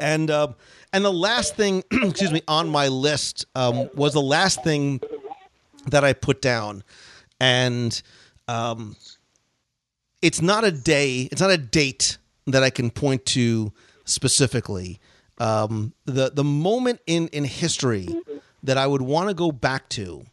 [0.00, 0.48] And uh,
[0.92, 5.00] and the last thing, excuse me, on my list um, was the last thing
[5.86, 6.82] that I put down,
[7.40, 8.00] and
[8.48, 8.96] um,
[10.22, 13.72] it's not a day, it's not a date that I can point to
[14.04, 14.98] specifically.
[15.38, 18.08] Um, the the moment in in history
[18.62, 20.26] that I would want to go back to,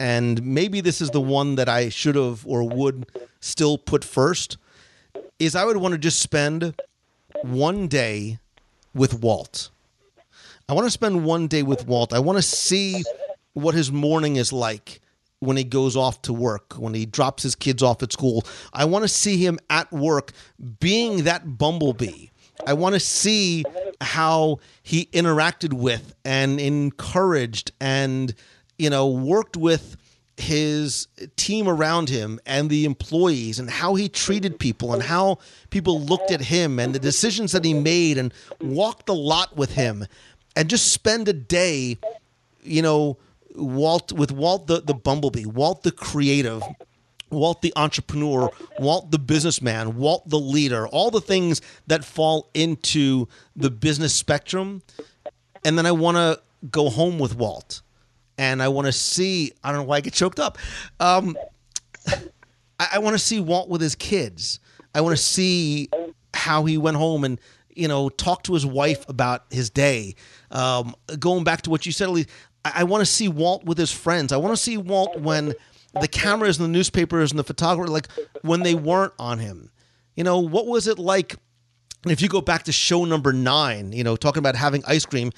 [0.00, 3.06] and maybe this is the one that I should have or would
[3.40, 4.56] still put first,
[5.38, 6.74] is I would want to just spend
[7.42, 8.38] one day
[8.94, 9.70] with Walt.
[10.68, 12.12] I want to spend one day with Walt.
[12.12, 13.02] I want to see
[13.54, 15.00] what his morning is like
[15.40, 18.44] when he goes off to work, when he drops his kids off at school.
[18.72, 20.32] I want to see him at work
[20.78, 22.28] being that bumblebee.
[22.66, 23.64] I want to see
[24.00, 28.34] how he interacted with and encouraged and
[28.78, 29.96] you know worked with
[30.36, 35.38] his team around him and the employees and how he treated people and how
[35.70, 39.72] people looked at him and the decisions that he made and walked the lot with
[39.74, 40.06] him
[40.56, 41.98] and just spend a day,
[42.62, 43.18] you know,
[43.54, 46.62] Walt with Walt the, the bumblebee, Walt the creative,
[47.30, 53.28] Walt the entrepreneur, Walt the businessman, Walt the leader, all the things that fall into
[53.56, 54.82] the business spectrum.
[55.64, 57.82] And then I want to go home with Walt
[58.38, 59.52] and I want to see.
[59.62, 60.58] I don't know why I get choked up.
[61.00, 61.36] Um,
[62.06, 64.60] I, I want to see Walt with his kids.
[64.94, 65.88] I want to see
[66.34, 67.40] how he went home and
[67.74, 70.14] you know talk to his wife about his day.
[70.52, 72.26] Um, going back to what you said, Elise,
[72.64, 74.32] I, I want to see Walt with his friends.
[74.32, 75.54] I want to see Walt when
[76.00, 78.08] the cameras and the newspapers and the photographer, like
[78.42, 79.70] when they weren't on him.
[80.14, 81.36] You know, what was it like?
[82.06, 85.30] If you go back to show number nine, you know, talking about having ice cream,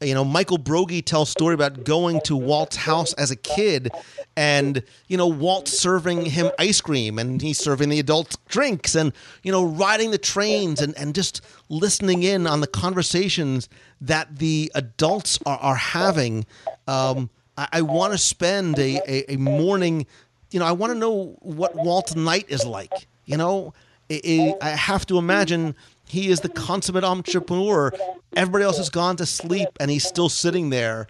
[0.00, 3.90] you know, Michael Broggie tells story about going to Walt's house as a kid
[4.34, 9.12] and, you know, Walt serving him ice cream and he's serving the adults drinks and,
[9.42, 13.68] you know, riding the trains and, and just listening in on the conversations
[14.00, 16.46] that the adults are, are having.
[16.86, 17.28] Um,
[17.58, 20.06] I, I want to spend a, a, a morning,
[20.50, 23.06] you know, I want to know what Walt's night is like.
[23.26, 23.74] You know,
[24.10, 25.76] I have to imagine
[26.10, 27.92] he is the consummate entrepreneur.
[28.34, 31.06] Everybody else has gone to sleep, and he's still sitting there,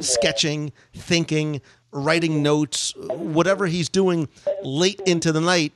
[0.00, 1.60] sketching, thinking,
[1.92, 4.26] writing notes, whatever he's doing
[4.62, 5.74] late into the night,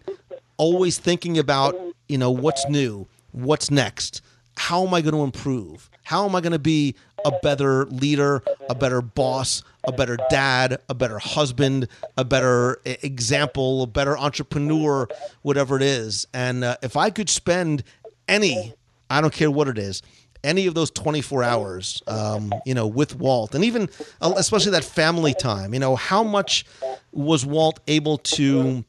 [0.57, 1.77] always thinking about,
[2.09, 4.23] you know, what's new, what's next,
[4.57, 5.91] how am I going to improve?
[6.05, 6.95] How am I going to be
[7.25, 13.83] a better leader, a better boss, a better dad, a better husband, a better example,
[13.83, 15.09] a better entrepreneur,
[15.43, 16.27] whatever it is?
[16.33, 17.85] And uh, if I could spend
[18.33, 18.73] any,
[19.11, 20.03] I don't care what it is,
[20.43, 23.89] any of those 24 hours, um, you know, with Walt, and even
[24.21, 26.65] uh, especially that family time, you know, how much
[27.13, 28.85] was Walt able to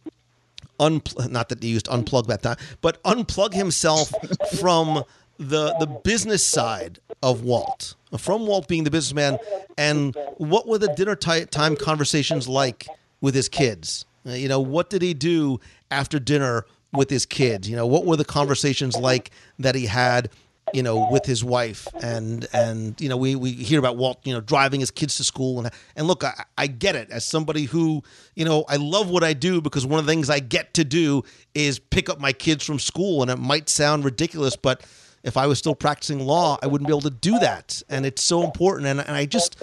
[0.80, 4.11] unplug, not that he used unplug that time, but unplug himself
[4.60, 5.03] from
[5.38, 9.38] the the business side of Walt, from Walt being the businessman,
[9.78, 12.88] and what were the dinner ti- time conversations like
[13.22, 14.06] with his kids?
[14.26, 15.60] You know, what did he do
[15.91, 17.70] after dinner with his kids?
[17.70, 20.30] You know, what were the conversations like that he had?
[20.74, 24.34] You know, with his wife, and and you know, we, we hear about Walt, you
[24.34, 27.65] know, driving his kids to school, and and look, I, I get it as somebody
[27.65, 28.02] who,
[28.34, 30.86] you know, I love what I do because one of the things I get to
[30.86, 34.84] do is pick up my kids from school, and it might sound ridiculous, but
[35.24, 38.24] if I was still practicing law, I wouldn't be able to do that, and it's
[38.24, 39.61] so important, and, and I just,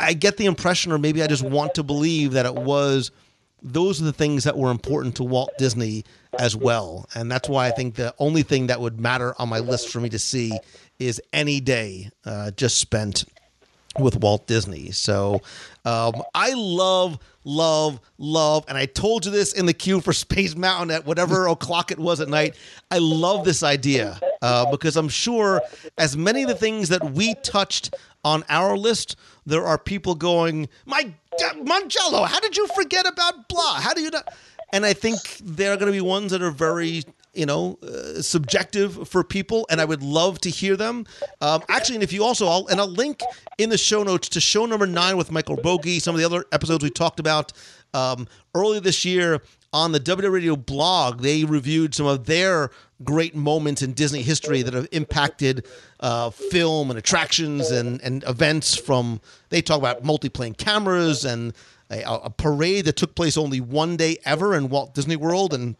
[0.00, 3.10] I get the impression, or maybe I just want to believe that it was
[3.62, 6.04] those are the things that were important to Walt Disney
[6.38, 7.06] as well.
[7.14, 10.00] And that's why I think the only thing that would matter on my list for
[10.00, 10.58] me to see
[10.98, 13.24] is any day uh, just spent
[13.98, 14.90] with Walt Disney.
[14.90, 15.42] So
[15.84, 20.56] um, I love, love, love, and I told you this in the queue for Space
[20.56, 22.56] Mountain at whatever o'clock it was at night.
[22.90, 25.60] I love this idea uh, because I'm sure
[25.98, 27.94] as many of the things that we touched
[28.24, 29.16] on our list,
[29.46, 31.12] there are people going, "My
[31.56, 33.80] Mongello, how did you forget about blah?
[33.80, 34.32] How do you not?"
[34.72, 37.02] And I think there are going to be ones that are very
[37.34, 41.06] you know, uh, subjective for people, and I would love to hear them.
[41.40, 43.20] Um, actually, and if you also, I'll, and I'll link
[43.58, 46.44] in the show notes to show number nine with Michael Broggie, some of the other
[46.52, 47.52] episodes we talked about
[47.94, 49.40] um, earlier this year
[49.72, 51.22] on the WDW Radio blog.
[51.22, 52.70] They reviewed some of their
[53.02, 55.66] great moments in Disney history that have impacted
[56.00, 58.76] uh, film and attractions and, and events.
[58.76, 61.54] From they talk about multi-plane cameras and
[61.90, 65.76] a, a parade that took place only one day ever in Walt Disney World and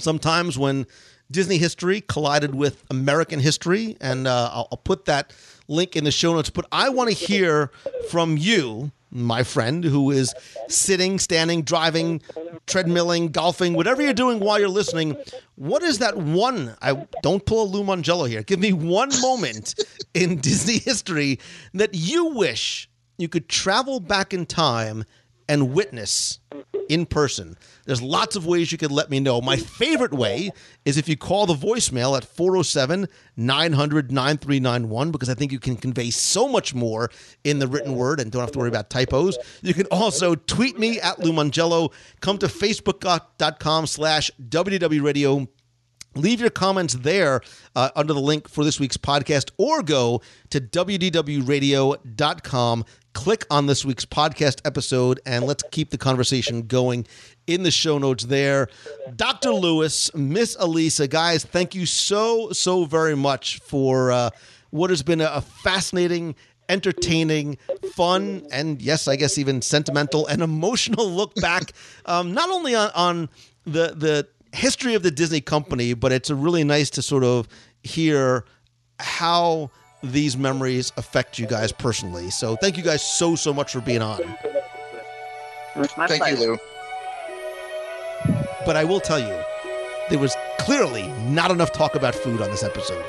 [0.00, 0.86] sometimes when
[1.30, 5.32] Disney history collided with American history, and uh, I'll, I'll, put that
[5.68, 6.50] link in the show notes.
[6.50, 7.70] But I want to hear
[8.10, 10.34] from you, my friend, who is
[10.68, 12.20] sitting, standing, driving,
[12.66, 15.16] treadmilling, golfing, whatever you're doing while you're listening.
[15.54, 16.76] What is that one?
[16.82, 18.42] I don't pull a Lou Mongello here.
[18.42, 19.76] Give me one moment
[20.14, 21.38] in Disney history
[21.74, 25.04] that you wish you could travel back in time
[25.50, 26.38] and witness
[26.88, 27.58] in person.
[27.86, 29.40] There's lots of ways you could let me know.
[29.40, 30.52] My favorite way
[30.84, 35.76] is if you call the voicemail at 407 900 9391 because I think you can
[35.76, 37.10] convey so much more
[37.42, 39.36] in the written word and don't have to worry about typos.
[39.60, 41.92] You can also tweet me at Lou Mongello.
[42.20, 45.48] Come to facebook.com slash WDW Radio
[46.16, 47.40] Leave your comments there
[47.76, 50.20] uh, under the link for this week's podcast or go
[50.50, 52.84] to WDWRadio.com.
[53.12, 57.06] Click on this week's podcast episode and let's keep the conversation going
[57.46, 58.68] in the show notes there.
[59.16, 59.52] Dr.
[59.52, 64.30] Lewis, Miss Elisa, guys, thank you so, so very much for uh,
[64.70, 66.34] what has been a fascinating
[66.68, 67.58] entertaining,
[67.94, 71.72] fun, and yes, I guess even sentimental and emotional look back,
[72.06, 73.28] um, not only on, on
[73.64, 77.48] the the history of the Disney company, but it's a really nice to sort of
[77.82, 78.44] hear
[78.98, 79.70] how
[80.02, 82.30] these memories affect you guys personally.
[82.30, 84.18] So thank you guys so so much for being on.
[85.74, 86.40] Thank pleasure.
[86.42, 86.58] you, Lou.
[88.66, 89.42] But I will tell you,
[90.10, 93.04] there was clearly not enough talk about food on this episode.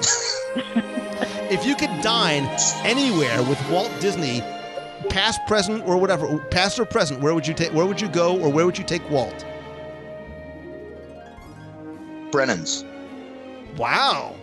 [1.50, 2.44] if you could dine
[2.84, 4.42] anywhere with Walt Disney,
[5.10, 7.72] past, present, or whatever, past or present, where would you take?
[7.72, 9.44] Where would you go, or where would you take Walt?
[12.30, 12.84] Brennan's.
[13.76, 14.34] Wow.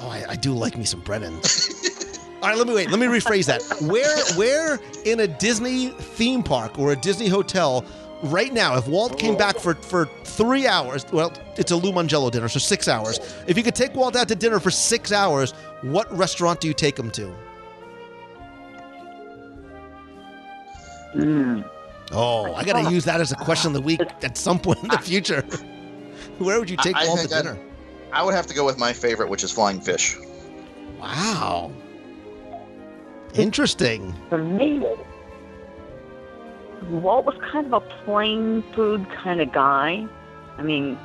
[0.00, 1.34] Oh, I, I do like me some Brennan.
[2.42, 2.90] All right, let me wait.
[2.90, 3.62] Let me rephrase that.
[3.86, 7.84] Where, where in a Disney theme park or a Disney hotel
[8.22, 12.30] right now, if Walt came back for for three hours, well, it's a Lou Mongello
[12.30, 13.20] dinner, so six hours.
[13.46, 15.52] If you could take Walt out to dinner for six hours,
[15.82, 17.30] what restaurant do you take him to?
[21.12, 21.60] Hmm.
[22.12, 24.82] Oh, I got to use that as a question of the week at some point
[24.82, 25.42] in the future.
[26.38, 27.58] Where would you take I- I Walt to I'd- dinner?
[27.60, 27.69] I
[28.22, 30.16] would have to go with my favorite, which is Flying Fish.
[30.98, 31.72] Wow.
[33.34, 34.14] Interesting.
[34.28, 34.84] For me,
[36.88, 40.06] Walt was kind of a plain food kind of guy.
[40.58, 40.98] I mean,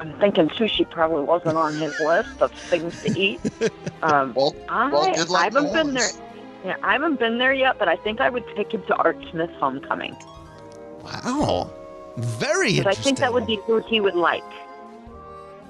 [0.00, 3.40] I'm thinking sushi probably wasn't on his list of things to eat.
[4.02, 6.10] Um, Walt, I, Walt did like I haven't New been there.
[6.64, 9.16] Yeah, I haven't been there yet, but I think I would take him to Art
[9.30, 10.14] Smith's Homecoming
[11.02, 11.70] Wow.
[12.18, 14.44] Very because I think that would be food he would like.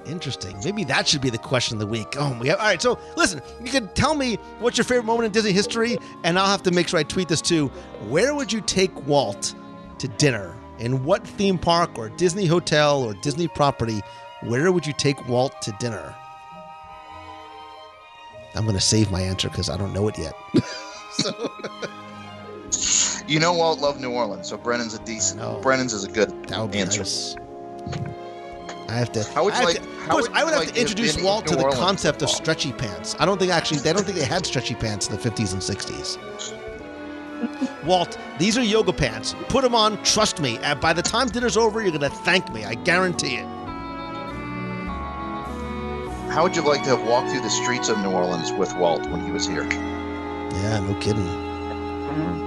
[0.07, 0.57] Interesting.
[0.63, 2.15] Maybe that should be the question of the week.
[2.17, 2.81] Oh, we have, all right.
[2.81, 6.47] So, listen, you can tell me what's your favorite moment in Disney history, and I'll
[6.47, 7.67] have to make sure I tweet this too.
[8.07, 9.53] Where would you take Walt
[9.99, 10.55] to dinner?
[10.79, 14.01] In what theme park or Disney hotel or Disney property?
[14.43, 16.15] Where would you take Walt to dinner?
[18.55, 20.33] I'm going to save my answer because I don't know it yet.
[23.27, 25.41] You know Walt loved New Orleans, so Brennan's a decent.
[25.41, 25.59] know.
[25.61, 26.99] Brennan's is a good That would be answer.
[26.99, 27.35] nice.
[28.89, 29.23] I have to.
[29.33, 30.69] How would I you have like- to- of how course, would I would have like
[30.69, 33.15] to to introduce been in Walt to New the Orleans concept of stretchy pants.
[33.19, 35.61] I don't think actually they don't think they had stretchy pants in the 50s and
[35.61, 36.17] 60s.
[37.85, 39.35] Walt, these are yoga pants.
[39.49, 40.01] Put them on.
[40.03, 40.57] Trust me.
[40.63, 42.63] And by the time dinner's over, you're gonna thank me.
[42.65, 43.45] I guarantee it.
[46.31, 49.05] How would you like to have walked through the streets of New Orleans with Walt
[49.09, 49.63] when he was here?
[49.63, 51.23] Yeah, no kidding.
[51.25, 52.46] Mm.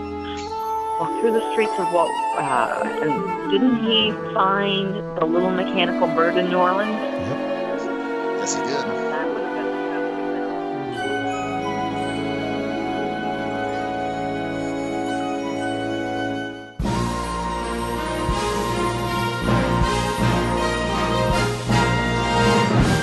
[1.01, 2.11] Walk through the streets of Walt.
[2.37, 6.93] Uh, and didn't he find the little mechanical bird in New Orleans?
[6.93, 7.39] Yep.
[8.37, 8.71] Yes, he did.
[8.71, 9.65] That would have been.
[9.89, 10.29] That would have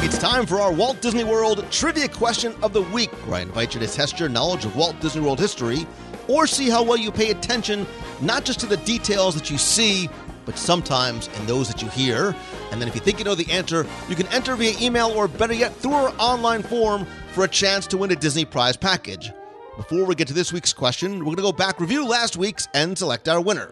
[0.03, 3.41] been It's time for our Walt Disney World Trivia Question of the Week, where I
[3.41, 5.87] invite you to test your knowledge of Walt Disney World history
[6.27, 7.85] or see how well you pay attention
[8.21, 10.09] not just to the details that you see,
[10.45, 12.35] but sometimes in those that you hear.
[12.71, 15.27] And then if you think you know the answer, you can enter via email or
[15.27, 19.31] better yet, through our online form for a chance to win a Disney prize package.
[19.75, 22.67] Before we get to this week's question, we're going to go back, review last week's,
[22.73, 23.71] and select our winner.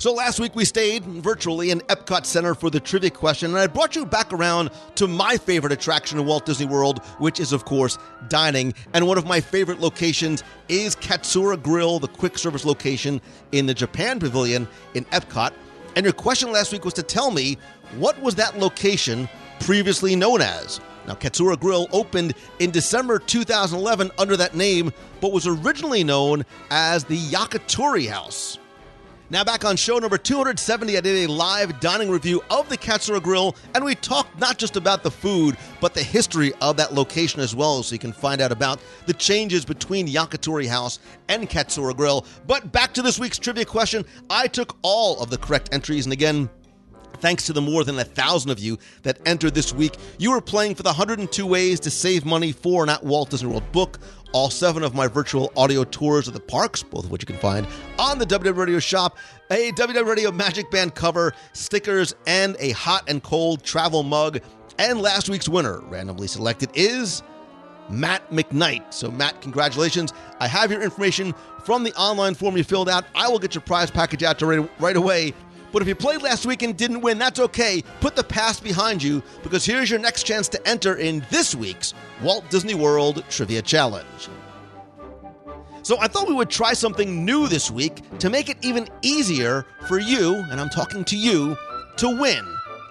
[0.00, 3.66] So last week we stayed virtually in Epcot Center for the trivia question, and I
[3.66, 7.64] brought you back around to my favorite attraction in Walt Disney World, which is, of
[7.64, 7.98] course,
[8.28, 8.74] dining.
[8.94, 13.20] And one of my favorite locations is Katsura Grill, the quick service location
[13.50, 15.52] in the Japan Pavilion in Epcot.
[15.96, 17.58] And your question last week was to tell me
[17.96, 20.78] what was that location previously known as?
[21.08, 27.02] Now, Katsura Grill opened in December 2011 under that name, but was originally known as
[27.02, 28.60] the Yakitori House.
[29.30, 33.22] Now, back on show number 270, I did a live dining review of the Katsura
[33.22, 37.42] Grill, and we talked not just about the food, but the history of that location
[37.42, 40.98] as well, so you can find out about the changes between Yakitori House
[41.28, 42.24] and Katsura Grill.
[42.46, 44.06] But back to this week's trivia question.
[44.30, 46.48] I took all of the correct entries, and again,
[47.20, 50.40] Thanks to the more than a thousand of you that entered this week, you are
[50.40, 53.98] playing for the 102 ways to save money for an at Walt Disney World book.
[54.32, 57.38] All seven of my virtual audio tours of the parks, both of which you can
[57.38, 57.66] find
[57.98, 59.16] on the WDW Radio shop,
[59.50, 64.40] a WDW Radio Magic Band cover, stickers, and a hot and cold travel mug.
[64.78, 67.22] And last week's winner, randomly selected, is
[67.90, 68.92] Matt McKnight.
[68.92, 70.12] So, Matt, congratulations.
[70.40, 71.34] I have your information
[71.64, 73.04] from the online form you filled out.
[73.14, 75.34] I will get your prize package out to right, right away.
[75.72, 77.82] But if you played last week and didn't win, that's okay.
[78.00, 81.94] Put the past behind you because here's your next chance to enter in this week's
[82.22, 84.28] Walt Disney World Trivia Challenge.
[85.82, 89.64] So I thought we would try something new this week to make it even easier
[89.86, 91.56] for you, and I'm talking to you,
[91.96, 92.44] to win.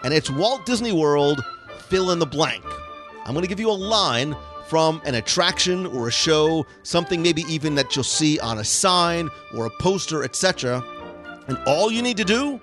[0.04, 1.44] And it's Walt Disney World
[1.90, 2.64] fill in the blank.
[3.26, 4.36] I'm going to give you a line
[4.68, 9.30] from an attraction or a show, something maybe even that you'll see on a sign
[9.56, 10.84] or a poster, etc.
[11.48, 12.60] And all you need to do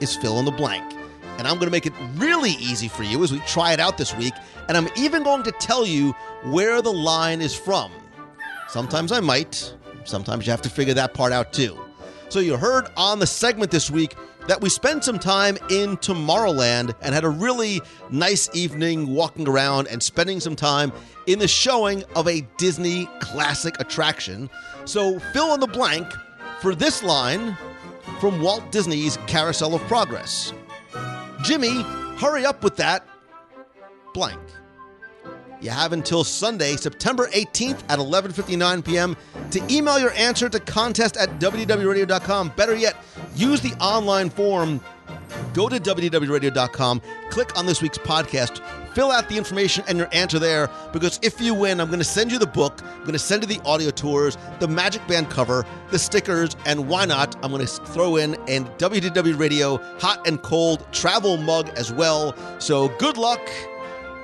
[0.00, 0.92] is fill in the blank.
[1.38, 3.98] And I'm going to make it really easy for you as we try it out
[3.98, 4.34] this week.
[4.68, 6.12] And I'm even going to tell you
[6.44, 7.90] where the line is from.
[8.68, 11.78] Sometimes I might, sometimes you have to figure that part out too.
[12.28, 14.14] So you heard on the segment this week
[14.48, 17.80] that we spent some time in Tomorrowland and had a really
[18.10, 20.92] nice evening walking around and spending some time
[21.26, 24.50] in the showing of a Disney classic attraction.
[24.84, 26.06] So fill in the blank
[26.60, 27.56] for this line
[28.22, 30.52] from Walt Disney's Carousel of Progress.
[31.42, 31.82] Jimmy,
[32.18, 33.04] hurry up with that
[34.14, 34.38] blank.
[35.60, 39.16] You have until Sunday, September 18th at 11:59 p.m.
[39.50, 42.50] to email your answer to contest at WDWRadio.com.
[42.50, 42.94] Better yet,
[43.34, 44.80] use the online form.
[45.52, 48.62] Go to WDWRadio.com, click on this week's podcast,
[48.94, 52.04] fill out the information and your answer there because if you win, I'm going to
[52.04, 55.30] send you the book, I'm going to send you the audio tours, the Magic Band
[55.30, 57.36] cover, the stickers, and why not?
[57.42, 62.34] I'm going to throw in a WDW Radio hot and cold travel mug as well.
[62.58, 63.40] So good luck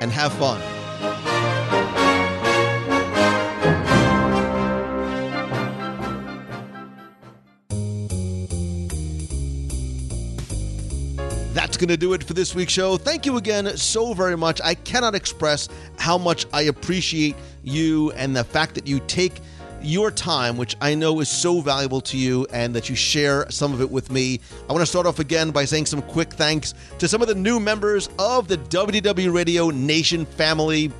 [0.00, 0.60] and have fun.
[11.78, 12.96] Going to do it for this week's show.
[12.96, 14.60] Thank you again so very much.
[14.62, 19.40] I cannot express how much I appreciate you and the fact that you take
[19.80, 23.72] your time, which I know is so valuable to you, and that you share some
[23.72, 24.40] of it with me.
[24.68, 27.36] I want to start off again by saying some quick thanks to some of the
[27.36, 30.90] new members of the WDW Radio Nation family,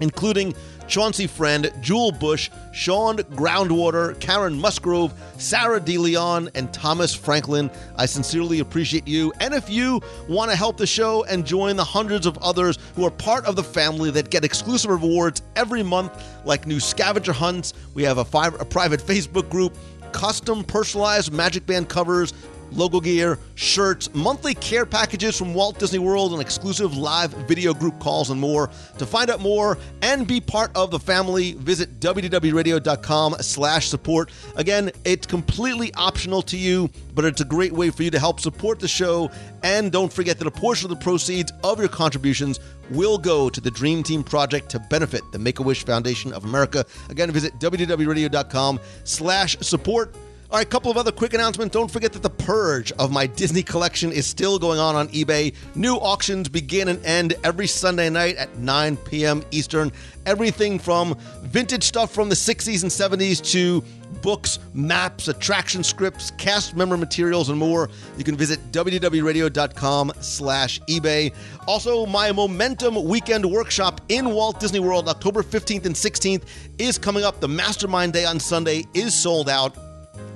[0.00, 0.54] including
[0.86, 7.70] Chauncey Friend, Jewel Bush, Sean Groundwater, Karen Musgrove, Sarah DeLeon, and Thomas Franklin.
[7.96, 9.32] I sincerely appreciate you.
[9.40, 13.04] And if you want to help the show and join the hundreds of others who
[13.04, 17.74] are part of the family that get exclusive rewards every month, like new scavenger hunts,
[17.94, 19.76] we have a, five, a private Facebook group,
[20.12, 22.32] custom personalized Magic Band covers,
[22.74, 27.98] logo gear, shirts, monthly care packages from Walt Disney World, and exclusive live video group
[28.00, 28.70] calls and more.
[28.98, 34.30] To find out more and be part of the family, visit WDWRadio.com slash support.
[34.56, 38.40] Again, it's completely optional to you, but it's a great way for you to help
[38.40, 39.30] support the show.
[39.62, 42.58] And don't forget that a portion of the proceeds of your contributions
[42.90, 46.84] will go to the Dream Team Project to benefit the Make-A-Wish Foundation of America.
[47.08, 50.14] Again, visit WDWRadio.com slash support.
[50.52, 51.72] All right, a couple of other quick announcements.
[51.72, 55.54] Don't forget that the purge of my Disney collection is still going on on eBay.
[55.74, 59.42] New auctions begin and end every Sunday night at 9 p.m.
[59.50, 59.90] Eastern.
[60.26, 63.82] Everything from vintage stuff from the 60s and 70s to
[64.20, 67.88] books, maps, attraction scripts, cast member materials, and more.
[68.18, 71.34] You can visit WDWRadio.com slash eBay.
[71.66, 76.42] Also, my Momentum Weekend Workshop in Walt Disney World, October 15th and 16th,
[76.76, 77.40] is coming up.
[77.40, 79.74] The Mastermind Day on Sunday is sold out.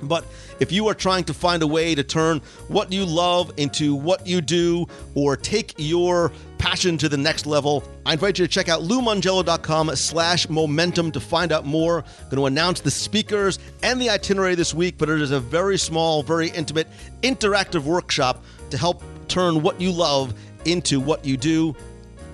[0.01, 0.25] But
[0.59, 4.25] if you are trying to find a way to turn what you love into what
[4.25, 8.69] you do or take your passion to the next level, I invite you to check
[8.69, 11.99] out loumongello.com slash momentum to find out more.
[11.99, 15.39] I'm going to announce the speakers and the itinerary this week, but it is a
[15.39, 16.87] very small, very intimate,
[17.21, 20.33] interactive workshop to help turn what you love
[20.65, 21.75] into what you do.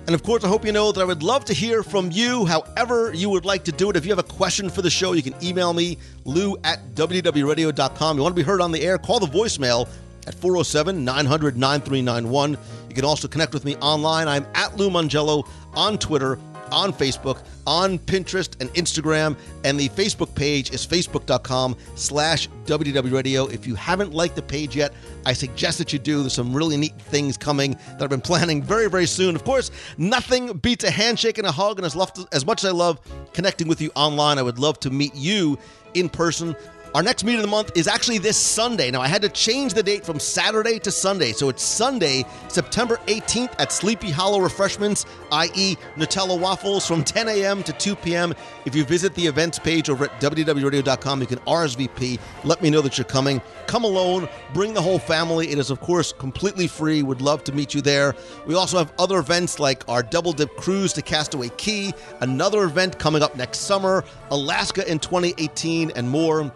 [0.06, 2.44] And of course, I hope you know that I would love to hear from you,
[2.44, 3.96] however you would like to do it.
[3.96, 8.16] If you have a question for the show, you can email me, lou at WDWRadio.com.
[8.18, 9.88] You want to be heard on the air, call the voicemail
[10.26, 12.58] at 407 900 9391.
[12.88, 14.28] You can also connect with me online.
[14.28, 16.38] I'm at Lou Mongello on Twitter,
[16.70, 19.36] on Facebook, on Pinterest and Instagram.
[19.64, 24.92] And the Facebook page is facebook.com slash WDW If you haven't liked the page yet,
[25.26, 26.20] I suggest that you do.
[26.20, 29.34] There's some really neat things coming that I've been planning very, very soon.
[29.34, 31.78] Of course, nothing beats a handshake and a hug.
[31.78, 31.96] And as,
[32.32, 33.00] as much as I love
[33.32, 35.58] connecting with you online, I would love to meet you
[35.94, 36.54] in person.
[36.94, 38.88] Our next meet of the month is actually this Sunday.
[38.92, 41.32] Now, I had to change the date from Saturday to Sunday.
[41.32, 47.64] So it's Sunday, September 18th at Sleepy Hollow Refreshments, i.e., Nutella Waffles, from 10 a.m.
[47.64, 48.32] to 2 p.m.
[48.64, 52.20] If you visit the events page over at WDWRadio.com, you can RSVP.
[52.44, 53.42] Let me know that you're coming.
[53.66, 55.50] Come alone, bring the whole family.
[55.50, 57.02] It is, of course, completely free.
[57.02, 58.14] Would love to meet you there.
[58.46, 63.00] We also have other events like our Double Dip Cruise to Castaway Cay, another event
[63.00, 66.52] coming up next summer, Alaska in 2018, and more.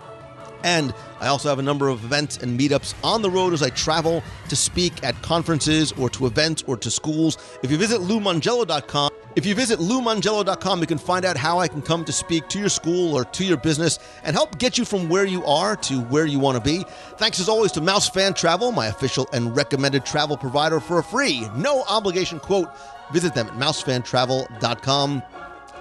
[0.65, 3.71] And I also have a number of events and meetups on the road as I
[3.71, 7.39] travel to speak at conferences or to events or to schools.
[7.63, 11.83] If you visit loumongello.com, if you visit loumongello.com, you can find out how I can
[11.83, 15.09] come to speak to your school or to your business and help get you from
[15.09, 16.85] where you are to where you want to be.
[17.19, 21.05] Thanks as always to Mouse Fan Travel, my official and recommended travel provider for a
[21.05, 22.69] free, no obligation quote.
[23.13, 25.23] Visit them at mousefantravel.com.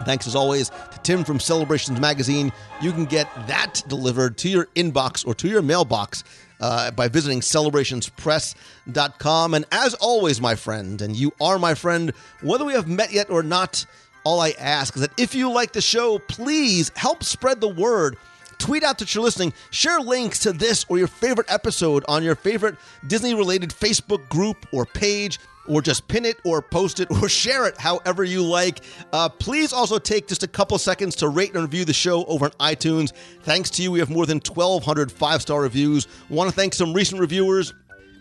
[0.06, 2.52] Thanks as always to Tim from Celebrations Magazine.
[2.82, 6.24] You can get that delivered to your inbox or to your mailbox
[6.60, 9.54] uh, by visiting celebrationspress.com.
[9.54, 13.30] And as always, my friend, and you are my friend, whether we have met yet
[13.30, 13.86] or not,
[14.24, 18.18] all I ask is that if you like the show, please help spread the word.
[18.58, 19.54] Tweet out that you're listening.
[19.70, 22.76] Share links to this or your favorite episode on your favorite
[23.06, 27.66] Disney related Facebook group or page or just pin it or post it or share
[27.68, 28.82] it however you like.
[29.14, 32.46] Uh, please also take just a couple seconds to rate and review the show over
[32.46, 33.14] on iTunes.
[33.44, 36.08] Thanks to you, we have more than 1,200 five star reviews.
[36.30, 37.74] Want to thank some recent reviewers.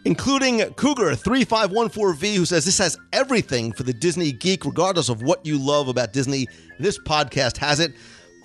[0.05, 5.59] Including Cougar3514V, who says this has everything for the Disney geek, regardless of what you
[5.59, 6.47] love about Disney.
[6.79, 7.93] This podcast has it.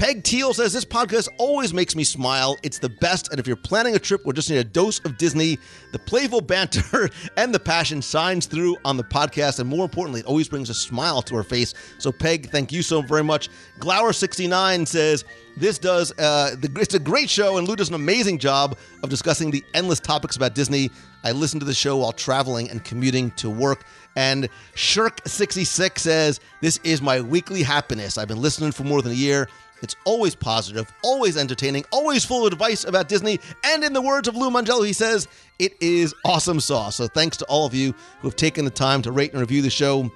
[0.01, 2.57] Peg Teal says this podcast always makes me smile.
[2.63, 5.15] It's the best, and if you're planning a trip or just need a dose of
[5.15, 5.59] Disney,
[5.91, 7.07] the playful banter
[7.37, 10.73] and the passion shines through on the podcast, and more importantly, it always brings a
[10.73, 11.75] smile to our face.
[11.99, 13.49] So, Peg, thank you so very much.
[13.77, 15.23] Glower69 says
[15.55, 19.11] this does uh, the, it's a great show, and Lou does an amazing job of
[19.11, 20.89] discussing the endless topics about Disney.
[21.23, 23.83] I listen to the show while traveling and commuting to work.
[24.15, 28.17] And Shirk66 says, This is my weekly happiness.
[28.17, 29.47] I've been listening for more than a year.
[29.81, 33.39] It's always positive, always entertaining, always full of advice about Disney.
[33.63, 35.27] And in the words of Lou Mongello, he says,
[35.59, 36.95] it is awesome sauce.
[36.95, 39.61] So thanks to all of you who have taken the time to rate and review
[39.61, 40.11] the show.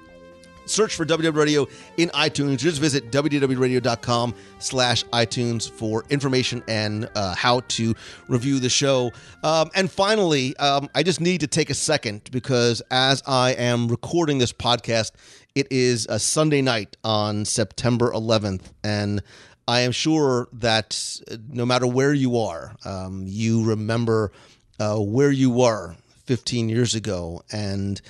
[0.66, 2.58] Search for WDW Radio in iTunes.
[2.58, 7.94] Just visit WDWRadio.com slash iTunes for information and uh, how to
[8.26, 9.12] review the show.
[9.44, 13.86] Um, and finally, um, I just need to take a second because as I am
[13.86, 15.12] recording this podcast,
[15.54, 18.72] it is a Sunday night on September 11th.
[18.82, 19.22] And
[19.68, 24.30] I am sure that no matter where you are, um, you remember
[24.78, 27.42] uh, where you were 15 years ago.
[27.50, 28.00] And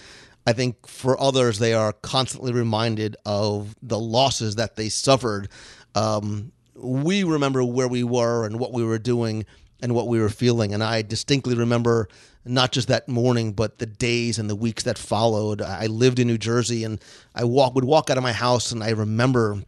[0.47, 5.49] I think for others, they are constantly reminded of the losses that they suffered.
[5.95, 9.47] Um, we remember where we were and what we were doing
[9.81, 10.75] and what we were feeling.
[10.75, 12.09] And I distinctly remember
[12.45, 15.63] not just that morning, but the days and the weeks that followed.
[15.63, 17.03] I lived in New Jersey and
[17.35, 19.63] I walk, would walk out of my house and I remember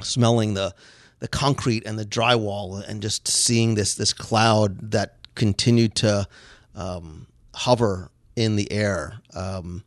[0.00, 0.74] smelling the
[1.20, 6.26] the concrete and the drywall and just seeing this this cloud that continued to
[6.74, 9.20] um, hover in the air.
[9.34, 9.84] Um,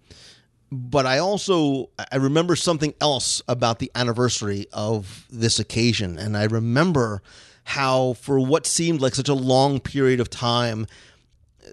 [0.72, 6.46] but I also I remember something else about the anniversary of this occasion, and I
[6.46, 7.22] remember
[7.66, 10.88] how for what seemed like such a long period of time,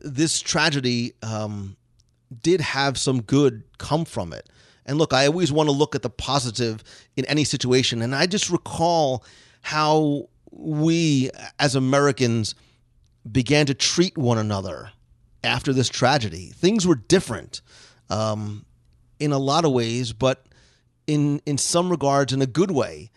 [0.03, 1.77] this tragedy um,
[2.43, 4.49] did have some good come from it.
[4.87, 6.83] And look, I always want to look at the positive
[7.17, 9.25] in any situation, and I just recall
[9.61, 12.55] how we as Americans
[13.31, 14.91] began to treat one another
[15.45, 16.47] after this tragedy.
[16.55, 17.61] Things were different
[18.09, 18.65] um,
[19.19, 20.47] in a lot of ways, but
[21.07, 23.11] in in some regards, in a good way.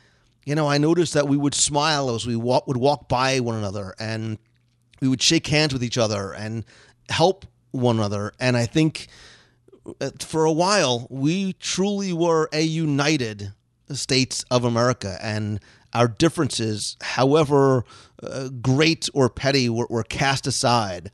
[0.46, 3.56] You know, I noticed that we would smile as we walk, would walk by one
[3.56, 4.38] another, and
[5.02, 6.66] we would shake hands with each other and
[7.10, 8.34] help one another.
[8.40, 9.08] And I think
[10.02, 13.54] uh, for a while we truly were a united
[13.92, 15.60] states of America, and
[15.94, 17.86] our differences, however
[18.22, 21.12] uh, great or petty, were, were cast aside.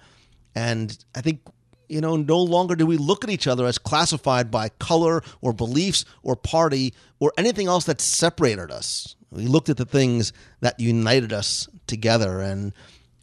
[0.56, 1.41] And I think,
[1.88, 5.53] you know, no longer do we look at each other as classified by color or
[5.53, 9.15] beliefs or party or anything else that separated us.
[9.31, 12.41] We looked at the things that united us together.
[12.41, 12.73] And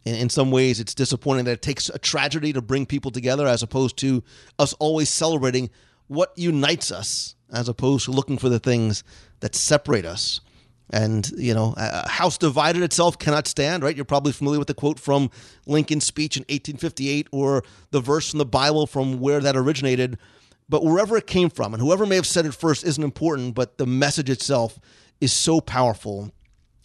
[0.05, 3.47] in, in some ways, it's disappointing that it takes a tragedy to bring people together
[3.47, 4.23] as opposed to
[4.59, 5.69] us always celebrating
[6.07, 9.03] what unites us as opposed to looking for the things
[9.39, 10.41] that separate us.
[10.89, 13.95] And, you know, a house divided itself cannot stand, right?
[13.95, 15.29] You're probably familiar with the quote from
[15.65, 20.17] Lincoln's speech in 1858 or the verse from the Bible from where that originated.
[20.69, 23.77] But wherever it came from, and whoever may have said it first isn't important, but
[23.77, 24.79] the message itself
[25.19, 26.31] is so powerful.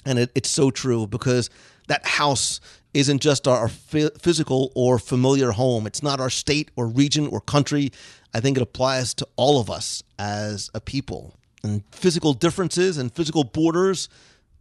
[0.04, 1.48] And it, it's so true because
[1.86, 2.60] that house
[2.94, 5.86] isn't just our physical or familiar home.
[5.86, 7.92] It's not our state or region or country.
[8.34, 11.36] I think it applies to all of us as a people.
[11.64, 14.08] And physical differences and physical borders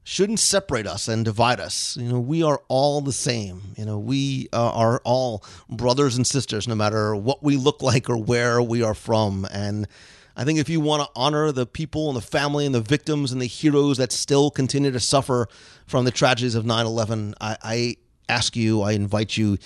[0.04, 1.98] shouldn't separate us and divide us.
[1.98, 3.62] You know, we are all the same.
[3.78, 8.10] You know, we uh, are all brothers and sisters, no matter what we look like
[8.10, 9.48] or where we are from.
[9.52, 9.88] And
[10.36, 13.32] I think if you want to honor the people and the family and the victims
[13.32, 15.48] and the heroes that still continue to suffer
[15.86, 17.96] from the tragedies of 9 11, I, I
[18.30, 19.58] ask you, I invite you,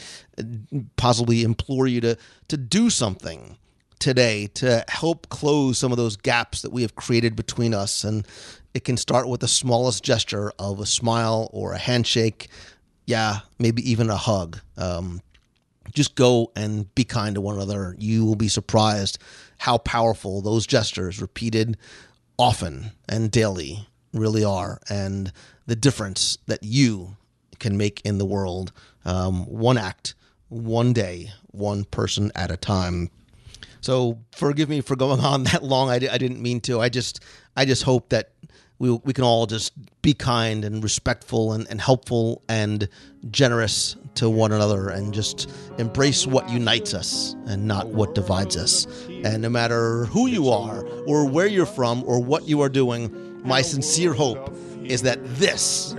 [0.97, 2.17] possibly implore you to,
[2.49, 3.57] to do something
[3.99, 8.03] today to help close some of those gaps that we have created between us.
[8.03, 8.27] And
[8.73, 12.47] it can start with the smallest gesture of a smile or a handshake.
[13.05, 14.59] Yeah, maybe even a hug.
[14.77, 15.21] Um,
[15.93, 17.95] just go and be kind to one another.
[17.99, 19.19] You will be surprised
[19.59, 21.77] how powerful those gestures, repeated
[22.37, 25.31] often and daily, really are and
[25.67, 27.17] the difference that you
[27.59, 28.71] can make in the world,
[29.05, 30.15] um, one act,
[30.49, 33.09] one day, one person at a time.
[33.85, 35.89] So forgive me for going on that long.
[35.91, 36.81] I, I didn't mean to.
[36.81, 37.19] I just
[37.55, 38.31] I just hope that
[38.79, 42.89] we we can all just be kind and respectful and, and helpful and
[43.29, 48.87] generous to one another and just embrace what unites us and not what divides us.
[49.23, 53.13] And no matter who you are or where you're from or what you are doing,
[53.43, 54.51] my sincere hope
[54.83, 55.93] is that this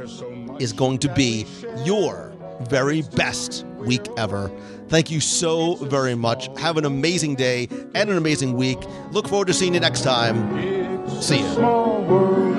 [0.58, 1.46] is going to be
[1.84, 2.32] your
[2.62, 4.50] very best week ever.
[4.88, 6.48] Thank you so very much.
[6.58, 8.78] Have an amazing day and an amazing week.
[9.10, 10.36] Look forward to seeing you next time.
[11.20, 11.54] See you.
[11.54, 12.56] Small world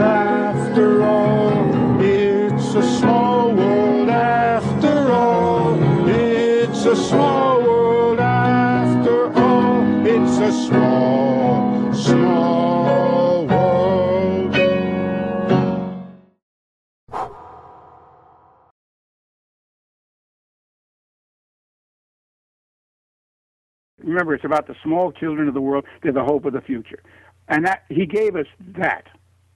[24.08, 25.86] Remember, it's about the small children of the world.
[26.02, 27.04] They're the hope of the future.
[27.50, 28.46] And that he gave us
[28.78, 29.08] that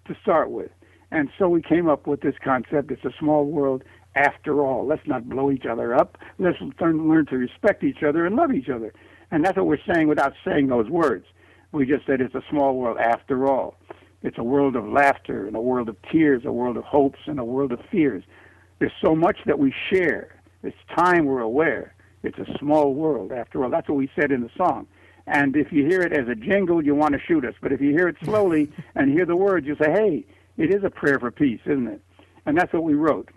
[0.07, 0.71] to start with.
[1.09, 2.91] And so we came up with this concept.
[2.91, 3.83] It's a small world
[4.15, 4.85] after all.
[4.85, 6.17] Let's not blow each other up.
[6.37, 8.93] Let's learn, learn to respect each other and love each other.
[9.31, 11.25] And that's what we're saying without saying those words.
[11.71, 13.75] We just said it's a small world after all.
[14.21, 17.39] It's a world of laughter and a world of tears, a world of hopes and
[17.39, 18.23] a world of fears.
[18.79, 20.41] There's so much that we share.
[20.61, 21.95] It's time we're aware.
[22.23, 23.69] It's a small world after all.
[23.69, 24.87] That's what we said in the song.
[25.27, 27.53] And if you hear it as a jingle, you want to shoot us.
[27.61, 30.25] But if you hear it slowly and hear the words, you say, hey,
[30.57, 32.01] it is a prayer for peace, isn't it?
[32.45, 33.29] And that's what we wrote.